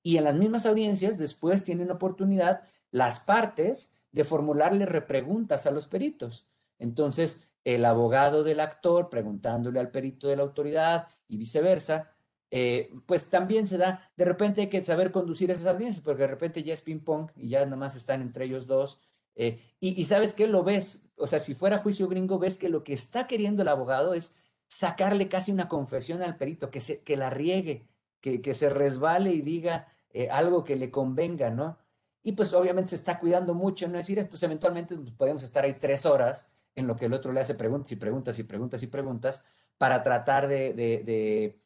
Y 0.02 0.18
en 0.18 0.24
las 0.24 0.34
mismas 0.34 0.66
audiencias 0.66 1.16
después 1.16 1.64
tienen 1.64 1.90
oportunidad 1.90 2.64
las 2.90 3.20
partes 3.20 3.94
de 4.10 4.24
formularle 4.24 4.84
repreguntas 4.84 5.66
a 5.66 5.70
los 5.70 5.86
peritos. 5.86 6.46
Entonces, 6.78 7.51
el 7.64 7.84
abogado 7.84 8.44
del 8.44 8.60
actor 8.60 9.08
preguntándole 9.08 9.80
al 9.80 9.90
perito 9.90 10.28
de 10.28 10.36
la 10.36 10.42
autoridad 10.42 11.08
y 11.28 11.36
viceversa, 11.36 12.10
eh, 12.50 12.90
pues 13.06 13.30
también 13.30 13.66
se 13.66 13.78
da, 13.78 14.10
de 14.16 14.24
repente 14.24 14.62
hay 14.62 14.68
que 14.68 14.84
saber 14.84 15.10
conducir 15.10 15.50
esas 15.50 15.66
audiencias, 15.66 16.04
porque 16.04 16.22
de 16.22 16.28
repente 16.28 16.62
ya 16.62 16.74
es 16.74 16.82
ping-pong 16.82 17.30
y 17.36 17.48
ya 17.48 17.64
nada 17.64 17.76
más 17.76 17.96
están 17.96 18.20
entre 18.20 18.44
ellos 18.44 18.66
dos 18.66 19.00
eh, 19.34 19.60
y, 19.80 20.04
sabes 20.04 20.34
que 20.34 20.46
lo 20.46 20.62
ves, 20.62 21.10
o 21.16 21.26
sea, 21.26 21.38
si 21.38 21.54
fuera 21.54 21.78
juicio 21.78 22.08
gringo, 22.08 22.38
ves 22.38 22.58
que 22.58 22.68
lo 22.68 22.84
que 22.84 22.92
está 22.92 23.26
queriendo 23.26 23.62
el 23.62 23.68
abogado 23.68 24.14
es 24.14 24.36
sacarle 24.68 25.28
casi 25.28 25.52
una 25.52 25.68
confesión 25.68 26.22
al 26.22 26.36
perito, 26.36 26.70
que, 26.70 26.80
se, 26.80 27.02
que 27.02 27.16
la 27.16 27.30
riegue, 27.30 27.88
que, 28.20 28.42
que 28.42 28.54
se 28.54 28.70
resbale 28.70 29.32
y 29.32 29.42
diga 29.42 29.88
eh, 30.10 30.28
algo 30.30 30.64
que 30.64 30.76
le 30.76 30.90
convenga, 30.90 31.50
¿no? 31.50 31.78
Y 32.22 32.32
pues 32.32 32.52
obviamente 32.54 32.90
se 32.90 32.96
está 32.96 33.18
cuidando 33.18 33.54
mucho, 33.54 33.88
¿no? 33.88 33.98
Decir, 33.98 34.18
entonces 34.18 34.44
eventualmente 34.44 34.96
pues, 34.96 35.14
podemos 35.14 35.42
estar 35.42 35.64
ahí 35.64 35.74
tres 35.74 36.06
horas 36.06 36.50
en 36.74 36.86
lo 36.86 36.96
que 36.96 37.06
el 37.06 37.12
otro 37.12 37.32
le 37.32 37.40
hace 37.40 37.54
preguntas 37.54 37.92
y 37.92 37.96
preguntas 37.96 38.38
y 38.38 38.44
preguntas 38.44 38.82
y 38.82 38.86
preguntas 38.86 39.44
para 39.78 40.02
tratar 40.02 40.48
de, 40.48 40.72
de, 40.74 41.60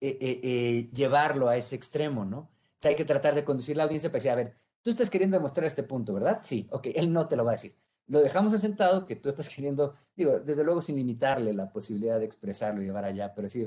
eh, 0.00 0.90
llevarlo 0.92 1.48
a 1.48 1.56
ese 1.56 1.76
extremo, 1.76 2.24
¿no? 2.24 2.38
O 2.38 2.80
sea, 2.80 2.90
hay 2.90 2.96
que 2.96 3.04
tratar 3.04 3.34
de 3.34 3.44
conducir 3.44 3.76
la 3.76 3.84
audiencia 3.84 4.10
para 4.10 4.18
decir, 4.18 4.30
a 4.30 4.36
ver, 4.36 4.54
Tú 4.82 4.90
estás 4.90 5.10
queriendo 5.10 5.36
demostrar 5.36 5.66
este 5.66 5.82
punto, 5.82 6.14
¿verdad? 6.14 6.40
Sí, 6.42 6.66
ok, 6.70 6.86
él 6.94 7.12
no 7.12 7.28
te 7.28 7.36
lo 7.36 7.44
va 7.44 7.52
a 7.52 7.54
decir. 7.54 7.76
Lo 8.06 8.20
dejamos 8.20 8.54
asentado 8.54 9.06
que 9.06 9.16
tú 9.16 9.28
estás 9.28 9.48
queriendo, 9.54 9.94
digo, 10.16 10.40
desde 10.40 10.64
luego 10.64 10.82
sin 10.82 10.96
limitarle 10.96 11.52
la 11.52 11.70
posibilidad 11.70 12.18
de 12.18 12.24
expresarlo 12.24 12.82
y 12.82 12.86
llevar 12.86 13.04
allá, 13.04 13.34
pero 13.34 13.48
sí, 13.50 13.66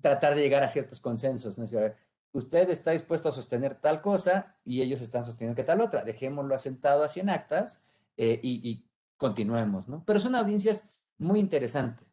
tratar 0.00 0.34
de 0.34 0.42
llegar 0.42 0.62
a 0.62 0.68
ciertos 0.68 1.00
consensos, 1.00 1.58
¿no? 1.58 1.64
Decir, 1.64 1.94
usted 2.32 2.70
está 2.70 2.92
dispuesto 2.92 3.28
a 3.28 3.32
sostener 3.32 3.76
tal 3.80 4.00
cosa 4.02 4.56
y 4.64 4.82
ellos 4.82 5.00
están 5.00 5.24
sosteniendo 5.24 5.56
que 5.56 5.64
tal 5.64 5.80
otra. 5.80 6.02
Dejémoslo 6.04 6.54
asentado 6.54 7.02
así 7.02 7.20
en 7.20 7.30
actas 7.30 7.82
eh, 8.16 8.40
y, 8.42 8.84
continuemos, 9.20 9.86
¿no? 9.86 10.02
Pero 10.04 10.18
son 10.18 10.34
audiencias 10.34 10.88
muy 11.18 11.38
interesantes, 11.38 12.08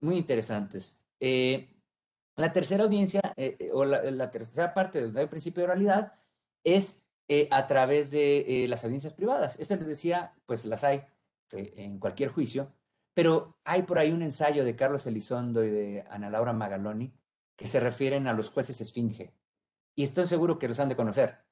muy 0.00 0.16
interesantes. 0.16 1.02
Eh, 1.20 1.68
la 2.36 2.52
tercera 2.54 2.84
audiencia, 2.84 3.20
eh, 3.36 3.70
o 3.74 3.84
la, 3.84 4.30
tercera 4.30 4.72
parte 4.72 5.10
del 5.10 5.28
principio 5.28 5.62
de 5.62 5.70
oralidad, 5.70 6.14
es 6.64 7.04
eh, 7.28 7.48
a 7.50 7.66
través 7.66 8.10
de 8.10 8.64
eh, 8.64 8.68
las 8.68 8.84
audiencias 8.84 9.14
privadas. 9.14 9.58
Esa 9.58 9.76
les 9.76 9.86
decía, 9.86 10.34
pues 10.46 10.64
las 10.64 10.84
hay 10.84 11.04
eh, 11.52 11.72
en 11.76 11.98
cualquier 11.98 12.30
juicio, 12.30 12.72
pero 13.14 13.56
hay 13.64 13.82
por 13.82 13.98
ahí 13.98 14.12
un 14.12 14.22
ensayo 14.22 14.64
de 14.64 14.76
Carlos 14.76 15.06
Elizondo 15.06 15.64
y 15.64 15.70
de 15.70 16.04
Ana 16.10 16.30
Laura 16.30 16.52
Magaloni 16.52 17.12
que 17.56 17.66
se 17.66 17.80
refieren 17.80 18.26
a 18.26 18.32
los 18.32 18.50
jueces 18.50 18.80
esfinge. 18.80 19.34
Y 19.94 20.04
estoy 20.04 20.26
seguro 20.26 20.58
que 20.58 20.68
los 20.68 20.80
han 20.80 20.88
de 20.88 20.96
conocer. 20.96 21.44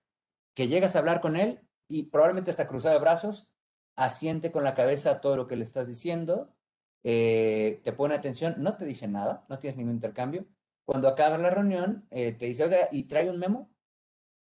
Que 0.55 0.69
llegas 0.69 0.97
a 0.97 0.99
hablar 0.99 1.21
con 1.21 1.37
él 1.37 1.61
y 1.89 2.05
probablemente 2.05 2.51
está 2.51 2.67
cruzado 2.67 2.95
de 2.95 3.01
brazos, 3.01 3.49
asiente 3.97 4.53
con 4.53 4.65
la 4.65 4.75
cabeza 4.75 5.11
a 5.13 5.21
todo 5.21 5.37
lo 5.37 5.47
que 5.47 5.57
le 5.57 5.65
estás 5.65 5.87
diciendo, 5.89 6.55
te 7.03 7.95
pone 7.97 8.15
atención, 8.15 8.55
no 8.59 8.77
te 8.77 8.85
dice 8.85 9.09
nada, 9.09 9.45
no 9.49 9.59
tienes 9.59 9.77
ningún 9.77 9.95
intercambio. 9.95 10.47
Cuando 10.85 11.09
acaba 11.09 11.39
la 11.39 11.51
reunión, 11.51 12.07
te 12.11 12.35
dice, 12.35 12.65
oiga, 12.65 12.89
¿y 12.91 13.05
trae 13.05 13.31
un 13.31 13.39
memo? 13.39 13.71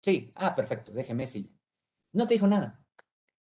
Sí, 0.02 0.32
ah, 0.36 0.56
perfecto, 0.56 0.92
déjeme 0.92 1.28
sí. 1.28 1.56
No 2.12 2.28
te 2.28 2.36
dijo 2.36 2.48
nada. 2.48 2.84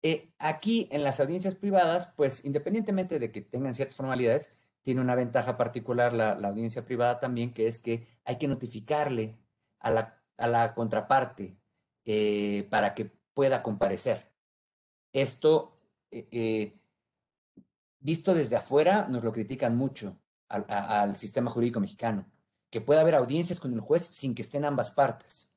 Eh, 0.03 0.33
aquí 0.37 0.89
en 0.91 1.03
las 1.03 1.21
audiencias 1.21 1.55
privadas, 1.55 2.13
pues 2.17 2.43
independientemente 2.43 3.19
de 3.19 3.31
que 3.31 3.41
tengan 3.41 3.73
ciertas 3.73 3.95
formalidades, 3.95 4.53
tiene 4.83 4.99
una 4.99 5.15
ventaja 5.15 5.57
particular 5.57 6.11
la, 6.13 6.33
audiencia 6.33 6.83
privada 6.83 7.21
también, 7.21 7.53
que 7.53 7.67
es 7.67 7.79
que 7.79 8.05
hay 8.25 8.37
que 8.37 8.49
notificarle 8.49 9.37
a 9.79 9.91
la, 9.91 10.73
contraparte 10.75 11.57
eh, 12.05 12.67
para 12.69 12.93
que 12.93 13.05
pueda 13.33 13.63
comparecer. 13.63 14.29
Esto, 15.13 15.72
eh, 16.31 16.77
visto 17.99 18.33
desde 18.33 18.55
afuera, 18.55 19.07
nos 19.07 19.23
lo 19.23 19.31
critican 19.31 19.75
mucho 19.75 20.17
al, 20.49 21.17
sistema 21.17 21.49
jurídico 21.49 21.79
mexicano, 21.79 22.25
que 22.69 22.81
pueda 22.81 23.01
haber 23.01 23.15
audiencias 23.15 23.59
con 23.59 23.73
el 23.73 23.79
juez 23.79 24.03
sin 24.03 24.35
que 24.35 24.43
estén 24.43 24.65
ambas 24.65 24.91
partes. 24.91 25.49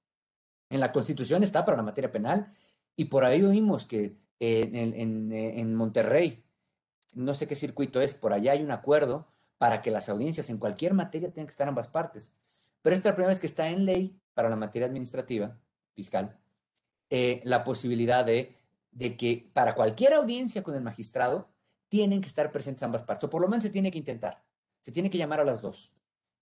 En 0.71 0.81
la 0.81 0.93
Constitución 0.93 1.43
está 1.43 1.65
para 1.65 1.77
la 1.77 1.83
materia 1.83 2.11
penal 2.11 2.55
y 2.97 3.07
por 3.07 3.25
ahí 3.25 3.43
oímos 3.43 3.87
que 3.87 4.17
en, 4.39 4.75
en, 4.75 5.75
Monterrey, 5.75 6.45
no 7.15 7.35
sé 7.35 7.47
qué 7.47 7.55
circuito 7.55 8.01
es, 8.01 8.15
por 8.15 8.33
allá 8.33 8.53
hay 8.53 8.63
un 8.63 8.71
acuerdo 8.71 9.27
para 9.59 9.83
que 9.83 9.91
las 9.91 10.09
audiencias 10.09 10.51
en 10.51 10.59
cualquier 10.59 10.95
materia 10.95 11.31
tengan 11.31 11.47
que 11.47 11.53
estar 11.53 11.69
ambas 11.69 11.89
partes. 11.89 12.33
Pero 12.83 12.95
esta 12.95 13.09
es 13.09 13.13
la 13.13 13.17
primera 13.17 13.31
vez 13.31 13.41
que 13.41 13.47
está 13.47 13.69
en 13.69 13.85
ley 13.85 14.19
para 14.35 14.49
la 14.49 14.57
materia 14.57 14.87
administrativa, 14.87 15.59
fiscal, 15.95 16.39
eh, 17.09 17.41
la 17.45 17.65
posibilidad 17.65 18.25
de, 18.25 18.55
de 18.97 19.17
que 19.17 19.51
para 19.53 19.75
cualquier 19.75 20.15
audiencia 20.15 20.63
con 20.63 20.75
el 20.75 20.81
magistrado 20.81 21.51
tienen 21.89 22.23
que 22.23 22.29
estar 22.29 22.51
presentes 22.51 22.83
ambas 22.83 23.03
partes, 23.03 23.25
o 23.25 23.31
por 23.31 23.43
lo 23.43 23.49
menos 23.49 23.63
se 23.63 23.71
tiene 23.71 23.91
que 23.91 23.99
intentar, 23.99 24.43
se 24.81 24.91
tiene 24.91 25.11
que 25.11 25.19
llamar 25.19 25.41
a 25.41 25.45
las 25.45 25.61
dos. 25.61 25.95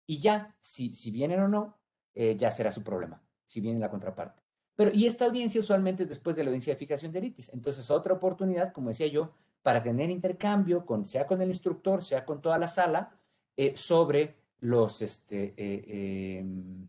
Y 0.07 0.21
ya, 0.21 0.57
si, 0.61 0.95
si 0.95 1.11
vienen 1.11 1.41
o 1.41 1.49
no, 1.49 1.77
eh, 2.15 2.37
ya 2.37 2.53
será 2.53 2.71
su 2.71 2.85
problema, 2.85 3.21
si 3.45 3.61
viene 3.61 3.81
la 3.81 3.91
contraparte. 3.91 4.41
Pero, 4.77 4.93
y 4.95 5.07
esta 5.07 5.25
audiencia 5.25 5.61
usualmente 5.61 6.05
es 6.05 6.09
después 6.09 6.37
de 6.37 6.45
la 6.45 6.51
audiencia 6.51 6.75
de 6.75 6.79
fijación 6.79 7.11
de 7.11 7.23
litis. 7.23 7.53
Entonces, 7.53 7.91
otra 7.91 8.15
oportunidad, 8.15 8.73
como 8.73 8.89
decía 8.89 9.09
yo, 9.09 9.33
para 9.63 9.83
tener 9.83 10.11
intercambio, 10.11 10.87
con, 10.87 11.05
sea 11.05 11.27
con 11.27 11.43
el 11.43 11.49
instructor, 11.49 12.05
sea 12.05 12.25
con 12.25 12.41
toda 12.41 12.59
la 12.59 12.69
sala, 12.69 13.19
eh, 13.57 13.77
sobre 13.77 14.37
los, 14.61 15.03
este, 15.03 15.55
em, 15.57 16.87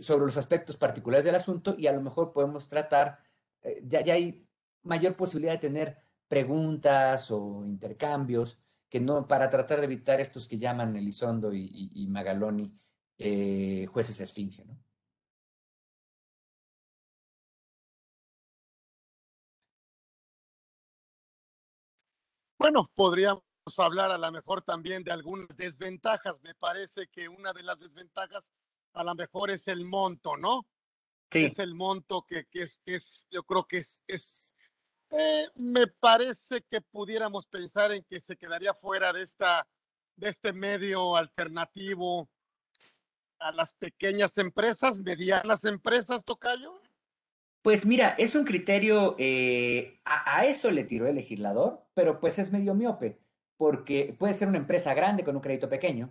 sobre 0.00 0.24
los 0.24 0.36
aspectos 0.36 0.76
particulares 0.76 1.24
del 1.24 1.34
asunto 1.34 1.74
y 1.76 1.88
a 1.88 1.92
lo 1.92 2.00
mejor 2.00 2.32
podemos 2.32 2.68
tratar, 2.68 3.18
ya, 3.84 4.02
ya 4.02 4.14
hay 4.14 4.46
mayor 4.82 5.16
posibilidad 5.16 5.52
de 5.52 5.58
tener 5.58 5.98
preguntas 6.28 7.30
o 7.30 7.64
intercambios, 7.64 8.62
que 8.88 9.00
no, 9.00 9.26
para 9.28 9.50
tratar 9.50 9.78
de 9.78 9.84
evitar 9.86 10.20
estos 10.20 10.48
que 10.48 10.58
llaman 10.58 10.96
Elizondo 10.96 11.52
y, 11.54 12.06
Magaloni 12.08 12.78
eh, 13.18 13.86
jueces 13.90 14.20
esfinge, 14.20 14.64
¿no? 14.64 14.78
Bueno, 22.58 22.88
podríamos 22.94 23.42
hablar 23.78 24.10
a 24.12 24.18
lo 24.18 24.30
mejor 24.30 24.62
también 24.62 25.02
de 25.02 25.10
algunas 25.10 25.56
desventajas. 25.56 26.40
Me 26.42 26.54
parece 26.54 27.08
que 27.08 27.28
una 27.28 27.52
de 27.52 27.64
las 27.64 27.78
desventajas 27.78 28.52
a 28.92 29.02
lo 29.02 29.14
mejor 29.14 29.50
es 29.50 29.66
el 29.68 29.84
monto, 29.84 30.36
¿no? 30.36 30.66
Sí. 31.32 31.44
Es 31.44 31.58
el 31.58 31.74
monto 31.74 32.26
que, 32.28 32.44
que 32.44 32.62
es, 32.62 32.80
es, 32.84 33.26
yo 33.30 33.42
creo 33.42 33.66
que 33.66 33.78
es, 33.78 34.02
es 34.06 34.54
eh, 35.12 35.46
me 35.56 35.86
parece 35.86 36.62
que 36.62 36.80
pudiéramos 36.80 37.46
pensar 37.46 37.92
en 37.92 38.02
que 38.04 38.18
se 38.18 38.36
quedaría 38.36 38.72
fuera 38.72 39.12
de, 39.12 39.22
esta, 39.22 39.68
de 40.16 40.30
este 40.30 40.54
medio 40.54 41.16
alternativo 41.16 42.30
a 43.38 43.52
las 43.52 43.74
pequeñas 43.74 44.38
empresas, 44.38 45.00
medianas 45.00 45.66
empresas, 45.66 46.24
Tocayo. 46.24 46.80
Pues 47.60 47.84
mira, 47.84 48.10
es 48.18 48.34
un 48.34 48.44
criterio, 48.44 49.14
eh, 49.18 50.00
a, 50.04 50.46
eso 50.46 50.70
le 50.70 50.84
tiró 50.84 51.06
el 51.06 51.14
legislador, 51.14 51.84
pero 51.94 52.18
pues 52.18 52.38
es 52.38 52.50
medio 52.50 52.74
miope, 52.74 53.20
porque 53.56 54.16
puede 54.18 54.34
ser 54.34 54.48
una 54.48 54.58
empresa 54.58 54.94
grande 54.94 55.24
con 55.24 55.36
un 55.36 55.42
crédito 55.42 55.68
pequeño 55.68 56.10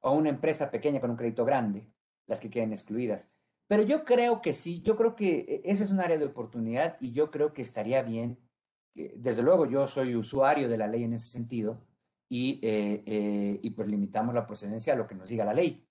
o 0.00 0.12
una 0.12 0.30
empresa 0.30 0.70
pequeña 0.70 0.98
con 0.98 1.10
un 1.10 1.16
crédito 1.16 1.44
grande, 1.44 1.86
las 2.26 2.40
que 2.40 2.50
queden 2.50 2.72
excluidas. 2.72 3.30
Pero 3.70 3.84
yo 3.84 4.04
creo 4.04 4.42
que 4.42 4.52
sí, 4.52 4.82
yo 4.82 4.96
creo 4.96 5.14
que 5.14 5.62
e, 5.64 5.70
ese 5.70 5.84
es 5.84 5.92
un 5.92 6.00
área 6.00 6.18
de 6.18 6.24
oportunidad 6.24 6.96
y 7.00 7.12
yo 7.12 7.30
creo 7.30 7.54
que 7.54 7.62
estaría 7.62 8.02
bien. 8.02 8.36
Desde 8.94 9.44
luego, 9.44 9.64
yo 9.66 9.86
soy 9.86 10.16
usuario 10.16 10.68
de 10.68 10.76
la 10.76 10.88
ley 10.88 11.04
en 11.04 11.12
ese 11.14 11.28
sentido 11.28 11.80
y, 12.28 12.58
eh, 12.64 13.04
eh, 13.06 13.60
y 13.62 13.70
pues 13.70 13.86
limitamos 13.88 14.34
la 14.34 14.44
procedencia 14.48 14.94
a 14.94 14.96
lo 14.96 15.06
que 15.06 15.14
nos 15.14 15.28
diga 15.28 15.44
la 15.44 15.54
ley. 15.54 15.86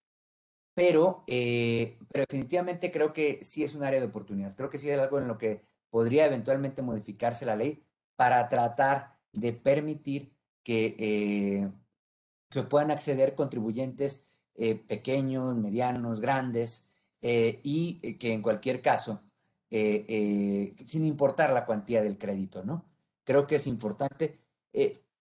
Pero, 0.76 1.24
eh, 1.28 1.98
pero 2.12 2.26
definitivamente 2.30 2.92
creo 2.92 3.14
que 3.14 3.40
sí 3.44 3.64
es 3.64 3.74
un 3.76 3.84
área 3.84 4.02
de 4.02 4.08
oportunidad. 4.08 4.54
Creo 4.58 4.70
que 4.70 4.78
sí 4.78 4.90
es 4.90 5.00
algo 5.00 5.18
en 5.18 5.30
lo 5.30 5.38
que 5.38 5.62
podría 5.90 6.26
eventualmente 6.26 6.82
modificarse 6.82 7.46
la 7.46 7.56
ley 7.56 7.82
para 8.18 8.50
tratar 8.50 9.18
de 9.32 9.54
permitir 9.54 10.34
que, 10.64 11.72
que 12.50 12.64
puedan 12.64 12.92
acceder 12.92 13.36
contribuyentes 13.36 14.28
pequeños, 14.88 15.56
medianos, 15.56 16.20
grandes, 16.20 16.89
eh, 17.22 17.60
y 17.64 18.00
eh, 18.02 18.18
que 18.18 18.34
en 18.34 18.42
cualquier 18.42 18.82
caso, 18.82 19.24
eh, 19.70 20.76
sin 20.86 21.06
importar 21.06 21.52
la 21.54 21.66
cuantía 21.66 22.02
del 22.02 22.18
crédito, 22.18 22.64
¿no? 22.64 22.86
Creo 23.24 23.46
que 23.48 23.56
es 23.58 23.68
importante. 23.68 24.40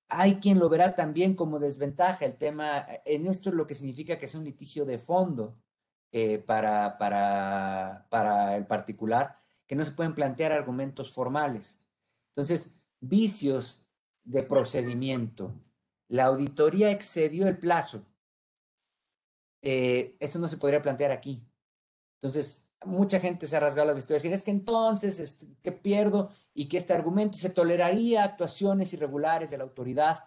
hay 0.09 0.37
quien 0.41 0.59
lo 0.59 0.69
verá 0.69 0.95
también 0.95 1.35
como 1.35 1.59
desventaja 1.59 2.25
el 2.25 2.37
tema, 2.37 2.87
en 3.05 3.27
esto 3.27 3.51
es 3.51 3.57
lo 3.57 3.67
que 3.67 3.75
significa 3.75 4.19
que 4.19 4.29
sea 4.29 4.41
un 4.41 4.47
litigio 4.47 4.85
de 4.87 4.99
fondo 4.99 5.59
para, 6.47 6.99
para, 6.99 8.07
para 8.11 8.57
el 8.57 8.67
particular, 8.67 9.39
que 9.67 9.77
no 9.77 9.85
se 9.85 9.93
pueden 9.93 10.15
plantear 10.15 10.53
argumentos 10.53 11.13
formales. 11.13 11.85
Entonces, 12.31 12.79
vicios 13.01 13.87
de 14.25 14.43
procedimiento. 14.43 15.55
La 16.09 16.27
auditoría 16.27 16.91
excedió 16.91 17.49
el 17.49 17.59
plazo. 17.59 18.07
eso 19.63 20.39
no 20.39 20.49
se 20.49 20.57
podría 20.57 20.83
plantear 20.83 21.11
aquí. 21.11 21.48
Entonces, 22.21 22.69
mucha 22.85 23.21
gente 23.21 23.47
se 23.47 23.57
ha 23.57 23.61
rasgado 23.61 23.89
la 23.89 23.95
vestidura 23.95 24.17
decir, 24.17 24.33
es 24.33 24.45
que 24.45 24.51
entonces, 24.51 25.21
este, 25.21 25.47
que 25.63 25.73
pierdo 25.73 26.31
y 26.55 26.69
que 26.69 26.79
este 26.79 26.93
argumento 26.93 27.39
se 27.39 27.51
toleraría 27.51 28.25
actuaciones 28.25 28.93
irregulares 28.93 29.51
de 29.51 29.59
la 29.59 29.65
autoridad. 29.65 30.25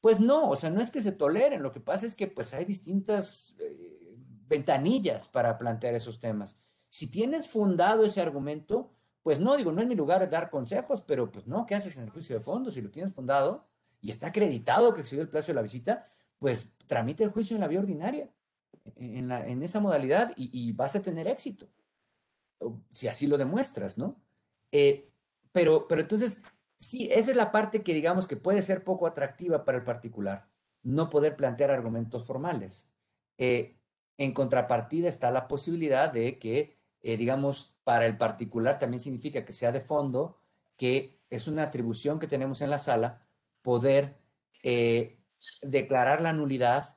Pues 0.00 0.20
no, 0.20 0.50
o 0.50 0.56
sea, 0.56 0.70
no 0.70 0.80
es 0.80 0.90
que 0.90 1.00
se 1.00 1.12
toleren, 1.12 1.62
lo 1.62 1.72
que 1.72 1.80
pasa 1.80 2.06
es 2.06 2.14
que 2.14 2.26
pues 2.26 2.54
hay 2.54 2.64
distintas 2.64 3.54
eh, 3.58 4.16
ventanillas 4.46 5.28
para 5.28 5.58
plantear 5.58 5.94
esos 5.94 6.20
temas. 6.20 6.56
Si 6.88 7.10
tienes 7.10 7.48
fundado 7.48 8.04
ese 8.04 8.20
argumento, 8.20 8.92
pues 9.22 9.40
no, 9.40 9.56
digo, 9.56 9.72
no 9.72 9.82
es 9.82 9.88
mi 9.88 9.96
lugar 9.96 10.28
dar 10.30 10.50
consejos, 10.50 11.02
pero 11.02 11.30
pues 11.30 11.46
no, 11.46 11.66
¿qué 11.66 11.74
haces 11.74 11.96
en 11.96 12.04
el 12.04 12.10
juicio 12.10 12.36
de 12.36 12.44
fondo? 12.44 12.70
Si 12.70 12.80
lo 12.80 12.90
tienes 12.90 13.14
fundado 13.14 13.66
y 14.00 14.10
está 14.10 14.28
acreditado 14.28 14.94
que 14.94 15.00
excedió 15.00 15.22
el 15.22 15.28
plazo 15.28 15.48
de 15.48 15.54
la 15.54 15.62
visita, 15.62 16.06
pues 16.38 16.70
tramite 16.86 17.24
el 17.24 17.30
juicio 17.30 17.56
en 17.56 17.62
la 17.62 17.68
vía 17.68 17.80
ordinaria 17.80 18.30
en, 18.96 19.62
esa 19.62 19.80
modalidad 19.80 20.32
y, 20.36 20.72
vas 20.72 20.96
a 20.96 21.02
tener 21.02 21.28
éxito, 21.28 21.68
si 22.90 23.08
así 23.08 23.26
lo 23.26 23.38
demuestras, 23.38 23.98
¿no? 23.98 24.20
Eh, 24.72 25.10
pero, 25.52 25.86
pero 25.88 26.00
entonces, 26.00 26.42
sí, 26.78 27.08
esa 27.10 27.30
es 27.30 27.36
la 27.36 27.52
parte 27.52 27.82
que 27.82 27.94
digamos 27.94 28.26
que 28.26 28.36
puede 28.36 28.62
ser 28.62 28.84
poco 28.84 29.06
atractiva 29.06 29.64
para 29.64 29.78
el 29.78 29.84
particular, 29.84 30.48
no 30.82 31.10
poder 31.10 31.36
plantear 31.36 31.70
argumentos 31.70 32.26
formales. 32.26 32.90
Eh, 33.38 33.76
en 34.18 34.32
contrapartida 34.32 35.08
está 35.08 35.30
la 35.30 35.48
posibilidad 35.48 36.12
de 36.12 36.38
que, 36.38 36.78
eh, 37.02 37.16
digamos, 37.16 37.76
para 37.84 38.06
el 38.06 38.16
particular 38.16 38.78
también 38.78 39.00
significa 39.00 39.44
que 39.44 39.52
sea 39.52 39.72
de 39.72 39.80
fondo, 39.80 40.38
que 40.76 41.18
es 41.30 41.48
una 41.48 41.64
atribución 41.64 42.18
que 42.18 42.28
tenemos 42.28 42.60
en 42.60 42.70
la 42.70 42.78
sala, 42.78 43.26
poder 43.62 44.16
declarar 45.62 46.20
la 46.20 46.32
nulidad 46.32 46.96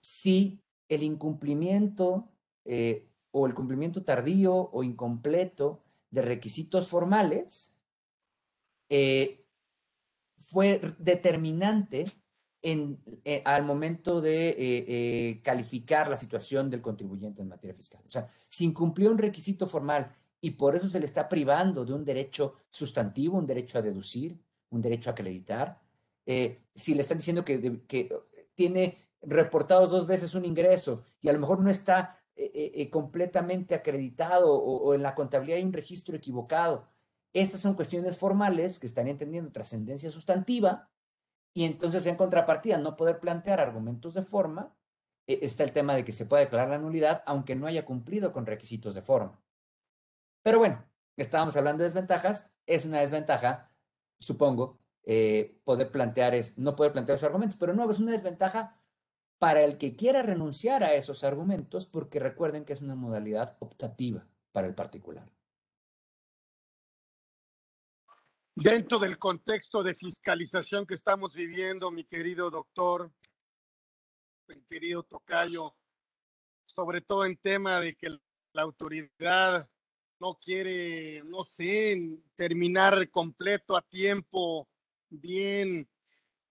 si 0.00 0.61
el 0.94 1.02
incumplimiento 1.02 2.28
eh, 2.64 3.08
o 3.30 3.46
el 3.46 3.54
cumplimiento 3.54 4.04
tardío 4.04 4.54
o 4.54 4.84
incompleto 4.84 5.82
de 6.10 6.20
requisitos 6.20 6.88
formales 6.88 7.74
eh, 8.90 9.46
fue 10.38 10.94
determinante 10.98 12.04
en, 12.60 13.02
eh, 13.24 13.40
al 13.46 13.64
momento 13.64 14.20
de 14.20 15.40
calificar 15.42 16.10
la 16.10 16.18
situación 16.18 16.68
del 16.68 16.82
contribuyente 16.82 17.40
en 17.40 17.48
materia 17.48 17.74
fiscal. 17.74 18.02
O 18.06 18.10
sea, 18.10 18.28
si 18.48 18.66
incumplió 18.66 19.10
un 19.10 19.18
requisito 19.18 19.66
formal 19.66 20.14
y 20.42 20.50
por 20.50 20.76
eso 20.76 20.88
se 20.88 21.00
le 21.00 21.06
está 21.06 21.26
privando 21.26 21.86
de 21.86 21.94
un 21.94 22.04
derecho 22.04 22.56
sustantivo, 22.70 23.38
un 23.38 23.46
derecho 23.46 23.78
a 23.78 23.82
deducir, 23.82 24.38
un 24.70 24.82
derecho 24.82 25.08
a 25.08 25.12
acreditar, 25.12 25.80
si 26.74 26.94
le 26.94 27.00
están 27.00 27.18
diciendo 27.18 27.44
que, 27.44 27.82
que 27.86 28.10
tiene 28.54 28.98
reportados 29.22 29.90
dos 29.90 30.06
veces 30.06 30.34
un 30.34 30.44
ingreso 30.44 31.04
y 31.20 31.28
a 31.28 31.32
lo 31.32 31.38
mejor 31.38 31.60
no 31.60 31.70
está 31.70 32.18
eh, 32.34 32.50
eh, 32.54 32.72
eh, 32.74 32.90
completamente 32.90 33.74
acreditado 33.74 34.52
o, 34.52 34.94
en 34.94 35.02
la 35.02 35.14
contabilidad 35.14 35.58
hay 35.58 35.64
un 35.64 35.72
registro 35.72 36.16
equivocado. 36.16 36.88
Esas 37.32 37.60
son 37.60 37.74
cuestiones 37.74 38.18
formales 38.18 38.78
que 38.78 38.86
están 38.86 39.08
entendiendo 39.08 39.52
trascendencia 39.52 40.10
sustantiva 40.10 40.90
y 41.54 41.64
entonces 41.64 42.06
en 42.06 42.16
contrapartida 42.16 42.78
no 42.78 42.96
poder 42.96 43.20
plantear 43.20 43.60
argumentos 43.60 44.14
de 44.14 44.22
forma, 44.22 44.74
está 45.26 45.64
el 45.64 45.72
tema 45.72 45.94
de 45.94 46.04
que 46.04 46.12
se 46.12 46.26
puede 46.26 46.44
declarar 46.44 46.70
la 46.70 46.78
nulidad 46.78 47.22
aunque 47.26 47.54
no 47.54 47.66
haya 47.66 47.84
cumplido 47.84 48.32
con 48.32 48.46
requisitos 48.46 48.94
de 48.94 49.02
forma. 49.02 49.40
Pero 50.42 50.58
bueno, 50.58 50.84
estábamos 51.16 51.56
hablando 51.56 51.82
de 51.82 51.88
desventajas, 51.88 52.50
es 52.66 52.84
una 52.84 53.00
desventaja, 53.00 53.70
supongo, 54.18 54.78
poder 55.64 55.90
plantear, 55.90 56.34
es, 56.34 56.58
no 56.58 56.74
poder 56.74 56.92
plantear 56.92 57.16
esos 57.16 57.28
argumentos, 57.28 57.56
pero 57.58 57.72
no, 57.72 57.90
es 57.90 58.00
una 58.00 58.12
desventaja 58.12 58.81
para 59.42 59.64
el 59.64 59.76
que 59.76 59.96
quiera 59.96 60.22
renunciar 60.22 60.84
a 60.84 60.94
esos 60.94 61.24
argumentos, 61.24 61.84
porque 61.84 62.20
recuerden 62.20 62.64
que 62.64 62.74
es 62.74 62.80
una 62.80 62.94
modalidad 62.94 63.56
optativa 63.58 64.24
para 64.52 64.68
el 64.68 64.74
particular. 64.76 65.28
Dentro 68.54 69.00
del 69.00 69.18
contexto 69.18 69.82
de 69.82 69.96
fiscalización 69.96 70.86
que 70.86 70.94
estamos 70.94 71.34
viviendo, 71.34 71.90
mi 71.90 72.04
querido 72.04 72.52
doctor, 72.52 73.12
mi 74.46 74.62
querido 74.62 75.02
Tocayo, 75.02 75.74
sobre 76.62 77.00
todo 77.00 77.26
en 77.26 77.36
tema 77.36 77.80
de 77.80 77.96
que 77.96 78.10
la 78.52 78.62
autoridad 78.62 79.68
no 80.20 80.38
quiere, 80.40 81.20
no 81.24 81.42
sé, 81.42 82.20
terminar 82.36 83.10
completo 83.10 83.76
a 83.76 83.82
tiempo, 83.82 84.68
bien, 85.10 85.88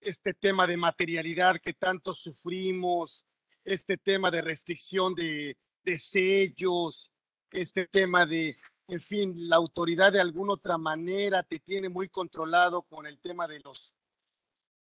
este 0.02 0.34
tema 0.34 0.66
de 0.66 0.76
materialidad 0.76 1.60
que 1.60 1.72
tanto 1.72 2.14
sufrimos, 2.14 3.26
este 3.64 3.96
tema 3.96 4.30
de 4.30 4.42
restricción 4.42 5.14
de, 5.14 5.56
sellos, 5.98 7.12
este 7.50 7.86
tema 7.86 8.26
de, 8.26 8.56
en 8.88 9.00
fin, 9.00 9.48
la 9.48 9.56
autoridad 9.56 10.12
de 10.12 10.20
alguna 10.20 10.54
otra 10.54 10.78
manera 10.78 11.42
te 11.42 11.58
tiene 11.58 11.88
muy 11.88 12.08
controlado 12.08 12.82
con 12.82 13.06
el 13.06 13.18
tema 13.20 13.46
de 13.46 13.60
los 13.60 13.94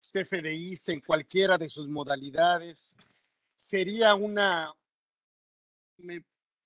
CFDIs 0.00 0.88
en 0.88 1.00
cualquiera 1.00 1.58
de 1.58 1.68
sus 1.68 1.88
modalidades. 1.88 2.96
Sería 3.54 4.14
una, 4.14 4.72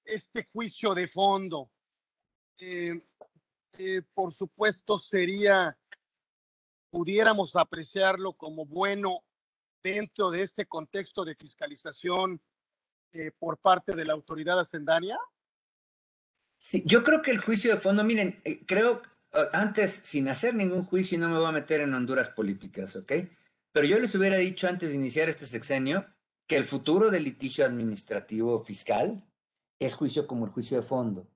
este 0.05 0.45
juicio 0.53 0.95
de 0.95 1.09
fondo, 1.09 1.71
eh, 2.61 3.01
eh, 3.79 4.03
por 4.13 4.33
supuesto, 4.33 4.99
sería, 4.99 5.77
pudiéramos 6.91 7.57
apreciarlo 7.57 8.33
como 8.35 8.67
bueno 8.67 9.25
dentro 9.83 10.31
de 10.31 10.43
este 10.43 10.67
contexto 10.67 11.25
de 11.25 11.35
fiscalización 11.35 12.41
eh, 13.13 13.31
por 13.39 13.59
parte 13.59 13.95
de 13.95 14.05
la 14.05 14.13
autoridad 14.13 14.61
hacendaria? 14.61 15.19
Sí, 16.59 16.83
yo 16.85 17.03
creo 17.03 17.23
que 17.23 17.31
el 17.31 17.39
juicio 17.39 17.71
de 17.71 17.81
fondo, 17.81 18.05
miren, 18.05 18.43
creo, 18.67 19.03
antes, 19.53 19.91
sin 19.93 20.29
hacer 20.29 20.55
ningún 20.55 20.85
juicio, 20.85 21.19
no 21.19 21.29
me 21.29 21.39
voy 21.39 21.47
a 21.47 21.53
meter 21.53 21.81
en 21.81 21.95
Honduras 21.95 22.29
políticas, 22.29 22.97
¿ok? 22.97 23.13
Pero 23.73 23.87
yo 23.87 23.99
les 23.99 24.15
hubiera 24.15 24.37
dicho 24.37 24.69
antes 24.69 24.91
de 24.91 24.97
iniciar 24.97 25.29
este 25.29 25.47
sexenio 25.47 26.07
que 26.47 26.57
el 26.57 26.65
futuro 26.65 27.11
del 27.11 27.25
litigio 27.25 27.65
administrativo 27.65 28.63
fiscal 28.65 29.25
es 29.79 29.95
juicio 29.95 30.27
como 30.27 30.45
el 30.45 30.51
juicio 30.51 30.77
de 30.77 30.83
fondo, 30.83 31.29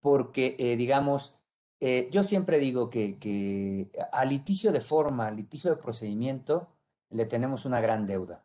porque, 0.00 0.56
eh, 0.58 0.76
digamos, 0.76 1.37
eh, 1.80 2.08
yo 2.12 2.22
siempre 2.22 2.58
digo 2.58 2.90
que, 2.90 3.18
que 3.18 3.90
al 4.12 4.30
litigio 4.30 4.72
de 4.72 4.80
forma, 4.80 5.28
al 5.28 5.36
litigio 5.36 5.70
de 5.70 5.80
procedimiento, 5.80 6.68
le 7.10 7.26
tenemos 7.26 7.64
una 7.64 7.80
gran 7.80 8.06
deuda, 8.06 8.44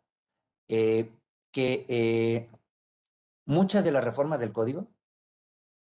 eh, 0.68 1.12
que 1.52 2.50
muchas 3.46 3.84
de 3.84 3.92
las 3.92 4.04
reformas 4.04 4.40
del 4.40 4.52
código, 4.52 4.88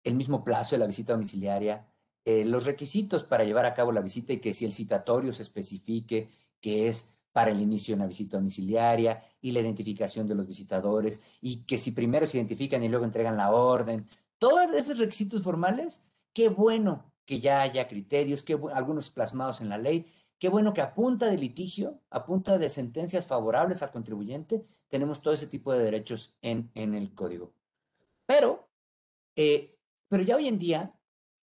el 0.05 0.14
mismo 0.14 0.44
plazo 0.44 0.76
de 0.76 0.80
la 0.80 0.86
visita 0.86 1.12
domiciliaria, 1.12 1.86
los 2.24 2.64
requisitos 2.64 3.22
para 3.22 3.44
llevar 3.44 3.66
a 3.66 3.74
cabo 3.74 3.92
la 3.92 4.01
visita 4.01 4.32
y 4.32 4.40
que 4.40 4.53
si 4.53 4.64
el 4.64 4.72
citatorio 4.72 5.32
se 5.32 5.42
especifique 5.42 6.28
que 6.61 6.88
es 6.88 7.16
para 7.36 7.51
el 7.51 7.61
inicio 7.61 7.92
de 7.92 8.01
una 8.01 8.09
visita 8.09 8.38
domiciliaria 8.38 9.22
y 9.42 9.53
la 9.53 9.61
identificación 9.61 10.26
de 10.26 10.34
los 10.34 10.47
visitadores 10.47 11.38
y 11.42 11.64
que 11.64 11.76
si 11.76 11.92
primero 11.92 12.26
se 12.26 12.38
identifican 12.38 12.82
y 12.82 12.88
luego 12.88 13.05
entregan 13.05 13.36
la 13.36 13.51
orden, 13.51 14.09
todos 14.38 14.74
esos 14.74 14.99
requisitos 14.99 15.42
formales, 15.42 16.03
qué 16.32 16.49
bueno 16.49 17.12
que 17.26 17.40
ya 17.40 17.60
haya 17.60 17.88
criterios, 17.88 18.42
que 18.42 18.58
algunos 18.72 19.10
plasmados 19.10 19.60
en 19.60 19.68
la 19.68 19.78
ley, 19.78 20.06
qué 20.38 20.48
bueno 20.48 20.72
que 20.72 20.80
a 20.80 20.94
de 20.94 21.36
litigio, 21.36 22.00
a 22.10 22.24
de 22.58 22.68
sentencias 22.68 23.26
favorables 23.26 23.82
al 23.82 23.90
contribuyente, 23.90 24.64
tenemos 24.88 25.20
todo 25.20 25.34
ese 25.34 25.48
tipo 25.48 25.72
de 25.72 25.84
derechos 25.84 26.36
en, 26.40 26.70
en 26.74 26.94
el 26.94 27.12
código. 27.14 27.52
Pero, 28.26 28.68
eh, 29.34 29.76
pero 30.08 30.22
ya 30.22 30.36
hoy 30.36 30.48
en 30.48 30.58
día, 30.58 30.94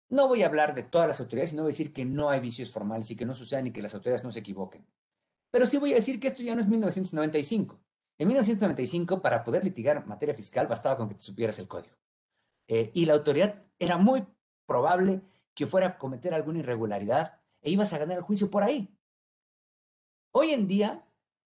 no 0.10 0.28
voy 0.28 0.44
a 0.44 0.48
hablar 0.48 0.74
de 0.74 0.84
todas 0.84 1.08
las 1.08 1.20
autoridades, 1.20 1.50
sino 1.50 1.64
voy 1.64 1.72
a 1.72 1.74
decir 1.74 1.94
que 1.94 2.06
no 2.06 2.30
hay 2.30 2.40
vicios 2.40 2.72
formales 2.72 3.12
y 3.12 3.18
que 3.18 3.26
no 3.26 3.34
sucedan 3.34 3.68
y 3.68 3.72
que 3.72 3.82
las 3.82 3.94
autoridades 3.94 4.24
no 4.24 4.32
se 4.32 4.40
equivoquen. 4.40 4.86
Pero 5.52 5.66
sí 5.66 5.78
voy 5.78 5.92
a 5.92 5.96
decir 5.96 6.20
que 6.20 6.28
esto 6.28 6.44
ya 6.44 6.56
no 6.56 6.62
es 6.62 6.68
1995. 6.68 7.80
En 8.18 8.28
1995, 8.28 9.22
para 9.22 9.44
poder 9.44 9.64
litigar 9.64 10.06
materia 10.08 10.34
fiscal, 10.34 10.68
bastaba 10.68 10.98
con 10.98 11.10
que 11.10 11.16
te 11.16 11.22
supieras 11.22 11.60
el 11.60 11.68
código. 11.68 11.96
Eh, 12.68 12.92
y 12.94 13.06
la 13.06 13.14
autoridad 13.14 13.64
era 13.80 13.98
muy 13.98 14.26
probable 14.66 15.22
que 15.58 15.66
fuera 15.66 15.88
a 15.88 15.98
cometer 15.98 16.36
alguna 16.36 16.60
irregularidad 16.60 17.42
e 17.62 17.72
ibas 17.72 17.92
a 17.92 17.98
ganar 17.98 18.18
el 18.18 18.24
juicio 18.24 18.52
por 18.52 18.62
ahí. 18.62 18.96
Hoy 20.32 20.52
en 20.52 20.68
día, 20.68 21.04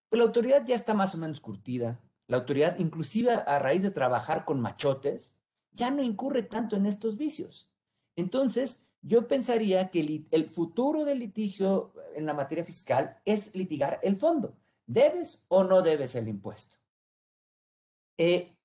pues, 0.10 0.20
la 0.20 0.26
autoridad 0.26 0.66
ya 0.66 0.76
está 0.76 0.94
más 0.94 1.16
o 1.16 1.18
menos 1.18 1.40
curtida. 1.40 2.02
La 2.28 2.36
autoridad, 2.36 2.78
inclusive 2.78 3.32
a 3.32 3.58
raíz 3.58 3.84
de 3.84 3.90
trabajar 3.90 4.44
con 4.44 4.60
machotes, 4.60 5.38
ya 5.72 5.92
no 5.92 6.04
incurre 6.04 6.44
tanto 6.44 6.76
en 6.76 6.88
estos 6.88 7.18
vicios. 7.18 7.72
Entonces, 8.18 8.86
yo 9.02 9.30
pensaría 9.30 9.90
que 9.90 10.26
el, 10.30 10.50
futuro 10.50 11.06
del 11.06 11.20
litigio 11.20 11.94
en 12.14 12.26
la 12.26 12.34
materia 12.34 12.66
fiscal 12.66 13.18
es 13.24 13.56
litigar 13.56 14.02
el 14.04 14.18
fondo. 14.18 14.58
¿Debes 14.88 15.46
o 15.48 15.64
no 15.64 15.82
debes 15.82 16.16
el 16.16 16.28
impuesto? 16.28 16.76
Eh, 18.18 18.58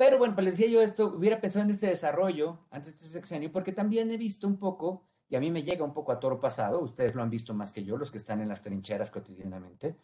pero 0.00 0.16
bueno, 0.16 0.34
pues 0.34 0.46
les 0.46 0.56
decía 0.56 0.72
yo 0.72 0.80
esto, 0.80 1.12
hubiera 1.14 1.42
pensado 1.42 1.66
en 1.66 1.72
este 1.72 1.88
desarrollo 1.88 2.60
antes 2.70 2.92
de 2.92 2.96
este 2.96 3.08
sexenio, 3.08 3.52
porque 3.52 3.72
también 3.72 4.10
he 4.10 4.16
visto 4.16 4.46
un 4.46 4.56
poco, 4.56 5.04
y 5.28 5.36
a 5.36 5.40
mí 5.40 5.50
me 5.50 5.62
llega 5.62 5.84
un 5.84 5.92
poco 5.92 6.10
a 6.10 6.18
toro 6.18 6.40
pasado, 6.40 6.80
ustedes 6.80 7.14
lo 7.14 7.22
han 7.22 7.28
visto 7.28 7.52
más 7.52 7.70
que 7.70 7.84
yo, 7.84 7.98
los 7.98 8.10
que 8.10 8.16
están 8.16 8.40
en 8.40 8.48
las 8.48 8.62
trincheras 8.62 9.10
cotidianamente, 9.10 9.98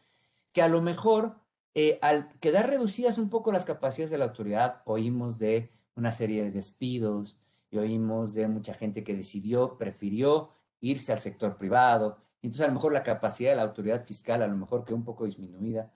que 0.52 0.60
a 0.60 0.68
lo 0.68 0.82
mejor 0.82 1.36
eh, 1.74 1.98
al 2.02 2.38
quedar 2.40 2.68
reducidas 2.68 3.16
un 3.16 3.30
poco 3.30 3.52
las 3.52 3.64
capacidades 3.64 4.10
de 4.10 4.18
la 4.18 4.26
autoridad, 4.26 4.82
oímos 4.84 5.38
de 5.38 5.72
una 5.94 6.12
serie 6.12 6.42
de 6.42 6.50
despidos, 6.50 7.40
y 7.70 7.78
oímos 7.78 8.34
de 8.34 8.48
mucha 8.48 8.74
gente 8.74 9.02
que 9.02 9.16
decidió, 9.16 9.78
prefirió 9.78 10.50
irse 10.82 11.14
al 11.14 11.20
sector 11.20 11.56
privado. 11.56 12.18
Entonces, 12.42 12.66
a 12.66 12.68
lo 12.68 12.74
mejor 12.74 12.92
la 12.92 13.02
capacidad 13.02 13.52
de 13.52 13.56
la 13.56 13.62
autoridad 13.62 14.04
fiscal, 14.04 14.42
a 14.42 14.46
lo 14.46 14.58
mejor 14.58 14.84
quedó 14.84 14.96
un 14.96 15.04
poco 15.04 15.24
disminuida 15.24 15.90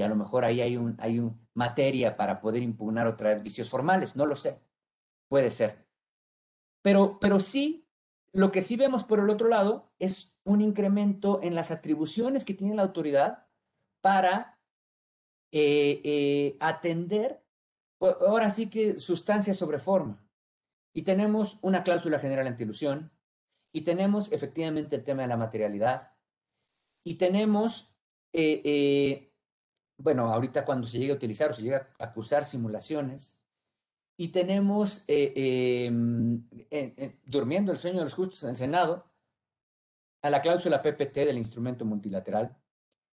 y 0.00 0.02
a 0.02 0.08
lo 0.08 0.16
mejor 0.16 0.46
ahí 0.46 0.62
hay 0.62 0.78
un, 0.78 0.96
hay 0.98 1.18
un 1.18 1.46
materia 1.52 2.16
para 2.16 2.40
poder 2.40 2.62
impugnar 2.62 3.06
otra 3.06 3.28
vez 3.28 3.42
vicios 3.42 3.68
formales, 3.68 4.16
no 4.16 4.24
lo 4.24 4.34
sé, 4.34 4.62
puede 5.28 5.50
ser. 5.50 5.86
Pero, 6.80 7.18
pero 7.20 7.38
sí, 7.38 7.86
lo 8.32 8.50
que 8.50 8.62
sí 8.62 8.76
vemos 8.76 9.04
por 9.04 9.18
el 9.18 9.28
otro 9.28 9.48
lado 9.48 9.92
es 9.98 10.40
un 10.42 10.62
incremento 10.62 11.42
en 11.42 11.54
las 11.54 11.70
atribuciones 11.70 12.46
que 12.46 12.54
tiene 12.54 12.74
la 12.74 12.80
autoridad 12.80 13.46
para 14.00 14.58
eh, 15.52 16.00
eh, 16.02 16.56
atender, 16.60 17.44
ahora 18.00 18.48
sí 18.48 18.70
que 18.70 18.98
sustancia 18.98 19.52
sobre 19.52 19.80
forma. 19.80 20.26
Y 20.94 21.02
tenemos 21.02 21.58
una 21.60 21.82
cláusula 21.82 22.20
general 22.20 22.46
anti-ilusión, 22.46 23.12
y 23.70 23.82
tenemos 23.82 24.32
efectivamente 24.32 24.96
el 24.96 25.04
tema 25.04 25.20
de 25.20 25.28
la 25.28 25.36
materialidad, 25.36 26.14
y 27.04 27.16
tenemos, 27.16 27.94
eh, 28.32 29.29
bueno, 30.02 30.32
ahorita 30.32 30.64
cuando 30.64 30.86
se 30.86 30.98
llega 30.98 31.12
a 31.12 31.16
utilizar 31.16 31.50
o 31.50 31.54
se 31.54 31.62
llega 31.62 31.88
a 31.98 32.04
acusar 32.04 32.44
simulaciones, 32.44 33.38
y 34.16 34.28
tenemos, 34.28 35.04
eh, 35.08 35.86
em, 35.86 36.44
durmiendo 37.24 37.72
el 37.72 37.78
sueño 37.78 37.98
de 37.98 38.04
los 38.04 38.14
justos 38.14 38.42
en 38.42 38.50
el 38.50 38.56
Senado, 38.56 39.06
a 40.22 40.28
la 40.28 40.42
cláusula 40.42 40.82
PPT 40.82 41.24
del 41.24 41.38
instrumento 41.38 41.84
multilateral, 41.86 42.54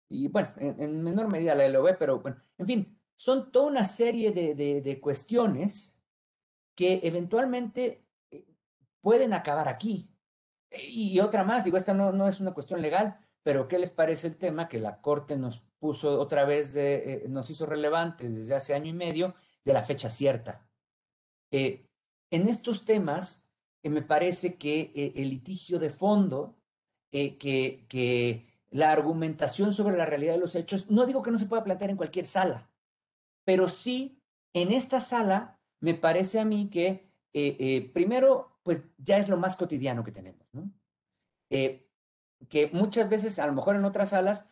y 0.09 0.29
bueno, 0.29 0.53
en, 0.57 1.03
menor 1.03 1.31
medida 1.31 1.55
la 1.55 1.69
LOB, 1.69 1.97
pero 1.99 2.21
bueno, 2.21 2.39
en 2.59 2.67
fin, 2.67 3.01
son 3.17 3.51
toda 3.51 3.67
una 3.67 3.85
serie 3.85 4.33
de, 4.33 4.55
de, 4.55 5.01
cuestiones 5.01 5.99
que 6.75 7.01
eventualmente 7.03 8.05
eh, 8.31 8.47
pueden 9.01 9.33
acabar 9.33 9.69
aquí. 9.69 10.11
Y 10.71 11.19
otra 11.21 11.45
más, 11.45 11.65
digo, 11.65 11.77
esta 11.77 11.95
no, 11.95 12.13
no 12.13 12.29
es 12.29 12.41
una 12.41 12.53
cuestión 12.53 12.83
legal, 12.83 13.19
pero 13.43 13.69
¿qué 13.69 13.79
les 13.79 13.91
parece 13.91 14.27
el 14.27 14.37
tema 14.37 14.69
que 14.69 14.81
la 14.81 15.01
Corte 15.01 15.37
nos 15.39 15.66
puso 15.79 16.21
otra 16.21 16.45
vez, 16.45 16.73
de, 16.73 16.95
eh, 16.95 17.25
nos 17.29 17.51
hizo 17.51 17.67
relevante 17.67 18.29
desde 18.29 18.55
hace 18.55 18.75
año 18.75 18.91
y 18.91 18.95
medio 18.95 19.35
de 19.65 19.73
la 19.73 19.83
fecha 19.83 20.11
cierta? 20.11 20.69
Eh, 21.51 21.87
en 22.31 22.49
estos 22.49 22.85
temas, 22.85 23.49
me 23.83 24.03
parece 24.03 24.57
que 24.57 25.13
el 25.15 25.29
litigio 25.29 25.79
de 25.79 25.91
fondo, 25.91 26.57
que, 27.13 27.87
que 27.89 28.47
la 28.71 28.91
argumentación 28.91 29.73
sobre 29.73 29.97
la 29.97 30.07
realidad 30.07 30.35
de 30.35 30.41
los 30.41 30.57
hechos, 30.57 30.91
no 30.91 31.07
digo 31.07 31.23
que 31.23 31.31
no 31.31 31.39
se 31.39 31.47
pueda 31.47 31.63
plantear 31.63 31.91
en 31.91 31.97
cualquier 31.97 32.27
sala, 32.27 32.69
pero 33.45 33.69
sí 33.69 34.21
en 34.53 34.73
esta 34.73 35.01
sala 35.01 35.61
me 35.81 35.95
parece 35.95 36.41
a 36.41 36.45
mí 36.45 36.69
que 36.69 37.07
eh, 37.39 37.57
eh, 37.61 37.91
primero, 37.93 38.59
pues 38.63 38.83
ya 38.97 39.19
es 39.19 39.29
lo 39.29 39.37
más 39.37 39.57
cotidiano 39.57 40.03
que 40.03 40.11
tenemos, 40.11 40.49
¿no? 40.53 40.73
Eh, 41.51 41.87
que 42.49 42.71
muchas 42.73 43.11
veces, 43.11 43.39
a 43.39 43.47
lo 43.47 43.53
mejor 43.53 43.77
en 43.77 43.85
otras 43.85 44.11
salas, 44.11 44.49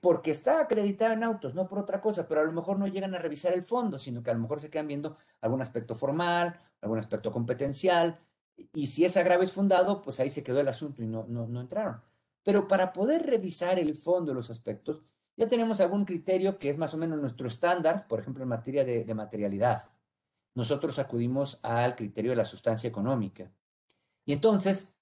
porque 0.00 0.30
está 0.30 0.60
acreditada 0.60 1.12
en 1.12 1.22
autos, 1.22 1.54
no 1.54 1.68
por 1.68 1.78
otra 1.78 2.00
cosa, 2.00 2.26
pero 2.26 2.40
a 2.40 2.44
lo 2.44 2.52
mejor 2.52 2.78
no 2.78 2.86
llegan 2.86 3.14
a 3.14 3.18
revisar 3.18 3.52
el 3.52 3.62
fondo, 3.62 3.98
sino 3.98 4.22
que 4.22 4.30
a 4.30 4.34
lo 4.34 4.40
mejor 4.40 4.60
se 4.60 4.70
quedan 4.70 4.88
viendo 4.88 5.18
algún 5.42 5.60
aspecto 5.60 5.94
formal, 5.94 6.58
algún 6.80 6.98
aspecto 6.98 7.30
competencial, 7.30 8.18
y 8.72 8.86
si 8.86 9.04
ese 9.04 9.20
agravio 9.20 9.44
es 9.44 9.52
fundado, 9.52 10.00
pues 10.00 10.20
ahí 10.20 10.30
se 10.30 10.42
quedó 10.42 10.60
el 10.60 10.68
asunto 10.68 11.02
y 11.02 11.06
no, 11.06 11.26
no, 11.28 11.46
no 11.46 11.60
entraron. 11.60 12.00
Pero 12.42 12.66
para 12.66 12.92
poder 12.92 13.26
revisar 13.26 13.78
el 13.78 13.94
fondo 13.94 14.30
de 14.30 14.36
los 14.36 14.50
aspectos, 14.50 15.02
ya 15.36 15.48
tenemos 15.48 15.80
algún 15.80 16.04
criterio 16.04 16.58
que 16.58 16.70
es 16.70 16.78
más 16.78 16.94
o 16.94 16.98
menos 16.98 17.20
nuestro 17.20 17.46
estándar, 17.46 18.06
por 18.08 18.20
ejemplo, 18.20 18.42
en 18.42 18.48
materia 18.48 18.84
de 18.84 19.14
materialidad 19.14 19.82
nosotros 20.58 20.98
acudimos 20.98 21.60
al 21.62 21.94
criterio 21.94 22.32
de 22.32 22.36
la 22.36 22.44
sustancia 22.44 22.88
económica. 22.88 23.48
Y 24.24 24.32
entonces, 24.32 24.98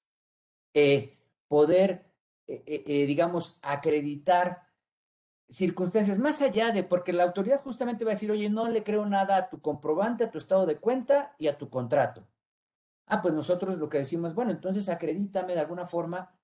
eh, 0.74 1.16
poder, 1.48 2.05
eh, 2.48 2.62
eh, 2.66 3.06
digamos, 3.06 3.58
acreditar 3.62 4.62
circunstancias, 5.48 6.18
más 6.18 6.42
allá 6.42 6.72
de, 6.72 6.82
porque 6.82 7.12
la 7.12 7.24
autoridad 7.24 7.62
justamente 7.62 8.04
va 8.04 8.12
a 8.12 8.14
decir, 8.14 8.30
oye, 8.30 8.48
no 8.50 8.68
le 8.68 8.82
creo 8.82 9.06
nada 9.06 9.36
a 9.36 9.48
tu 9.48 9.60
comprobante, 9.60 10.24
a 10.24 10.30
tu 10.30 10.38
estado 10.38 10.66
de 10.66 10.78
cuenta 10.78 11.34
y 11.38 11.48
a 11.48 11.58
tu 11.58 11.68
contrato. 11.68 12.26
Ah, 13.06 13.22
pues 13.22 13.34
nosotros 13.34 13.78
lo 13.78 13.88
que 13.88 13.98
decimos, 13.98 14.34
bueno, 14.34 14.50
entonces 14.50 14.88
acredítame 14.88 15.54
de 15.54 15.60
alguna 15.60 15.86
forma 15.86 16.36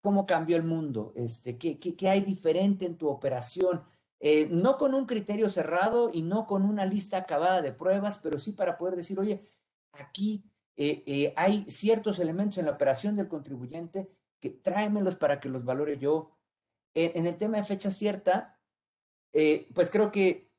cómo 0.00 0.26
cambió 0.26 0.56
el 0.56 0.64
mundo, 0.64 1.12
este, 1.16 1.58
qué, 1.58 2.08
hay 2.08 2.22
diferente 2.22 2.86
en 2.86 2.96
tu 2.96 3.08
operación, 3.08 3.82
eh, 4.20 4.48
no 4.50 4.78
con 4.78 4.94
un 4.94 5.06
criterio 5.06 5.48
cerrado 5.48 6.10
y 6.12 6.22
no 6.22 6.46
con 6.46 6.64
una 6.64 6.86
lista 6.86 7.18
acabada 7.18 7.62
de 7.62 7.72
pruebas, 7.72 8.18
pero 8.18 8.38
sí 8.38 8.52
para 8.52 8.78
poder 8.78 8.96
decir, 8.96 9.18
oye, 9.18 9.46
aquí 9.92 10.44
eh, 10.76 11.02
eh, 11.06 11.34
hay 11.36 11.64
ciertos 11.68 12.18
elementos 12.18 12.58
en 12.58 12.66
la 12.66 12.72
operación 12.72 13.16
del 13.16 13.28
contribuyente 13.28 14.10
que 14.40 14.50
tráemelos 14.50 15.16
para 15.16 15.40
que 15.40 15.48
los 15.48 15.64
valore 15.64 15.98
yo. 15.98 16.36
en 16.94 17.26
el 17.26 17.36
tema 17.36 17.58
de 17.58 17.64
fecha 17.64 17.90
cierta, 17.90 18.60
pues 19.74 19.90
creo 19.90 20.10
que 20.10 20.50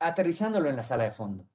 aterrizándolo 0.00 0.68
en 0.68 0.76
la 0.76 0.82
sala 0.82 1.04
de 1.04 1.12
fondo, 1.12 1.48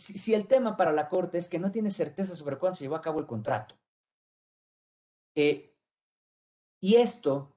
si, 0.00 0.34
el 0.34 0.46
tema 0.46 0.76
para 0.76 0.92
la 0.92 1.08
Corte 1.08 1.38
es 1.38 1.48
que 1.48 1.58
no 1.58 1.70
tiene 1.70 1.90
certeza 1.90 2.34
sobre 2.34 2.58
cuándo 2.58 2.76
se 2.76 2.84
llevó 2.84 2.96
a 2.96 3.02
cabo 3.02 3.20
el 3.20 3.26
contrato, 3.26 3.76
eh, 5.34 5.74
y 6.80 6.96
esto, 6.96 7.54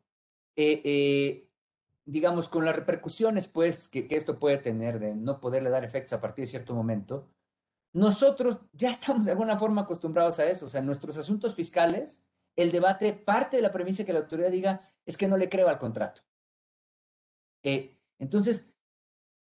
eh, 0.56 0.82
eh, 0.84 1.50
digamos, 2.06 2.50
con 2.50 2.66
las 2.66 2.76
repercusiones 2.76 3.48
pues, 3.48 3.88
que, 3.88 4.08
esto 4.12 4.40
puede 4.40 4.58
tener 4.58 5.00
de 5.00 5.16
no 5.16 5.40
poderle 5.40 5.70
dar 5.70 5.84
efectos 5.84 6.14
a 6.14 6.22
partir 6.22 6.44
de 6.44 6.52
cierto 6.52 6.76
momento, 6.76 7.30
nosotros 7.94 8.58
ya 8.74 8.90
estamos 8.90 9.26
de 9.26 9.32
alguna 9.32 9.58
forma 9.58 9.84
acostumbrados 9.84 10.40
a 10.40 10.46
eso. 10.46 10.66
O 10.66 10.70
sea, 10.70 10.82
en 10.82 10.88
nuestros 10.88 11.16
asuntos 11.18 11.56
fiscales, 11.56 12.22
el 12.56 12.72
debate 12.72 13.14
parte 13.14 13.58
de 13.58 13.64
la 13.64 13.72
premisa 13.72 14.06
que 14.06 14.14
la 14.14 14.20
autoridad 14.20 14.52
diga 14.52 14.90
es 15.06 15.18
que 15.18 15.28
no 15.28 15.38
le 15.38 15.50
creo 15.50 15.70
al 15.70 15.80
contrato. 15.80 16.22
entonces, 18.20 18.74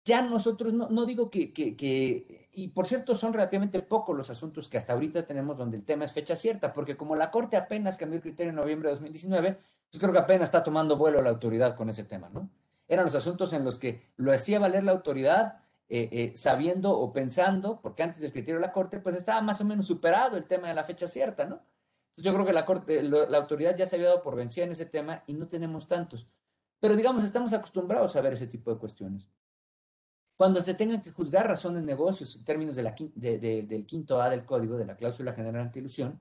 ya 0.04 0.22
nosotros, 0.22 0.72
no, 0.72 0.88
no 0.88 1.04
digo 1.04 1.30
que, 1.30 1.52
que, 1.52 2.48
y 2.52 2.68
por 2.68 2.86
cierto, 2.86 3.14
son 3.14 3.34
relativamente 3.34 3.82
pocos 3.82 4.16
los 4.16 4.30
asuntos 4.30 4.68
que 4.68 4.78
hasta 4.78 4.94
ahorita 4.94 5.26
tenemos 5.26 5.58
donde 5.58 5.76
el 5.76 5.84
tema 5.84 6.06
es 6.06 6.12
fecha 6.12 6.34
cierta, 6.34 6.72
porque 6.72 6.96
como 6.96 7.14
la 7.14 7.30
Corte 7.30 7.58
apenas 7.58 7.98
cambió 7.98 8.16
el 8.16 8.22
criterio 8.22 8.50
en 8.50 8.56
noviembre 8.56 8.88
de 8.88 8.94
2019, 8.94 9.58
pues 9.90 10.00
creo 10.00 10.12
que 10.12 10.18
apenas 10.18 10.48
está 10.48 10.64
tomando 10.64 10.96
vuelo 10.96 11.20
la 11.20 11.28
autoridad 11.28 11.76
con 11.76 11.90
ese 11.90 12.04
tema, 12.04 12.30
¿no? 12.30 12.48
Eran 12.88 13.04
los 13.04 13.14
asuntos 13.14 13.52
en 13.52 13.64
los 13.64 13.78
que 13.78 14.02
lo 14.16 14.32
hacía 14.32 14.58
valer 14.58 14.84
la 14.84 14.92
autoridad, 14.92 15.60
eh, 15.90 16.08
eh, 16.12 16.36
sabiendo 16.36 16.92
o 16.92 17.12
pensando, 17.12 17.80
porque 17.80 18.02
antes 18.02 18.20
del 18.20 18.32
criterio 18.32 18.56
de 18.56 18.66
la 18.66 18.72
Corte, 18.72 18.98
pues 18.98 19.16
estaba 19.16 19.40
más 19.40 19.60
o 19.62 19.64
menos 19.64 19.86
superado 19.86 20.36
el 20.36 20.44
tema 20.44 20.68
de 20.68 20.74
la 20.74 20.84
fecha 20.84 21.06
cierta, 21.06 21.46
¿no? 21.46 21.62
Entonces 22.10 22.24
yo 22.24 22.34
creo 22.34 22.44
que 22.44 22.52
la, 22.52 22.66
corte, 22.66 23.02
la 23.02 23.38
autoridad 23.38 23.76
ya 23.76 23.86
se 23.86 23.96
había 23.96 24.08
dado 24.08 24.22
por 24.22 24.36
vencida 24.36 24.64
en 24.64 24.72
ese 24.72 24.86
tema 24.86 25.22
y 25.26 25.34
no 25.34 25.48
tenemos 25.48 25.86
tantos. 25.86 26.28
Pero 26.80 26.96
digamos, 26.96 27.24
estamos 27.24 27.52
acostumbrados 27.52 28.16
a 28.16 28.20
ver 28.20 28.34
ese 28.34 28.48
tipo 28.48 28.72
de 28.72 28.78
cuestiones. 28.78 29.30
Cuando 30.36 30.60
se 30.60 30.74
tengan 30.74 31.00
que 31.00 31.10
juzgar 31.10 31.46
razones 31.46 31.80
de 31.80 31.86
negocios 31.86 32.36
en 32.36 32.44
términos 32.44 32.76
de 32.76 32.82
la, 32.82 32.94
del 33.14 33.86
quinto 33.86 34.20
A 34.20 34.28
del 34.28 34.44
código, 34.44 34.76
de 34.76 34.84
la 34.84 34.96
cláusula 34.96 35.32
general 35.32 35.62
antiilusión, 35.62 36.20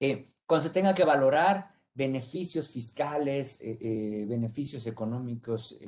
eh, 0.00 0.32
cuando 0.44 0.66
se 0.66 0.74
tenga 0.74 0.94
que 0.94 1.04
valorar 1.04 1.72
beneficios 1.94 2.68
fiscales, 2.68 3.58
eh, 3.62 4.26
beneficios 4.28 4.86
económicos 4.86 5.78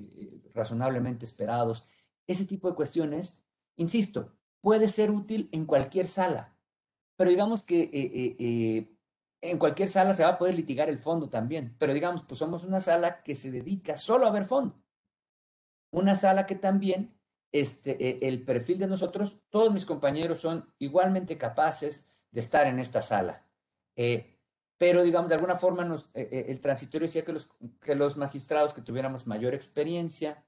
razonablemente 0.53 1.25
esperados, 1.25 1.85
ese 2.27 2.47
tipo 2.47 2.69
de 2.69 2.75
cuestiones, 2.75 3.43
insisto, 3.77 4.37
puede 4.61 4.89
ser 4.89 5.11
útil 5.11 5.49
en 5.53 5.67
cualquier 5.67 6.09
sala, 6.09 6.57
pero 7.17 7.31
digamos 7.31 7.65
que 7.65 8.89
en 9.41 9.59
cualquier 9.59 9.89
sala 9.89 10.15
se 10.15 10.23
va 10.23 10.31
a 10.31 10.39
poder 10.39 10.55
litigar 10.55 10.89
el 10.89 10.99
fondo 10.99 11.29
también, 11.29 11.77
pero 11.79 11.93
digamos, 11.93 12.23
pues 12.27 12.39
somos 12.39 12.65
una 12.65 12.81
sala 12.81 13.23
que 13.23 13.35
se 13.35 13.51
dedica 13.51 13.97
solo 13.97 14.27
a 14.27 14.31
ver 14.31 14.47
fondo, 14.47 14.83
una 15.91 16.15
sala 16.15 16.47
que 16.47 16.55
también 16.55 17.15
este, 17.55 17.93
e, 18.05 18.29
el 18.29 18.43
perfil 18.45 18.79
de 18.81 18.89
nosotros, 18.89 19.43
todos 19.49 19.73
mis 19.73 19.87
compañeros 19.87 20.41
son 20.41 20.69
igualmente 20.81 21.39
capaces 21.39 22.11
de 22.33 22.41
estar 22.41 22.67
en 22.67 22.81
esta 22.81 23.01
sala. 23.01 23.47
Eh, 23.95 24.41
pero, 24.77 25.05
digamos, 25.05 25.29
de 25.29 25.37
alguna 25.37 25.55
forma 25.55 25.85
nos, 25.85 26.09
eh, 26.17 26.29
eh, 26.33 26.47
el 26.49 26.61
transitorio 26.61 27.07
decía 27.07 27.25
que 27.25 27.33
los, 27.33 27.53
que 27.81 27.95
los 27.95 28.17
magistrados 28.17 28.75
que 28.75 28.83
tuviéramos 28.83 29.29
mayor 29.29 29.55
experiencia, 29.55 30.45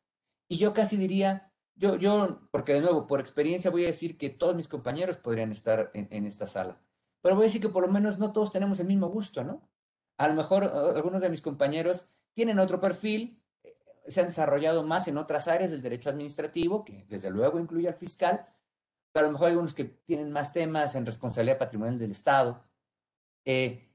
y 0.49 0.57
yo 0.57 0.75
casi 0.75 0.97
diría, 0.97 1.53
yo, 1.77 1.97
yo, 1.97 2.41
porque 2.51 2.73
de 2.73 2.81
nuevo, 2.81 3.07
por 3.07 3.21
experiencia 3.21 3.71
voy 3.71 3.85
a 3.85 3.89
decir 3.89 4.17
que 4.17 4.31
todos 4.31 4.57
mis 4.57 4.69
compañeros 4.69 5.19
podrían 5.19 5.53
estar 5.53 5.91
en, 5.95 6.27
esta 6.27 6.47
sala, 6.47 6.81
pero 7.21 7.37
voy 7.37 7.45
a 7.45 7.49
decir 7.49 7.61
que 7.61 7.69
por 7.69 7.87
lo 7.87 7.93
menos 7.93 8.19
no 8.19 8.33
todos 8.33 8.51
tenemos 8.51 8.81
el 8.81 8.87
mismo 8.87 9.09
gusto, 9.09 9.45
¿no? 9.45 9.69
A 10.17 10.29
lo 10.29 10.35
mejor 10.35 10.65
algunos 10.65 11.21
de 11.21 11.29
mis 11.29 11.43
compañeros 11.43 12.11
tienen 12.33 12.59
otro 12.59 12.81
perfil, 12.81 13.43
se 14.07 14.21
han 14.21 14.27
desarrollado 14.27 14.85
más 14.85 15.07
en 15.09 15.19
otras 15.19 15.49
áreas 15.49 15.71
del 15.71 15.83
derecho 15.83 16.09
administrativo, 16.09 16.85
que 16.85 17.05
desde 17.09 17.31
luego 17.31 17.59
incluye 17.59 17.89
al 17.89 17.95
fiscal, 17.95 18.47
pero 19.13 19.27
a 19.27 19.29
lo 19.29 19.33
mejor 19.33 19.49
hay 19.49 19.57
unos 19.57 19.75
que 19.75 19.85
tienen 19.85 20.33
más 20.33 20.53
temas 20.53 20.95
en 20.95 21.05
responsabilidad 21.05 21.59
patrimonial 21.59 21.99
del 21.99 22.13
Estado. 22.13 22.63
Eh, 23.45 23.87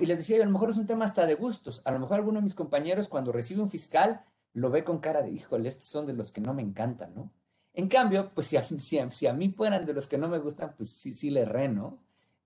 y 0.00 0.06
les 0.06 0.18
decía, 0.18 0.42
a 0.42 0.46
lo 0.46 0.50
mejor 0.50 0.70
es 0.70 0.78
un 0.78 0.86
tema 0.86 1.04
hasta 1.04 1.26
de 1.26 1.34
gustos. 1.34 1.82
A 1.84 1.90
lo 1.90 1.98
mejor 1.98 2.16
alguno 2.16 2.38
de 2.40 2.44
mis 2.44 2.54
compañeros 2.54 3.08
cuando 3.08 3.32
recibe 3.32 3.60
un 3.60 3.70
fiscal 3.70 4.24
lo 4.58 4.70
ve 4.70 4.84
con 4.84 4.98
cara 4.98 5.22
de, 5.22 5.30
híjole, 5.30 5.68
estos 5.68 5.86
son 5.86 6.06
de 6.06 6.12
los 6.12 6.32
que 6.32 6.40
no 6.40 6.54
me 6.54 6.62
encantan, 6.62 7.14
¿no? 7.14 7.30
En 7.74 7.88
cambio, 7.88 8.32
pues 8.34 8.48
si 8.48 8.56
a, 8.56 8.64
si 8.64 9.26
a, 9.26 9.32
mí 9.32 9.50
fueran 9.50 9.86
de 9.86 9.92
los 9.92 10.06
que 10.06 10.18
no 10.18 10.28
me 10.28 10.38
gustan, 10.38 10.74
pues 10.76 10.90
sí, 10.90 11.12
sí 11.12 11.30
le 11.30 11.44
re, 11.44 11.68
¿no? 11.68 11.98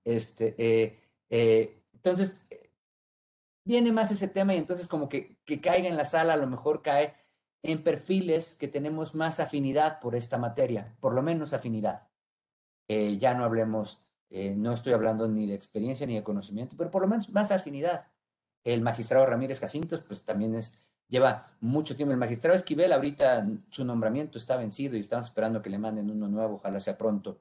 Este, 0.04 0.54
eh, 0.58 0.98
eh, 1.30 1.82
entonces, 1.94 2.44
viene 3.64 3.92
más 3.92 4.10
ese 4.10 4.28
tema 4.28 4.54
y 4.54 4.58
entonces 4.58 4.88
como 4.88 5.08
que, 5.08 5.36
que 5.44 5.60
caiga 5.60 5.88
en 5.88 5.96
la 5.96 6.04
sala, 6.04 6.34
a 6.34 6.36
lo 6.36 6.46
mejor 6.46 6.82
cae 6.82 7.14
en 7.62 7.82
perfiles 7.82 8.56
que 8.56 8.68
tenemos 8.68 9.14
más 9.14 9.40
afinidad 9.40 10.00
por 10.00 10.14
esta 10.16 10.38
materia, 10.38 10.96
por 11.00 11.14
lo 11.14 11.22
menos 11.22 11.52
afinidad. 11.52 12.08
Eh, 12.88 13.18
ya 13.18 13.34
no 13.34 13.44
hablemos, 13.44 14.04
eh, 14.30 14.54
no 14.56 14.72
estoy 14.72 14.92
hablando 14.92 15.28
ni 15.28 15.46
de 15.46 15.54
experiencia 15.54 16.06
ni 16.06 16.14
de 16.14 16.24
conocimiento, 16.24 16.76
pero 16.76 16.90
por 16.90 17.02
lo 17.02 17.08
menos 17.08 17.30
más 17.30 17.52
afinidad. 17.52 18.06
El 18.64 18.80
magistrado 18.82 19.26
Ramírez 19.26 19.60
Jacintos, 19.60 20.00
pues 20.00 20.24
también 20.24 20.54
es, 20.54 20.78
lleva 21.12 21.52
mucho 21.60 21.94
tiempo. 21.94 22.12
El 22.12 22.18
magistrado 22.18 22.56
Esquivel, 22.56 22.92
ahorita 22.92 23.46
su 23.68 23.84
nombramiento 23.84 24.38
está 24.38 24.56
vencido 24.56 24.96
y 24.96 25.00
estamos 25.00 25.26
esperando 25.26 25.60
que 25.60 25.68
le 25.68 25.78
manden 25.78 26.10
uno 26.10 26.26
nuevo, 26.26 26.54
ojalá 26.56 26.80
sea 26.80 26.96
pronto. 26.96 27.38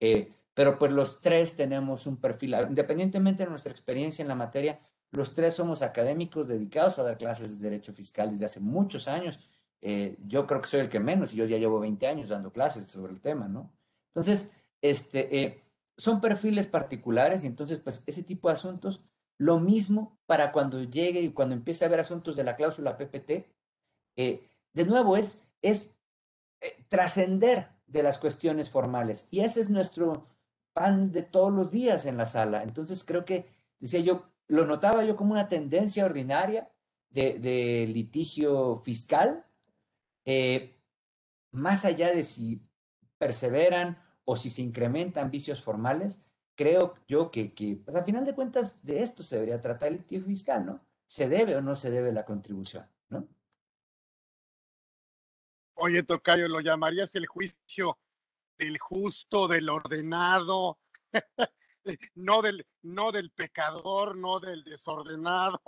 Eh, 0.00 0.32
pero 0.52 0.76
pues 0.76 0.90
los 0.90 1.22
tres 1.22 1.56
tenemos 1.56 2.08
un 2.08 2.16
perfil, 2.16 2.56
independientemente 2.68 3.44
de 3.44 3.50
nuestra 3.50 3.70
experiencia 3.70 4.22
en 4.22 4.28
la 4.28 4.34
materia, 4.34 4.80
los 5.12 5.34
tres 5.34 5.54
somos 5.54 5.82
académicos 5.82 6.48
dedicados 6.48 6.98
a 6.98 7.04
dar 7.04 7.16
clases 7.16 7.60
de 7.60 7.70
derecho 7.70 7.92
fiscal 7.92 8.30
desde 8.30 8.46
hace 8.46 8.60
muchos 8.60 9.06
años. 9.06 9.38
Eh, 9.80 10.16
yo 10.26 10.46
creo 10.46 10.60
que 10.60 10.68
soy 10.68 10.80
el 10.80 10.88
que 10.88 10.98
menos 10.98 11.32
y 11.32 11.36
yo 11.36 11.46
ya 11.46 11.58
llevo 11.58 11.78
20 11.78 12.04
años 12.08 12.28
dando 12.28 12.52
clases 12.52 12.88
sobre 12.88 13.12
el 13.12 13.20
tema, 13.20 13.46
¿no? 13.46 13.72
Entonces, 14.08 14.52
este, 14.80 15.42
eh, 15.42 15.62
son 15.96 16.20
perfiles 16.20 16.66
particulares 16.66 17.44
y 17.44 17.46
entonces, 17.46 17.78
pues, 17.78 18.02
ese 18.06 18.24
tipo 18.24 18.48
de 18.48 18.54
asuntos, 18.54 19.04
lo 19.42 19.58
mismo 19.58 20.16
para 20.26 20.52
cuando 20.52 20.84
llegue 20.84 21.20
y 21.20 21.32
cuando 21.32 21.56
empiece 21.56 21.84
a 21.84 21.88
haber 21.88 21.98
asuntos 21.98 22.36
de 22.36 22.44
la 22.44 22.54
cláusula 22.54 22.96
PPT, 22.96 23.44
eh, 24.16 24.48
de 24.72 24.84
nuevo, 24.86 25.16
es, 25.16 25.48
es 25.62 25.96
trascender 26.88 27.68
de 27.88 28.04
las 28.04 28.18
cuestiones 28.18 28.70
formales. 28.70 29.26
Y 29.32 29.40
ese 29.40 29.60
es 29.60 29.68
nuestro 29.68 30.28
pan 30.72 31.10
de 31.10 31.24
todos 31.24 31.52
los 31.52 31.72
días 31.72 32.06
en 32.06 32.16
la 32.16 32.26
sala. 32.26 32.62
Entonces, 32.62 33.02
creo 33.04 33.24
que, 33.24 33.46
decía 33.80 33.98
yo, 33.98 34.28
lo 34.46 34.64
notaba 34.64 35.04
yo 35.04 35.16
como 35.16 35.32
una 35.32 35.48
tendencia 35.48 36.04
ordinaria 36.04 36.70
de, 37.10 37.90
litigio 37.92 38.76
fiscal, 38.76 39.44
eh, 40.24 40.78
más 41.50 41.84
allá 41.84 42.12
de 42.14 42.22
si 42.22 42.62
perseveran 43.18 43.98
o 44.24 44.36
si 44.36 44.50
se 44.50 44.62
incrementan 44.62 45.32
vicios 45.32 45.62
formales, 45.62 46.22
creo 46.54 46.94
yo 47.06 47.30
que, 47.30 47.52
que 47.54 47.76
pues 47.76 47.96
a 47.96 48.04
final 48.04 48.24
de 48.24 48.34
cuentas 48.34 48.84
de 48.84 49.02
esto 49.02 49.22
se 49.22 49.36
debería 49.36 49.60
tratar 49.60 49.88
el 49.88 49.98
litigio 49.98 50.24
fiscal, 50.24 50.66
¿no? 50.66 50.86
¿Se 51.06 51.28
debe 51.28 51.56
o 51.56 51.60
no 51.60 51.74
se 51.74 51.90
debe 51.90 52.12
la 52.12 52.24
contribución, 52.24 52.86
¿no? 53.08 53.28
Oye, 55.74 56.02
Tocayo, 56.02 56.48
¿lo 56.48 56.60
llamarías 56.60 57.14
el 57.14 57.26
juicio 57.26 57.98
del 58.58 58.78
justo, 58.78 59.48
del 59.48 59.68
ordenado? 59.68 60.78
no 62.14 62.42
del, 62.42 62.66
no 62.82 63.12
del 63.12 63.30
pecador, 63.30 64.16
no 64.16 64.38
del 64.38 64.62
desordenado. 64.64 65.60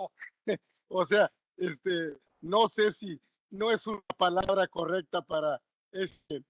o 0.87 1.05
sea, 1.05 1.31
este, 1.57 2.19
no 2.41 2.67
sé 2.67 2.91
si 2.91 3.19
no 3.49 3.71
es 3.71 3.85
una 3.87 4.01
palabra 4.17 4.67
correcta 4.67 5.21
para 5.21 5.61
este 5.91 6.43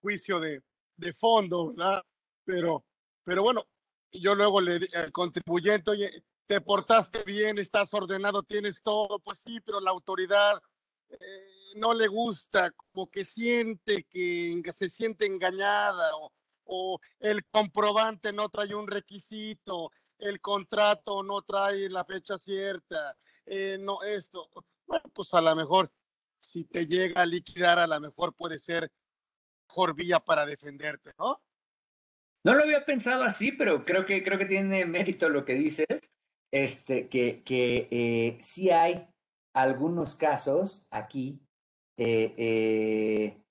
juicio 0.00 0.40
de, 0.40 0.62
de 0.96 1.12
fondo, 1.12 1.72
¿verdad? 1.72 2.02
Pero, 2.44 2.84
pero 3.24 3.42
bueno, 3.42 3.64
yo 4.12 4.34
luego 4.34 4.60
le 4.60 4.80
al 4.94 5.12
contribuyente, 5.12 6.24
te 6.46 6.60
portaste 6.60 7.22
bien, 7.24 7.58
estás 7.58 7.92
ordenado, 7.94 8.42
tienes 8.42 8.82
todo, 8.82 9.18
pues 9.20 9.40
sí, 9.40 9.60
pero 9.60 9.80
la 9.80 9.90
autoridad 9.90 10.60
eh, 11.08 11.16
no 11.76 11.94
le 11.94 12.08
gusta, 12.08 12.70
como 12.72 13.08
que 13.10 13.24
siente 13.24 14.04
que 14.04 14.62
se 14.72 14.88
siente 14.88 15.26
engañada 15.26 16.16
o, 16.16 16.32
o 16.64 17.00
el 17.20 17.44
comprobante 17.46 18.32
no 18.32 18.48
trae 18.48 18.74
un 18.74 18.86
requisito, 18.86 19.90
el 20.18 20.40
contrato 20.40 21.22
no 21.22 21.42
trae 21.42 21.88
la 21.90 22.04
fecha 22.04 22.38
cierta, 22.38 23.16
eh, 23.46 23.76
no 23.80 24.02
esto. 24.02 24.48
bueno, 24.86 25.04
pues 25.12 25.34
a 25.34 25.40
lo 25.40 25.54
mejor 25.56 25.90
si 26.38 26.64
te 26.64 26.86
llega 26.86 27.22
a 27.22 27.26
liquidar, 27.26 27.78
a 27.78 27.86
lo 27.86 28.00
mejor 28.00 28.34
puede 28.34 28.58
ser 28.58 28.90
mejor 29.68 29.94
vía 29.94 30.20
para 30.20 30.44
defenderte, 30.44 31.12
¿no? 31.18 31.40
No 32.44 32.54
lo 32.54 32.62
había 32.62 32.84
pensado 32.84 33.22
así, 33.22 33.52
pero 33.52 33.84
creo 33.84 34.04
que, 34.04 34.22
creo 34.24 34.38
que 34.38 34.46
tiene 34.46 34.84
mérito 34.84 35.28
lo 35.28 35.44
que 35.44 35.54
dices, 35.54 35.86
este, 36.50 37.08
que, 37.08 37.42
que 37.44 37.88
eh, 37.90 38.38
sí 38.40 38.70
hay 38.70 39.08
algunos 39.54 40.16
casos 40.16 40.86
aquí, 40.90 41.40
eh, 41.96 42.34
eh, 42.36 43.44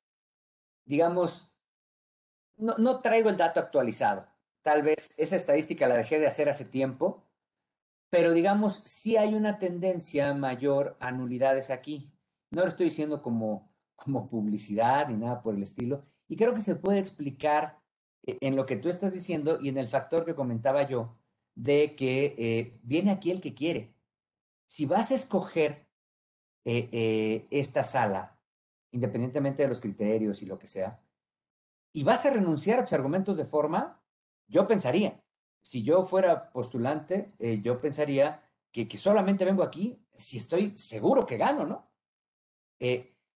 digamos, 0.86 1.56
no, 2.58 2.76
no 2.78 3.00
traigo 3.00 3.30
el 3.30 3.38
dato 3.38 3.60
actualizado, 3.60 4.28
tal 4.62 4.84
vez 4.84 5.10
esa 5.18 5.36
estadística 5.36 5.88
la 5.88 5.98
dejé 5.98 6.20
de 6.20 6.28
hacer 6.28 6.50
hace 6.50 6.66
tiempo, 6.66 7.24
pero 8.10 8.34
digamos, 8.34 8.84
sí 8.86 9.16
hay 9.16 9.36
una 9.36 9.58
tendencia 9.58 10.34
mayor 10.34 10.98
a 11.00 11.14
nulidades 11.14 11.72
aquí. 11.72 12.12
No 12.52 12.64
lo 12.64 12.68
estoy 12.68 12.88
diciendo 12.88 13.22
como, 13.22 13.74
como 13.96 14.30
publicidad 14.30 15.08
ni 15.08 15.16
nada 15.16 15.42
por 15.42 15.56
el 15.56 15.64
estilo, 15.64 16.04
y 16.28 16.36
creo 16.36 16.54
que 16.54 16.60
se 16.60 16.76
puede 16.76 17.00
explicar 17.00 17.81
en 18.24 18.56
lo 18.56 18.66
que 18.66 18.76
tú 18.76 18.90
estás 18.90 19.14
diciendo 19.14 19.60
y 19.62 19.70
en 19.70 19.78
el 19.78 19.88
factor 19.88 20.26
que 20.26 20.36
comentaba 20.36 20.88
yo, 20.88 21.18
de 21.56 21.96
que 21.96 22.36
eh, 22.38 22.80
viene 22.84 23.12
aquí 23.12 23.32
el 23.32 23.42
que 23.42 23.54
quiere. 23.54 23.94
Si 24.68 24.86
vas 24.86 25.12
a 25.12 25.16
escoger 25.16 25.88
eh, 26.66 26.90
eh, 26.92 27.48
esta 27.52 27.84
sala, 27.84 28.40
independientemente 28.92 29.64
de 29.64 29.70
los 29.70 29.82
criterios 29.82 30.42
y 30.42 30.46
lo 30.46 30.58
que 30.58 30.68
sea, 30.68 31.02
y 31.94 32.04
vas 32.04 32.26
a 32.26 32.30
renunciar 32.30 32.80
a 32.80 32.86
tus 32.86 32.94
argumentos 32.94 33.38
de 33.38 33.46
forma, 33.46 34.02
yo 34.48 34.68
pensaría, 34.68 35.24
si 35.62 35.84
yo 35.84 36.04
fuera 36.04 36.52
postulante, 36.52 37.34
yo 37.62 37.80
pensaría 37.80 38.44
que, 38.72 38.88
que, 38.88 38.98
solamente 38.98 39.46
vengo 39.46 39.64
aquí 39.64 40.02
si 40.16 40.38
estoy 40.38 40.76
seguro 40.78 41.26
que 41.26 41.38
gano, 41.38 41.66
¿no? 41.66 41.92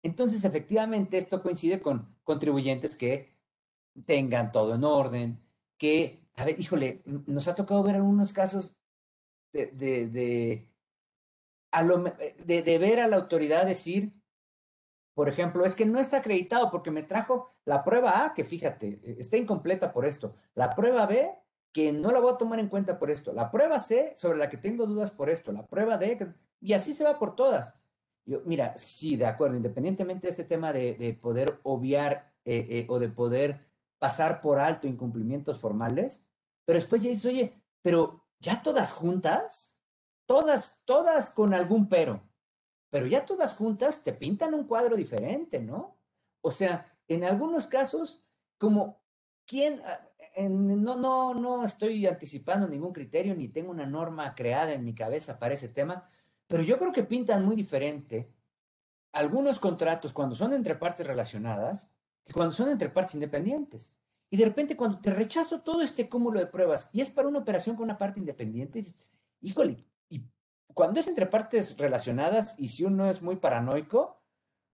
entonces, 0.01 0.43
efectivamente, 0.43 1.17
esto 1.17 1.43
coincide 1.43 1.81
con 1.81 2.15
contribuyentes 2.23 2.95
que 2.95 3.34
tengan 4.05 4.51
todo 4.51 4.75
en 4.75 4.83
orden, 4.83 5.39
que, 5.77 6.19
a 6.35 6.45
ver, 6.45 6.59
híjole, 6.59 7.01
nos 7.05 7.47
ha 7.47 7.55
tocado 7.55 7.83
ver 7.83 7.95
algunos 7.95 8.33
casos 8.33 8.75
de, 9.53 9.67
de, 9.67 10.09
de, 10.09 10.67
a 11.71 11.81
eh, 11.83 12.35
de 12.61 12.77
ver 12.77 12.99
a 12.99 13.07
la 13.07 13.15
autoridad 13.15 13.65
decir, 13.65 14.13
por 15.15 15.29
ejemplo, 15.29 15.65
es 15.65 15.75
que 15.75 15.85
no 15.85 15.99
está 15.99 16.17
acreditado 16.17 16.69
porque 16.69 16.91
me 16.91 17.01
trajo 17.01 17.55
la 17.63 17.83
prueba 17.83 18.25
A, 18.25 18.33
que 18.33 18.43
fíjate, 18.43 18.99
e, 19.01 19.15
está 19.19 19.37
incompleta 19.37 19.93
por 19.93 20.05
esto, 20.05 20.35
la 20.55 20.75
prueba 20.75 21.05
B, 21.05 21.31
que 21.71 21.91
no 21.91 22.11
la 22.11 22.19
voy 22.19 22.33
a 22.33 22.37
tomar 22.37 22.59
en 22.59 22.67
cuenta 22.67 22.99
por 22.99 23.09
esto, 23.09 23.33
la 23.33 23.49
prueba 23.49 23.79
C, 23.79 24.13
sobre 24.17 24.37
la 24.37 24.49
que 24.49 24.57
tengo 24.57 24.85
dudas 24.85 25.11
por 25.11 25.29
esto, 25.29 25.51
la 25.51 25.65
prueba 25.65 25.97
D, 25.97 26.33
y 26.59 26.73
así 26.73 26.93
se 26.93 27.05
va 27.05 27.17
por 27.17 27.35
todas. 27.35 27.81
Yo, 28.25 28.41
mira, 28.45 28.77
sí, 28.77 29.15
de 29.15 29.25
acuerdo, 29.25 29.55
independientemente 29.55 30.27
de 30.27 30.31
este 30.31 30.43
tema 30.43 30.73
de, 30.73 30.95
de 30.95 31.13
poder 31.13 31.59
obviar 31.63 32.33
eh, 32.43 32.67
eh, 32.69 32.85
o 32.89 32.99
de 32.99 33.09
poder 33.09 33.64
pasar 33.99 34.41
por 34.41 34.59
alto 34.59 34.87
incumplimientos 34.87 35.59
formales, 35.59 36.25
pero 36.65 36.79
después 36.79 37.03
ya 37.03 37.09
dices, 37.09 37.25
oye, 37.25 37.61
pero 37.81 38.25
ya 38.39 38.61
todas 38.61 38.91
juntas, 38.91 39.77
todas, 40.25 40.81
todas 40.85 41.29
con 41.29 41.53
algún 41.53 41.87
pero, 41.87 42.21
pero 42.89 43.07
ya 43.07 43.25
todas 43.25 43.55
juntas 43.55 44.03
te 44.03 44.13
pintan 44.13 44.53
un 44.53 44.65
cuadro 44.65 44.95
diferente, 44.95 45.61
¿no? 45.61 45.97
O 46.41 46.51
sea, 46.51 46.91
en 47.07 47.23
algunos 47.23 47.67
casos, 47.67 48.25
como 48.57 49.01
quién, 49.45 49.81
no, 50.37 50.95
no, 50.95 51.33
no 51.33 51.63
estoy 51.63 52.05
anticipando 52.07 52.67
ningún 52.67 52.93
criterio 52.93 53.35
ni 53.35 53.47
tengo 53.47 53.71
una 53.71 53.85
norma 53.85 54.35
creada 54.35 54.73
en 54.73 54.83
mi 54.83 54.93
cabeza 54.93 55.39
para 55.39 55.53
ese 55.53 55.69
tema, 55.69 56.09
pero 56.47 56.63
yo 56.63 56.77
creo 56.77 56.91
que 56.91 57.03
pintan 57.03 57.45
muy 57.45 57.55
diferente 57.55 58.31
algunos 59.11 59.59
contratos 59.59 60.13
cuando 60.13 60.35
son 60.35 60.53
entre 60.53 60.75
partes 60.75 61.07
relacionadas 61.07 61.94
que 62.25 62.33
cuando 62.33 62.51
son 62.51 62.69
entre 62.69 62.89
partes 62.89 63.15
independientes. 63.15 63.93
Y 64.29 64.37
de 64.37 64.45
repente 64.45 64.75
cuando 64.75 64.99
te 64.99 65.11
rechazo 65.11 65.61
todo 65.61 65.81
este 65.81 66.09
cúmulo 66.09 66.39
de 66.39 66.47
pruebas 66.47 66.89
y 66.91 67.01
es 67.01 67.09
para 67.11 67.27
una 67.27 67.39
operación 67.39 67.75
con 67.75 67.85
una 67.85 67.97
parte 67.97 68.19
independiente, 68.19 68.79
dices, 68.79 69.07
híjole, 69.41 69.85
y 70.09 70.27
cuando 70.73 70.99
es 70.99 71.07
entre 71.07 71.27
partes 71.27 71.77
relacionadas 71.77 72.59
y 72.59 72.67
si 72.67 72.83
uno 72.83 73.09
es 73.09 73.21
muy 73.21 73.37
paranoico, 73.37 74.19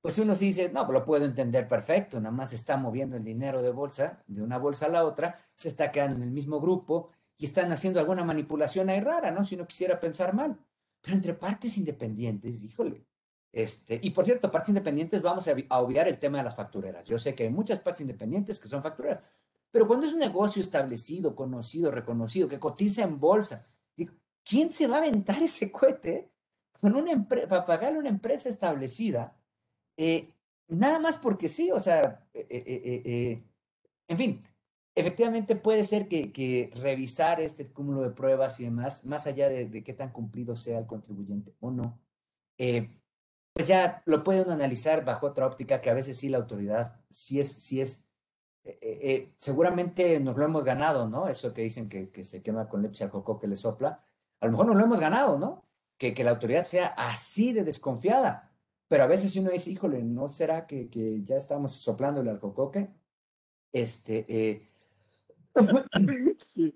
pues 0.02 0.18
uno 0.18 0.34
sí 0.34 0.48
dice, 0.48 0.72
no, 0.74 0.92
lo 0.92 1.06
puedo 1.06 1.26
entender 1.26 1.68
perfecto, 1.68 2.20
nada 2.20 2.34
más 2.34 2.54
está 2.54 2.76
moviendo 2.76 3.18
el 3.18 3.24
dinero 3.24 3.62
de 3.62 3.70
bolsa, 3.70 4.24
de 4.26 4.42
una 4.42 4.58
bolsa 4.58 4.88
a 4.88 4.90
la 4.90 5.06
otra, 5.06 5.38
se 5.56 5.70
está 5.70 5.92
quedando 5.92 6.16
en 6.18 6.24
el 6.24 6.32
mismo 6.32 6.60
grupo 6.60 7.12
y 7.38 7.46
están 7.46 7.72
haciendo 7.72 8.00
alguna 8.00 8.24
manipulación 8.24 8.90
ahí 8.90 9.00
rara, 9.00 9.30
¿no? 9.30 9.46
Si 9.46 9.56
uno 9.56 9.68
quisiera 9.68 10.00
pensar 10.00 10.34
mal. 10.34 10.58
Pero 11.02 11.16
entre 11.16 11.34
partes 11.34 11.78
independientes, 11.78 12.64
híjole, 12.64 13.06
este, 13.52 14.00
y 14.02 14.12
por 14.12 14.26
cierto, 14.26 14.50
partes 14.50 14.70
independientes, 14.70 15.22
vamos 15.22 15.48
a, 15.48 15.80
obviar 15.80 16.08
el 16.08 16.20
tema 16.20 16.38
de 16.38 16.46
las 16.46 16.56
factureras. 16.56 17.06
Yo 17.06 17.20
sé 17.20 17.36
que 17.36 17.44
hay 17.44 17.50
muchas 17.50 17.80
partes 17.80 18.02
independientes 18.02 18.60
que 18.60 18.70
son 18.70 18.82
factureras, 18.82 19.20
pero 19.72 19.88
cuando 19.88 20.06
es 20.06 20.14
un 20.14 20.20
negocio 20.20 20.62
establecido, 20.62 21.36
conocido, 21.36 21.92
reconocido, 21.92 22.48
que 22.48 22.60
cotiza 22.60 23.04
en 23.04 23.20
bolsa, 23.20 23.68
¿quién 24.44 24.72
se 24.72 24.88
va 24.88 24.96
a 24.96 25.00
aventar 25.00 25.42
ese 25.44 25.72
cohete 25.72 26.32
con 26.80 26.96
una 26.96 27.28
para 27.28 27.66
pagarle 27.66 27.98
a 27.98 28.02
una 28.02 28.10
empresa 28.10 28.50
establecida? 28.50 29.36
Eh, 29.98 30.34
nada 30.68 31.00
más 31.00 31.18
porque 31.18 31.50
sí, 31.50 31.72
o 31.72 31.80
sea, 31.80 32.26
eh, 32.34 32.48
eh, 32.50 33.44
en 34.08 34.18
fin, 34.18 34.44
efectivamente 34.96 35.58
puede 35.58 35.84
ser 35.84 36.08
que, 36.08 36.32
que, 36.32 36.72
revisar 36.76 37.42
este 37.42 37.68
cúmulo 37.68 38.02
de 38.02 38.12
pruebas 38.12 38.60
y 38.62 38.66
demás, 38.66 39.06
más 39.06 39.28
allá 39.28 39.50
de, 39.50 39.68
de 39.68 39.84
qué 39.84 39.94
tan 39.94 40.12
cumplido 40.12 40.56
sea 40.56 40.80
el 40.80 40.88
contribuyente 40.88 41.54
o 41.60 41.72
no, 41.72 42.00
pues 43.54 43.68
ya 43.68 44.02
lo 44.06 44.24
puede 44.24 44.42
uno 44.42 44.54
analizar 44.54 45.04
bajo 45.04 45.28
otra 45.28 45.46
óptica 45.46 45.82
que 45.82 45.90
a 45.90 45.94
veces 45.94 46.18
sí 46.18 46.30
la 46.30 46.38
autoridad, 46.38 47.00
sí 47.10 47.40
es, 47.40 47.52
sí 47.52 47.82
es, 47.82 48.06
eh, 48.64 48.78
eh, 48.82 49.00
eh, 49.02 49.34
seguramente 49.40 50.20
nos 50.20 50.38
lo 50.38 50.46
hemos 50.46 50.64
ganado, 50.64 51.08
¿no? 51.08 51.28
Eso 51.28 51.54
que 51.54 51.64
dicen 51.64 51.90
que, 51.90 52.12
que 52.12 52.24
se 52.24 52.42
quema 52.42 52.70
con 52.70 52.82
leche 52.82 53.04
al 53.04 53.10
coco 53.10 53.40
que 53.40 53.48
le 53.48 53.58
sopla, 53.58 54.04
a 54.40 54.46
lo 54.46 54.52
mejor 54.52 54.68
nos 54.68 54.78
lo 54.78 54.84
hemos 54.86 55.00
ganado, 55.00 55.38
¿no? 55.38 55.66
Que, 55.98 56.14
que 56.14 56.24
la 56.24 56.32
autoridad 56.32 56.66
sea 56.66 56.88
así 56.88 57.54
de 57.54 57.64
desconfiada, 57.64 58.52
pero 58.88 59.04
a 59.04 59.08
veces 59.08 59.36
uno 59.36 59.52
dice, 59.52 59.72
híjole, 59.72 60.02
¿no 60.04 60.30
será 60.30 60.66
que, 60.66 60.90
que 60.90 61.22
ya 61.24 61.38
estamos 61.38 61.76
soplándole 61.76 62.30
al 62.32 62.40
cocoque? 62.40 62.90
Este, 63.74 64.66
sí, 66.40 66.74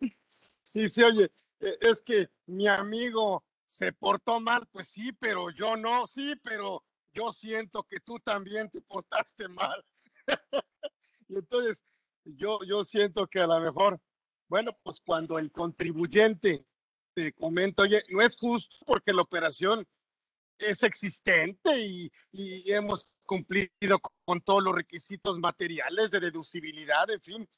sí, 0.64 0.90
sí, 0.90 1.04
oye, 1.04 1.30
es 1.60 2.02
que 2.02 2.30
mi 2.46 2.68
amigo 2.68 3.45
se 3.68 3.92
portó 3.94 4.40
mal, 4.40 4.68
pues 4.72 4.88
sí, 4.88 5.12
pero 5.14 5.50
yo 5.50 5.76
no, 5.76 6.08
sí, 6.08 6.36
pero 6.44 6.84
yo 7.14 7.32
siento 7.32 7.84
que 7.84 8.00
tú 8.00 8.20
también 8.20 8.70
te 8.70 8.82
portaste 8.82 9.48
mal. 9.48 9.84
y 11.28 11.38
entonces 11.38 11.84
yo, 12.24 12.60
yo 12.66 12.84
siento 12.84 13.28
que 13.28 13.40
a 13.40 13.48
lo 13.48 13.60
mejor, 13.60 14.00
bueno, 14.48 14.72
pues 14.84 15.00
cuando 15.00 15.40
el 15.40 15.52
contribuyente 15.52 16.66
te 17.14 17.32
comenta, 17.34 17.84
oye, 17.84 18.04
no 18.10 18.22
es 18.22 18.36
justo 18.38 18.76
porque 18.86 19.14
la 19.14 19.22
operación 19.22 19.88
es 20.58 20.84
existente 20.84 21.80
y, 21.80 22.12
y 22.32 22.72
hemos 22.72 23.08
cumplido 23.26 24.00
con 24.24 24.42
todos 24.42 24.64
los 24.64 24.76
requisitos 24.76 25.40
materiales 25.40 26.12
de 26.12 26.20
deducibilidad, 26.20 27.10
en 27.10 27.22
fin, 27.22 27.50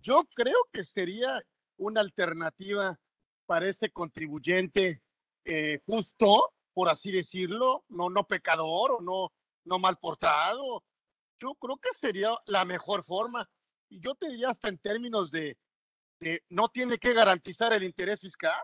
yo 0.00 0.24
creo 0.34 0.56
que 0.72 0.82
sería 0.82 1.40
una 1.76 2.00
alternativa 2.00 2.98
para 3.46 3.68
ese 3.68 3.90
contribuyente 3.90 5.00
eh, 5.44 5.80
justo, 5.86 6.52
por 6.72 6.88
así 6.88 7.12
decirlo, 7.12 7.84
no, 7.88 8.10
no 8.10 8.26
pecador 8.26 8.92
o 8.92 9.00
no, 9.00 9.32
no 9.64 9.78
mal 9.78 9.98
portado. 9.98 10.84
Yo 11.38 11.54
creo 11.54 11.76
que 11.78 11.90
sería 11.92 12.36
la 12.46 12.64
mejor 12.64 13.04
forma. 13.04 13.48
Y 13.88 14.00
yo 14.00 14.14
te 14.14 14.28
diría 14.28 14.50
hasta 14.50 14.68
en 14.68 14.78
términos 14.78 15.30
de, 15.30 15.58
no 16.48 16.68
tiene 16.68 16.98
que 16.98 17.12
garantizar 17.12 17.72
el 17.72 17.82
interés 17.82 18.20
fiscal. 18.20 18.62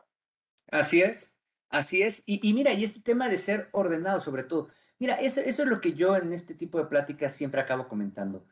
Así 0.71 1.03
es, 1.03 1.35
así 1.69 2.03
es. 2.03 2.23
Y, 2.27 2.53
mira, 2.53 2.73
y 2.73 2.85
este 2.85 3.01
tema 3.01 3.29
de 3.29 3.39
ser 3.39 3.69
ordenado 3.73 4.21
sobre 4.21 4.45
todo. 4.45 4.69
Mira, 4.99 5.15
eso, 5.21 5.41
eso 5.41 5.63
es 5.63 5.69
lo 5.69 5.81
que 5.81 5.95
yo 5.95 6.17
en 6.17 6.33
este 6.33 6.55
tipo 6.55 6.79
de 6.79 6.85
pláticas 6.85 7.35
siempre 7.35 7.61
acabo 7.61 7.89
comentando. 7.89 8.47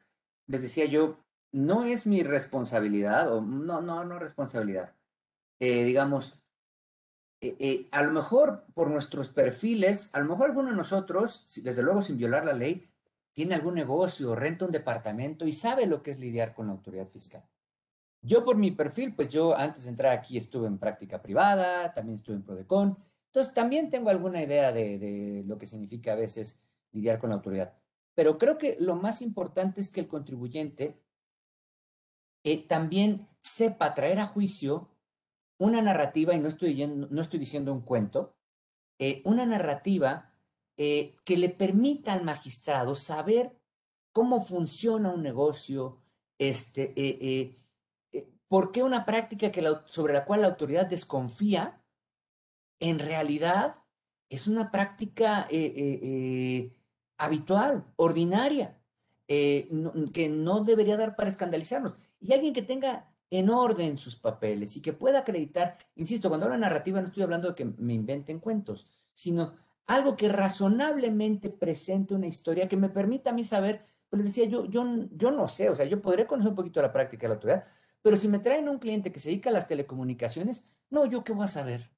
Les 0.47 0.63
decía 0.63 0.87
yo, 0.87 1.25
no 1.53 1.85
es 1.85 2.07
mi 2.07 2.23
responsabilidad, 2.23 3.33
o 3.33 3.41
no, 3.41 3.81
no, 3.81 4.05
no 4.05 4.19
responsabilidad. 4.19 4.95
Eh, 5.61 5.85
digamos, 5.85 6.43
eh, 7.41 7.57
eh, 7.61 7.89
a 7.93 8.03
lo 8.03 8.11
mejor 8.11 8.65
por 8.75 8.91
nuestros 8.91 9.31
perfiles, 9.31 10.11
a 10.13 10.21
lo 10.21 10.27
mejor 10.27 10.47
alguno 10.47 10.71
de 10.71 10.77
nosotros, 10.77 11.45
desde 11.63 11.83
luego 11.83 12.03
sin 12.03 12.19
violar 12.19 12.45
la 12.45 12.53
ley, 12.53 12.89
tiene 13.33 13.55
algún 13.55 13.75
negocio, 13.75 14.35
renta 14.35 14.65
un 14.65 14.73
departamento 14.73 15.47
y 15.47 15.53
sabe 15.53 15.87
lo 15.87 16.03
que 16.03 16.11
es 16.11 16.19
lidiar 16.19 16.53
con 16.55 16.67
la 16.67 16.73
autoridad 16.73 17.07
fiscal. 17.07 17.45
Yo 18.21 18.45
por 18.45 18.57
mi 18.57 18.73
perfil, 18.73 19.15
pues 19.15 19.29
yo 19.29 19.57
antes 19.57 19.85
de 19.85 19.91
entrar 19.91 20.13
aquí 20.13 20.37
estuve 20.37 20.67
en 20.67 20.79
práctica 20.79 21.23
privada, 21.23 21.95
también 21.95 22.17
estuve 22.19 22.37
en 22.37 22.43
Prodecon, 22.43 22.99
entonces 23.27 23.55
también 23.55 23.91
tengo 23.91 24.11
alguna 24.11 24.43
idea 24.43 24.73
de, 24.73 25.45
lo 25.47 25.57
que 25.59 25.69
significa 25.69 26.15
a 26.15 26.17
veces 26.17 26.61
lidiar 26.91 27.21
con 27.21 27.31
la 27.31 27.37
autoridad. 27.37 27.73
Pero 28.17 28.37
creo 28.37 28.59
que 28.59 28.77
lo 28.81 28.97
más 28.97 29.23
importante 29.23 29.81
es 29.81 29.93
que 29.93 30.01
el 30.01 30.09
contribuyente 30.09 31.01
eh, 32.43 32.67
también 32.67 33.29
sepa 33.41 33.95
traer 33.95 34.19
a 34.19 34.27
juicio 34.27 34.89
una 35.59 35.83
narrativa, 35.83 36.35
y 36.35 36.39
no 36.39 36.49
estoy, 36.49 37.39
diciendo 37.39 37.73
un 37.73 37.83
cuento, 37.83 38.37
eh, 38.99 39.23
una 39.25 39.45
narrativa 39.45 40.33
eh, 40.77 41.15
que 41.25 41.37
le 41.37 41.49
permita 41.49 42.13
al 42.13 42.25
magistrado 42.25 42.95
saber 42.95 43.59
cómo 44.13 44.45
funciona 44.45 45.11
un 45.11 45.23
negocio, 45.23 46.01
este, 46.39 46.95
eh, 46.97 47.59
por 48.47 48.71
qué 48.71 48.83
una 48.83 49.05
práctica 49.05 49.51
que 49.51 49.65
sobre 49.87 50.15
la 50.15 50.25
cual 50.25 50.43
la 50.43 50.49
autoridad 50.49 50.87
desconfía, 50.87 51.83
en 52.81 53.01
realidad 53.01 53.75
es 54.29 54.47
una 54.47 54.71
práctica 54.71 55.49
habitual, 57.17 57.93
ordinaria, 57.97 58.79
que 59.27 60.29
no 60.31 60.63
debería 60.63 60.97
dar 60.97 61.17
para 61.17 61.29
escandalizarnos. 61.29 61.97
Y 62.21 62.33
alguien 62.33 62.55
que 62.55 62.63
tenga 62.63 63.13
en 63.31 63.51
orden 63.51 63.99
sus 63.99 64.17
papeles 64.17 64.77
y 64.77 64.83
que 64.83 64.93
pueda 64.93 65.21
acreditar, 65.21 65.77
insisto, 65.97 66.29
cuando 66.29 66.47
hablo 66.47 66.57
de 66.57 66.63
narrativa 66.63 67.01
no 67.01 67.09
estoy 67.09 67.23
hablando 67.23 67.49
de 67.49 67.55
que 67.55 67.65
me 67.65 67.95
inventen 67.95 68.41
cuentos, 68.41 68.89
sino 69.13 69.55
algo 69.87 70.17
que 70.17 70.29
razonablemente 70.29 71.51
presente 71.51 72.15
una 72.15 72.27
historia 72.27 72.69
que 72.69 72.77
me 72.77 72.89
permita 72.89 73.31
a 73.31 73.33
mí 73.33 73.45
saber, 73.45 73.83
pues 74.09 74.23
les 74.23 74.35
decía, 74.35 74.49
yo, 74.49 74.65
yo, 74.67 74.85
yo 75.13 75.31
no 75.31 75.49
sé, 75.49 75.71
o 75.71 75.75
sea, 75.75 75.87
yo 75.87 76.01
podré 76.01 76.27
conocer 76.27 76.51
un 76.51 76.57
poquito 76.57 76.81
la 76.81 76.93
práctica 76.93 77.23
de 77.23 77.29
la 77.29 77.35
autoridad, 77.35 77.65
pero 78.03 78.17
si 78.17 78.29
me 78.29 78.39
traen 78.39 78.69
un 78.69 78.79
cliente 78.79 79.13
que 79.13 79.21
se 79.21 79.31
dedica 79.31 79.51
a 79.51 79.53
las 79.53 79.69
telecomunicaciones, 79.69 80.69
no, 80.91 81.07
yo 81.07 81.25
qué 81.25 81.33
voy 81.33 81.45
a 81.45 81.49
saber. 81.49 81.91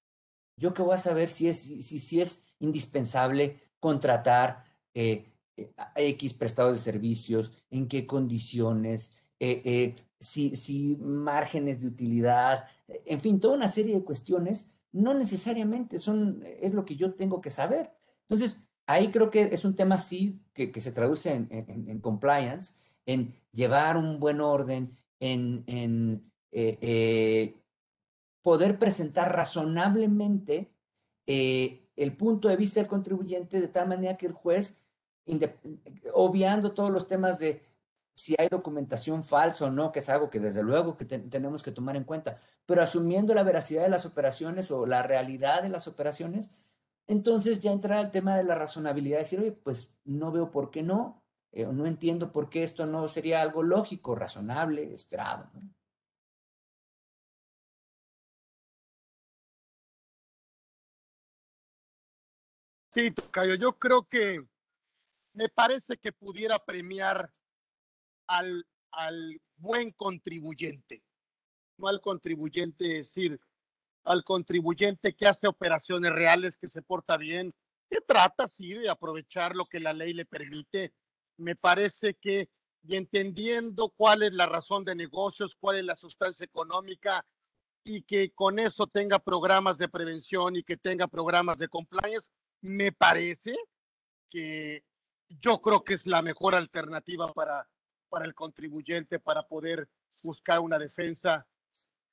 Yo 0.56 0.74
qué 0.74 0.82
voy 0.82 0.94
a 0.94 0.98
saber 0.98 1.28
si 1.28 1.48
es, 1.48 1.60
si, 1.60 1.98
si 1.98 2.20
es 2.20 2.52
indispensable 2.58 3.60
contratar 3.78 4.64
eh, 4.94 5.32
eh, 5.56 5.72
X 5.96 6.34
prestados 6.34 6.76
de 6.76 6.82
servicios, 6.92 7.56
en 7.70 7.88
qué 7.88 8.06
condiciones, 8.06 9.16
eh, 9.40 9.96
si, 10.18 10.54
si 10.54 10.96
márgenes 11.00 11.80
de 11.80 11.88
utilidad, 11.88 12.66
en 12.86 13.20
fin, 13.20 13.40
toda 13.40 13.54
una 13.54 13.68
serie 13.68 13.94
de 13.94 14.04
cuestiones 14.04 14.70
no 14.92 15.14
necesariamente 15.14 15.98
son, 15.98 16.42
es 16.44 16.74
lo 16.74 16.84
que 16.84 16.96
yo 16.96 17.14
tengo 17.14 17.40
que 17.40 17.50
saber. 17.50 17.92
Entonces, 18.22 18.68
ahí 18.86 19.10
creo 19.10 19.30
que 19.30 19.42
es 19.42 19.64
un 19.64 19.76
tema 19.76 20.00
sí 20.00 20.42
que, 20.52 20.72
se 20.80 20.92
traduce 20.92 21.32
en, 21.32 22.00
compliance, 22.00 22.74
en 23.06 23.34
llevar 23.52 23.96
un 23.96 24.18
buen 24.18 24.40
orden, 24.40 24.96
en, 25.20 25.64
eh, 26.52 26.78
eh, 26.80 27.56
poder 28.42 28.78
presentar 28.78 29.34
razonablemente 29.34 30.72
eh, 31.26 31.88
el 31.94 32.16
punto 32.16 32.48
de 32.48 32.56
vista 32.56 32.80
del 32.80 32.88
contribuyente 32.88 33.60
de 33.60 33.68
tal 33.68 33.88
manera 33.88 34.16
que 34.16 34.26
el 34.26 34.32
juez, 34.32 34.82
obviando 36.12 36.72
todos 36.72 36.90
los 36.90 37.06
temas 37.06 37.38
de 37.38 37.62
si 38.14 38.34
hay 38.38 38.48
documentación 38.48 39.24
falsa 39.24 39.66
o 39.66 39.70
no, 39.70 39.92
que 39.92 40.00
es 40.00 40.08
algo 40.08 40.30
que 40.30 40.40
desde 40.40 40.62
luego 40.62 40.96
que 40.96 41.04
tenemos 41.04 41.62
que 41.62 41.72
tomar 41.72 41.96
en 41.96 42.04
cuenta, 42.04 42.38
pero 42.66 42.82
asumiendo 42.82 43.34
la 43.34 43.42
veracidad 43.42 43.82
de 43.82 43.88
las 43.88 44.06
operaciones 44.06 44.70
o 44.70 44.86
la 44.86 45.02
realidad 45.02 45.62
de 45.62 45.70
las 45.70 45.88
operaciones, 45.88 46.54
entonces 47.06 47.60
ya 47.60 47.72
entra 47.72 48.00
el 48.00 48.10
tema 48.10 48.36
de 48.36 48.44
la 48.44 48.54
razonabilidad, 48.54 49.18
decir, 49.18 49.40
oye, 49.40 49.52
pues 49.52 49.98
no 50.04 50.32
veo 50.32 50.50
por 50.50 50.70
qué 50.70 50.82
no, 50.82 51.24
eh, 51.52 51.66
no 51.66 51.86
entiendo 51.86 52.32
por 52.32 52.50
qué 52.50 52.62
esto 52.62 52.86
no 52.86 53.08
sería 53.08 53.42
algo 53.42 53.62
lógico, 53.62 54.14
razonable, 54.14 54.94
esperado. 54.94 55.50
Sí, 62.92 63.10
Tocayo, 63.12 63.54
yo 63.54 63.78
creo 63.78 64.04
que 64.08 64.44
me 65.32 65.48
parece 65.48 65.96
que 65.96 66.12
pudiera 66.12 66.58
premiar 66.58 67.30
al, 68.30 68.64
al 68.92 69.40
buen 69.56 69.90
contribuyente, 69.90 71.02
no 71.76 71.88
al 71.88 72.00
contribuyente, 72.00 72.86
decir, 72.88 73.40
al 74.04 74.24
contribuyente 74.24 75.14
que 75.14 75.26
hace 75.26 75.46
operaciones 75.48 76.12
reales, 76.12 76.56
que 76.56 76.70
se 76.70 76.80
porta 76.80 77.16
bien, 77.16 77.52
que 77.90 78.00
trata, 78.00 78.46
sí, 78.46 78.72
de 78.72 78.88
aprovechar 78.88 79.56
lo 79.56 79.66
que 79.66 79.80
la 79.80 79.92
ley 79.92 80.14
le 80.14 80.24
permite. 80.24 80.94
Me 81.36 81.56
parece 81.56 82.14
que, 82.14 82.48
y 82.82 82.96
entendiendo 82.96 83.90
cuál 83.90 84.22
es 84.22 84.32
la 84.32 84.46
razón 84.46 84.84
de 84.84 84.94
negocios, 84.94 85.56
cuál 85.58 85.78
es 85.78 85.84
la 85.84 85.96
sustancia 85.96 86.44
económica, 86.44 87.26
y 87.82 88.02
que 88.02 88.30
con 88.30 88.58
eso 88.58 88.86
tenga 88.86 89.18
programas 89.18 89.78
de 89.78 89.88
prevención 89.88 90.54
y 90.54 90.62
que 90.62 90.76
tenga 90.76 91.08
programas 91.08 91.58
de 91.58 91.68
compliance, 91.68 92.30
me 92.60 92.92
parece 92.92 93.56
que 94.28 94.84
yo 95.28 95.60
creo 95.60 95.82
que 95.82 95.94
es 95.94 96.06
la 96.06 96.22
mejor 96.22 96.54
alternativa 96.54 97.32
para 97.32 97.68
para 98.10 98.26
el 98.26 98.34
contribuyente 98.34 99.18
para 99.18 99.42
poder 99.42 99.88
buscar 100.22 100.60
una 100.60 100.78
defensa, 100.78 101.46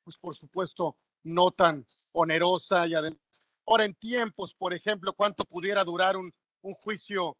pues 0.04 0.18
por 0.18 0.36
supuesto, 0.36 0.96
no 1.24 1.52
tan 1.52 1.86
onerosa 2.14 2.88
y 2.88 2.96
además, 2.96 3.20
ahora 3.66 3.84
en 3.84 3.94
tiempos, 3.96 4.56
por 4.56 4.74
ejemplo, 4.74 5.14
cuánto 5.14 5.44
pudiera 5.44 5.84
durar 5.84 6.16
un, 6.16 6.34
un 6.62 6.74
juicio 6.76 7.38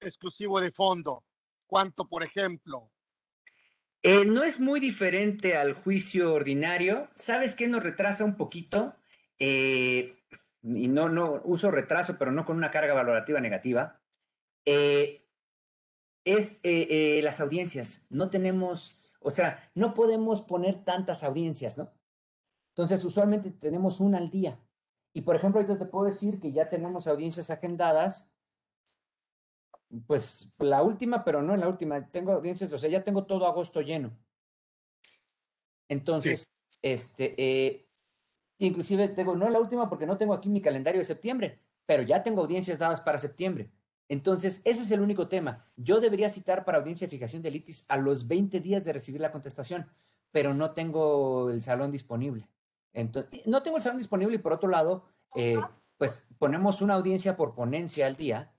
exclusivo 0.00 0.60
de 0.60 0.70
fondo, 0.70 1.24
cuánto, 1.66 2.08
por 2.08 2.22
ejemplo. 2.22 2.90
Eh, 4.02 4.24
no 4.24 4.44
es 4.44 4.60
muy 4.60 4.78
diferente 4.78 5.56
al 5.56 5.72
juicio 5.72 6.32
ordinario. 6.32 7.10
¿Sabes 7.14 7.54
qué 7.54 7.66
nos 7.66 7.82
retrasa 7.82 8.24
un 8.24 8.36
poquito? 8.36 8.94
Eh, 9.38 10.16
y 10.62 10.88
no, 10.88 11.08
no 11.08 11.40
uso 11.44 11.70
retraso, 11.70 12.16
pero 12.18 12.30
no 12.30 12.44
con 12.44 12.56
una 12.56 12.70
carga 12.70 12.94
valorativa 12.94 13.40
negativa. 13.40 14.00
Eh, 14.64 15.25
es 16.26 16.60
eh, 16.64 16.88
eh, 16.90 17.22
las 17.22 17.40
audiencias. 17.40 18.04
No 18.10 18.28
tenemos, 18.28 18.98
o 19.20 19.30
sea, 19.30 19.70
no 19.74 19.94
podemos 19.94 20.42
poner 20.42 20.84
tantas 20.84 21.24
audiencias, 21.24 21.78
¿no? 21.78 21.90
Entonces, 22.70 23.02
usualmente 23.04 23.50
tenemos 23.52 24.00
una 24.00 24.18
al 24.18 24.30
día. 24.30 24.60
Y 25.14 25.22
por 25.22 25.36
ejemplo, 25.36 25.60
ahorita 25.60 25.78
te 25.78 25.90
puedo 25.90 26.04
decir 26.04 26.38
que 26.40 26.52
ya 26.52 26.68
tenemos 26.68 27.06
audiencias 27.06 27.48
agendadas. 27.48 28.30
Pues 30.06 30.52
la 30.58 30.82
última, 30.82 31.24
pero 31.24 31.40
no 31.42 31.54
en 31.54 31.60
la 31.60 31.68
última. 31.68 32.10
Tengo 32.10 32.32
audiencias, 32.32 32.70
o 32.72 32.76
sea, 32.76 32.90
ya 32.90 33.02
tengo 33.04 33.24
todo 33.24 33.46
agosto 33.46 33.80
lleno. 33.80 34.18
Entonces, 35.88 36.48
este, 36.82 37.34
eh, 37.38 37.88
inclusive 38.58 39.08
tengo, 39.08 39.36
no 39.36 39.48
la 39.48 39.60
última 39.60 39.88
porque 39.88 40.06
no 40.06 40.18
tengo 40.18 40.34
aquí 40.34 40.48
mi 40.48 40.60
calendario 40.60 40.98
de 40.98 41.04
septiembre, 41.04 41.62
pero 41.86 42.02
ya 42.02 42.22
tengo 42.24 42.42
audiencias 42.42 42.80
dadas 42.80 43.00
para 43.00 43.18
septiembre. 43.18 43.70
Entonces, 44.08 44.62
ese 44.64 44.82
es 44.82 44.90
el 44.90 45.00
único 45.00 45.28
tema. 45.28 45.66
Yo 45.76 46.00
debería 46.00 46.30
citar 46.30 46.64
para 46.64 46.78
audiencia 46.78 47.06
de 47.06 47.10
fijación 47.10 47.42
de 47.42 47.50
litis 47.50 47.84
a 47.88 47.96
los 47.96 48.28
20 48.28 48.60
días 48.60 48.84
de 48.84 48.92
recibir 48.92 49.20
la 49.20 49.32
contestación, 49.32 49.86
pero 50.30 50.54
no 50.54 50.72
tengo 50.72 51.50
el 51.50 51.62
salón 51.62 51.90
disponible. 51.90 52.48
Entonces, 52.92 53.46
no 53.46 53.62
tengo 53.62 53.78
el 53.78 53.82
salón 53.82 53.98
disponible 53.98 54.36
y 54.36 54.38
por 54.38 54.52
otro 54.52 54.68
lado, 54.68 55.04
eh, 55.34 55.58
pues 55.98 56.26
ponemos 56.38 56.82
una 56.82 56.94
audiencia 56.94 57.36
por 57.36 57.54
ponencia 57.54 58.06
al 58.06 58.16
día. 58.16 58.52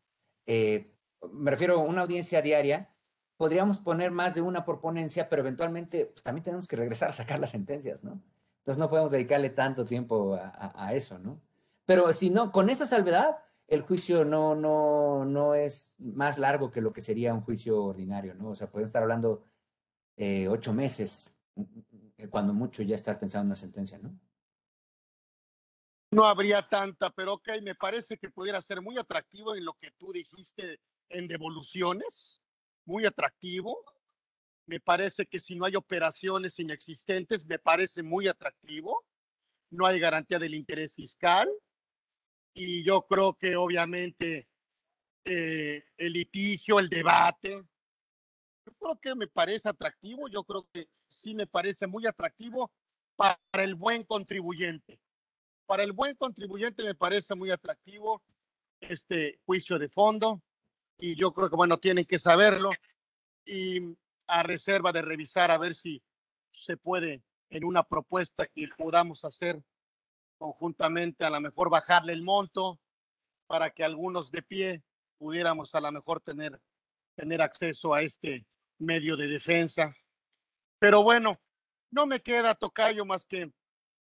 Eh, 0.45 0.93
me 1.31 1.51
refiero 1.51 1.75
a 1.75 1.83
una 1.83 2.01
audiencia 2.01 2.41
diaria. 2.41 2.89
Podríamos 3.37 3.77
poner 3.77 4.11
más 4.11 4.35
de 4.35 4.41
una 4.41 4.65
por 4.65 4.81
ponencia, 4.81 5.29
pero 5.29 5.41
eventualmente 5.41 6.07
pues, 6.07 6.23
también 6.23 6.43
tenemos 6.43 6.67
que 6.67 6.75
regresar 6.75 7.09
a 7.09 7.13
sacar 7.13 7.39
las 7.39 7.51
sentencias, 7.51 8.03
¿no? 8.03 8.21
Entonces 8.59 8.79
no 8.79 8.89
podemos 8.89 9.11
dedicarle 9.11 9.49
tanto 9.49 9.85
tiempo 9.85 10.35
a, 10.35 10.73
a 10.75 10.93
eso, 10.93 11.19
¿no? 11.19 11.39
Pero 11.85 12.11
si 12.11 12.29
no, 12.29 12.51
con 12.51 12.69
esa 12.69 12.85
salvedad, 12.85 13.37
el 13.67 13.81
juicio 13.81 14.23
no, 14.23 14.55
no, 14.55 15.25
no 15.25 15.53
es 15.53 15.93
más 15.99 16.37
largo 16.37 16.71
que 16.71 16.81
lo 16.81 16.93
que 16.93 17.01
sería 17.01 17.33
un 17.33 17.41
juicio 17.41 17.83
ordinario, 17.83 18.33
¿no? 18.33 18.51
O 18.51 18.55
sea, 18.55 18.71
puede 18.71 18.85
estar 18.85 19.03
hablando 19.03 19.43
eh, 20.15 20.47
ocho 20.47 20.73
meses, 20.73 21.37
mm, 21.55 22.27
cuando 22.29 22.53
mucho 22.53 22.81
ya 22.81 22.95
estar 22.95 23.19
pensando 23.19 23.43
en 23.43 23.47
una 23.47 23.55
sentencia, 23.57 23.99
¿no? 23.99 24.17
No 26.11 26.25
habría 26.25 26.67
tanta, 26.67 27.09
pero 27.09 27.33
ok, 27.33 27.49
me 27.61 27.75
parece 27.75 28.17
que 28.17 28.29
pudiera 28.29 28.61
ser 28.61 28.81
muy 28.81 28.97
atractivo 28.97 29.53
en 29.55 29.65
lo 29.65 29.73
que 29.73 29.91
tú 29.91 30.13
dijiste 30.13 30.79
en 31.09 31.27
devoluciones, 31.27 32.41
muy 32.85 33.05
atractivo. 33.05 33.77
Me 34.65 34.79
parece 34.79 35.25
que 35.25 35.39
si 35.41 35.55
no 35.55 35.65
hay 35.65 35.75
operaciones 35.75 36.57
inexistentes, 36.59 37.45
me 37.45 37.59
parece 37.59 38.03
muy 38.03 38.29
atractivo. 38.29 39.05
No 39.69 39.85
hay 39.85 39.99
garantía 39.99 40.39
del 40.39 40.53
interés 40.53 40.95
fiscal 40.95 41.49
y 42.57 42.83
yo 42.83 43.03
creo 43.03 43.35
que 43.35 43.55
obviamente 43.55 44.49
eh, 45.23 45.83
el 45.95 46.13
litigio, 46.13 46.79
el 46.79 46.89
debate, 46.89 47.63
yo 48.65 48.73
creo 48.79 48.99
que 48.99 49.13
me 49.13 49.27
parece 49.27 49.69
atractivo, 49.69 50.27
yo 50.27 50.43
creo 50.43 50.67
que 50.73 50.89
sí 51.07 51.35
me 51.35 51.45
parece 51.45 51.85
muy 51.85 52.07
atractivo 52.07 52.71
para 53.15 53.37
el 53.53 53.75
buen 53.75 54.03
contribuyente. 54.03 54.99
Para 55.67 55.83
el 55.83 55.91
buen 55.91 56.15
contribuyente 56.15 56.83
me 56.83 56.95
parece 56.95 57.35
muy 57.35 57.51
atractivo 57.51 58.23
este 58.79 59.39
juicio 59.45 59.77
de 59.77 59.89
fondo 59.89 60.41
y 60.97 61.15
yo 61.15 61.33
creo 61.33 61.51
que, 61.51 61.55
bueno, 61.55 61.77
tienen 61.77 62.05
que 62.05 62.17
saberlo 62.17 62.71
y 63.45 63.95
a 64.25 64.41
reserva 64.41 64.91
de 64.91 65.03
revisar 65.03 65.51
a 65.51 65.59
ver 65.59 65.75
si 65.75 66.01
se 66.53 66.75
puede 66.75 67.21
en 67.51 67.63
una 67.63 67.83
propuesta 67.83 68.47
que 68.47 68.67
podamos 68.75 69.25
hacer 69.25 69.61
conjuntamente 70.37 71.25
a 71.25 71.29
lo 71.29 71.41
mejor 71.41 71.69
bajarle 71.69 72.13
el 72.13 72.23
monto 72.23 72.79
para 73.47 73.69
que 73.71 73.83
algunos 73.83 74.31
de 74.31 74.41
pie 74.41 74.83
pudiéramos 75.17 75.73
a 75.75 75.81
lo 75.81 75.91
mejor 75.91 76.21
tener, 76.21 76.59
tener 77.15 77.41
acceso 77.41 77.93
a 77.93 78.01
este 78.01 78.45
medio 78.77 79.17
de 79.17 79.27
defensa. 79.27 79.95
Pero 80.79 81.01
bueno, 81.03 81.39
no 81.91 82.05
me 82.05 82.21
queda, 82.21 82.53
Tocayo, 82.53 83.05
más 83.05 83.25
que 83.25 83.51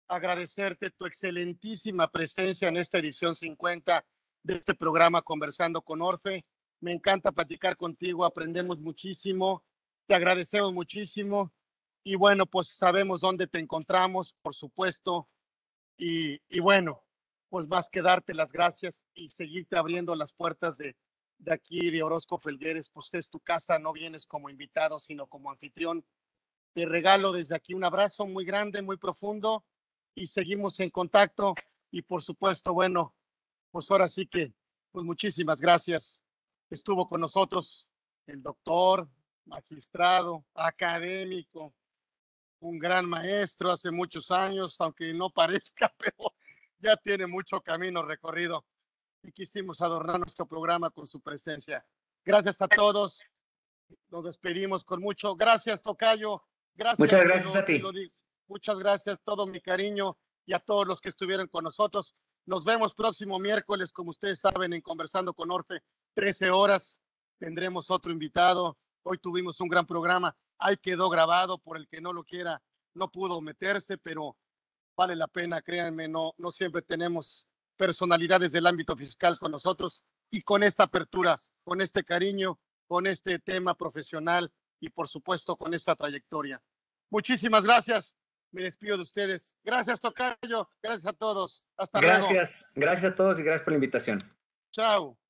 agradecerte 0.08 0.90
tu 0.90 1.06
excelentísima 1.06 2.10
presencia 2.10 2.68
en 2.68 2.76
esta 2.76 2.98
edición 2.98 3.34
50 3.34 4.04
de 4.42 4.56
este 4.56 4.74
programa 4.74 5.22
Conversando 5.22 5.82
con 5.82 6.02
Orfe. 6.02 6.44
Me 6.80 6.92
encanta 6.92 7.32
platicar 7.32 7.76
contigo, 7.76 8.24
aprendemos 8.24 8.80
muchísimo, 8.80 9.64
te 10.06 10.14
agradecemos 10.14 10.72
muchísimo 10.72 11.52
y 12.04 12.16
bueno, 12.16 12.46
pues 12.46 12.68
sabemos 12.68 13.20
dónde 13.20 13.46
te 13.46 13.60
encontramos, 13.60 14.34
por 14.42 14.54
supuesto. 14.54 15.28
Y, 15.96 16.40
bueno, 16.60 17.02
pues 17.48 17.66
más 17.68 17.88
que 17.88 18.02
darte 18.02 18.34
las 18.34 18.52
gracias 18.52 19.06
y 19.14 19.28
seguirte 19.28 19.76
abriendo 19.76 20.14
las 20.14 20.32
puertas 20.32 20.76
de, 20.78 20.96
de 21.38 21.52
aquí, 21.52 21.90
de 21.90 22.02
Orozco 22.02 22.38
Felgueres, 22.38 22.90
pues 22.90 23.08
es 23.12 23.28
tu 23.28 23.40
casa, 23.40 23.78
no 23.78 23.92
vienes 23.92 24.26
como 24.26 24.50
invitado, 24.50 24.98
sino 24.98 25.26
como 25.26 25.50
anfitrión. 25.50 26.04
Te 26.74 26.86
regalo 26.86 27.32
desde 27.32 27.54
aquí 27.54 27.74
un 27.74 27.84
abrazo 27.84 28.26
muy 28.26 28.44
grande, 28.44 28.82
muy 28.82 28.96
profundo 28.96 29.64
y 30.14 30.26
seguimos 30.26 30.80
en 30.80 30.90
contacto. 30.90 31.54
Y 31.90 32.02
por 32.02 32.22
supuesto, 32.22 32.72
bueno, 32.72 33.14
pues 33.70 33.90
ahora 33.90 34.08
sí 34.08 34.26
que, 34.26 34.54
pues 34.90 35.04
muchísimas 35.04 35.60
gracias. 35.60 36.24
Estuvo 36.70 37.06
con 37.06 37.20
nosotros 37.20 37.86
el 38.26 38.42
doctor, 38.42 39.08
magistrado, 39.44 40.44
académico, 40.54 41.74
un 42.62 42.78
gran 42.78 43.08
maestro 43.08 43.72
hace 43.72 43.90
muchos 43.90 44.30
años, 44.30 44.80
aunque 44.80 45.12
no 45.12 45.30
parezca, 45.30 45.92
pero 45.98 46.32
ya 46.78 46.96
tiene 46.96 47.26
mucho 47.26 47.60
camino 47.60 48.02
recorrido 48.02 48.64
y 49.22 49.32
quisimos 49.32 49.82
adornar 49.82 50.18
nuestro 50.18 50.46
programa 50.46 50.90
con 50.90 51.06
su 51.06 51.20
presencia. 51.20 51.84
Gracias 52.24 52.62
a 52.62 52.68
todos. 52.68 53.20
Nos 54.10 54.24
despedimos 54.24 54.84
con 54.84 55.00
mucho. 55.00 55.34
Gracias, 55.34 55.82
Tocayo. 55.82 56.40
Gracias. 56.74 57.00
Muchas 57.00 57.24
gracias 57.24 57.56
a 57.56 57.64
ti. 57.64 57.82
Muchas 58.46 58.78
gracias, 58.78 59.20
todo 59.22 59.46
mi 59.46 59.60
cariño 59.60 60.16
y 60.46 60.52
a 60.52 60.58
todos 60.58 60.86
los 60.86 61.00
que 61.00 61.08
estuvieron 61.08 61.48
con 61.48 61.64
nosotros. 61.64 62.14
Nos 62.46 62.64
vemos 62.64 62.94
próximo 62.94 63.38
miércoles, 63.38 63.92
como 63.92 64.10
ustedes 64.10 64.40
saben, 64.40 64.72
en 64.72 64.82
Conversando 64.82 65.34
con 65.34 65.50
Orfe, 65.50 65.82
13 66.14 66.50
horas. 66.50 67.00
Tendremos 67.38 67.90
otro 67.90 68.12
invitado. 68.12 68.78
Hoy 69.02 69.18
tuvimos 69.18 69.60
un 69.60 69.68
gran 69.68 69.86
programa. 69.86 70.36
Ahí 70.62 70.76
quedó 70.76 71.10
grabado 71.10 71.58
por 71.58 71.76
el 71.76 71.88
que 71.88 72.00
no 72.00 72.12
lo 72.12 72.22
quiera, 72.22 72.62
no 72.94 73.10
pudo 73.10 73.40
meterse, 73.40 73.98
pero 73.98 74.36
vale 74.96 75.16
la 75.16 75.26
pena, 75.26 75.60
créanme, 75.60 76.06
no, 76.06 76.34
no 76.38 76.52
siempre 76.52 76.82
tenemos 76.82 77.48
personalidades 77.76 78.52
del 78.52 78.66
ámbito 78.66 78.96
fiscal 78.96 79.38
con 79.38 79.50
nosotros 79.50 80.04
y 80.30 80.42
con 80.42 80.62
esta 80.62 80.84
apertura, 80.84 81.34
con 81.64 81.80
este 81.80 82.04
cariño, 82.04 82.60
con 82.86 83.08
este 83.08 83.40
tema 83.40 83.74
profesional 83.74 84.52
y 84.80 84.88
por 84.88 85.08
supuesto 85.08 85.56
con 85.56 85.74
esta 85.74 85.96
trayectoria. 85.96 86.62
Muchísimas 87.10 87.64
gracias. 87.64 88.16
Me 88.52 88.62
despido 88.62 88.96
de 88.96 89.02
ustedes. 89.02 89.56
Gracias, 89.64 90.00
Tocayo. 90.00 90.68
Gracias 90.82 91.06
a 91.06 91.12
todos. 91.12 91.64
Hasta 91.76 92.00
gracias, 92.00 92.20
luego. 92.20 92.34
Gracias. 92.34 92.72
Gracias 92.74 93.12
a 93.12 93.14
todos 93.16 93.38
y 93.40 93.42
gracias 93.42 93.64
por 93.64 93.72
la 93.72 93.76
invitación. 93.76 94.36
Chao. 94.70 95.21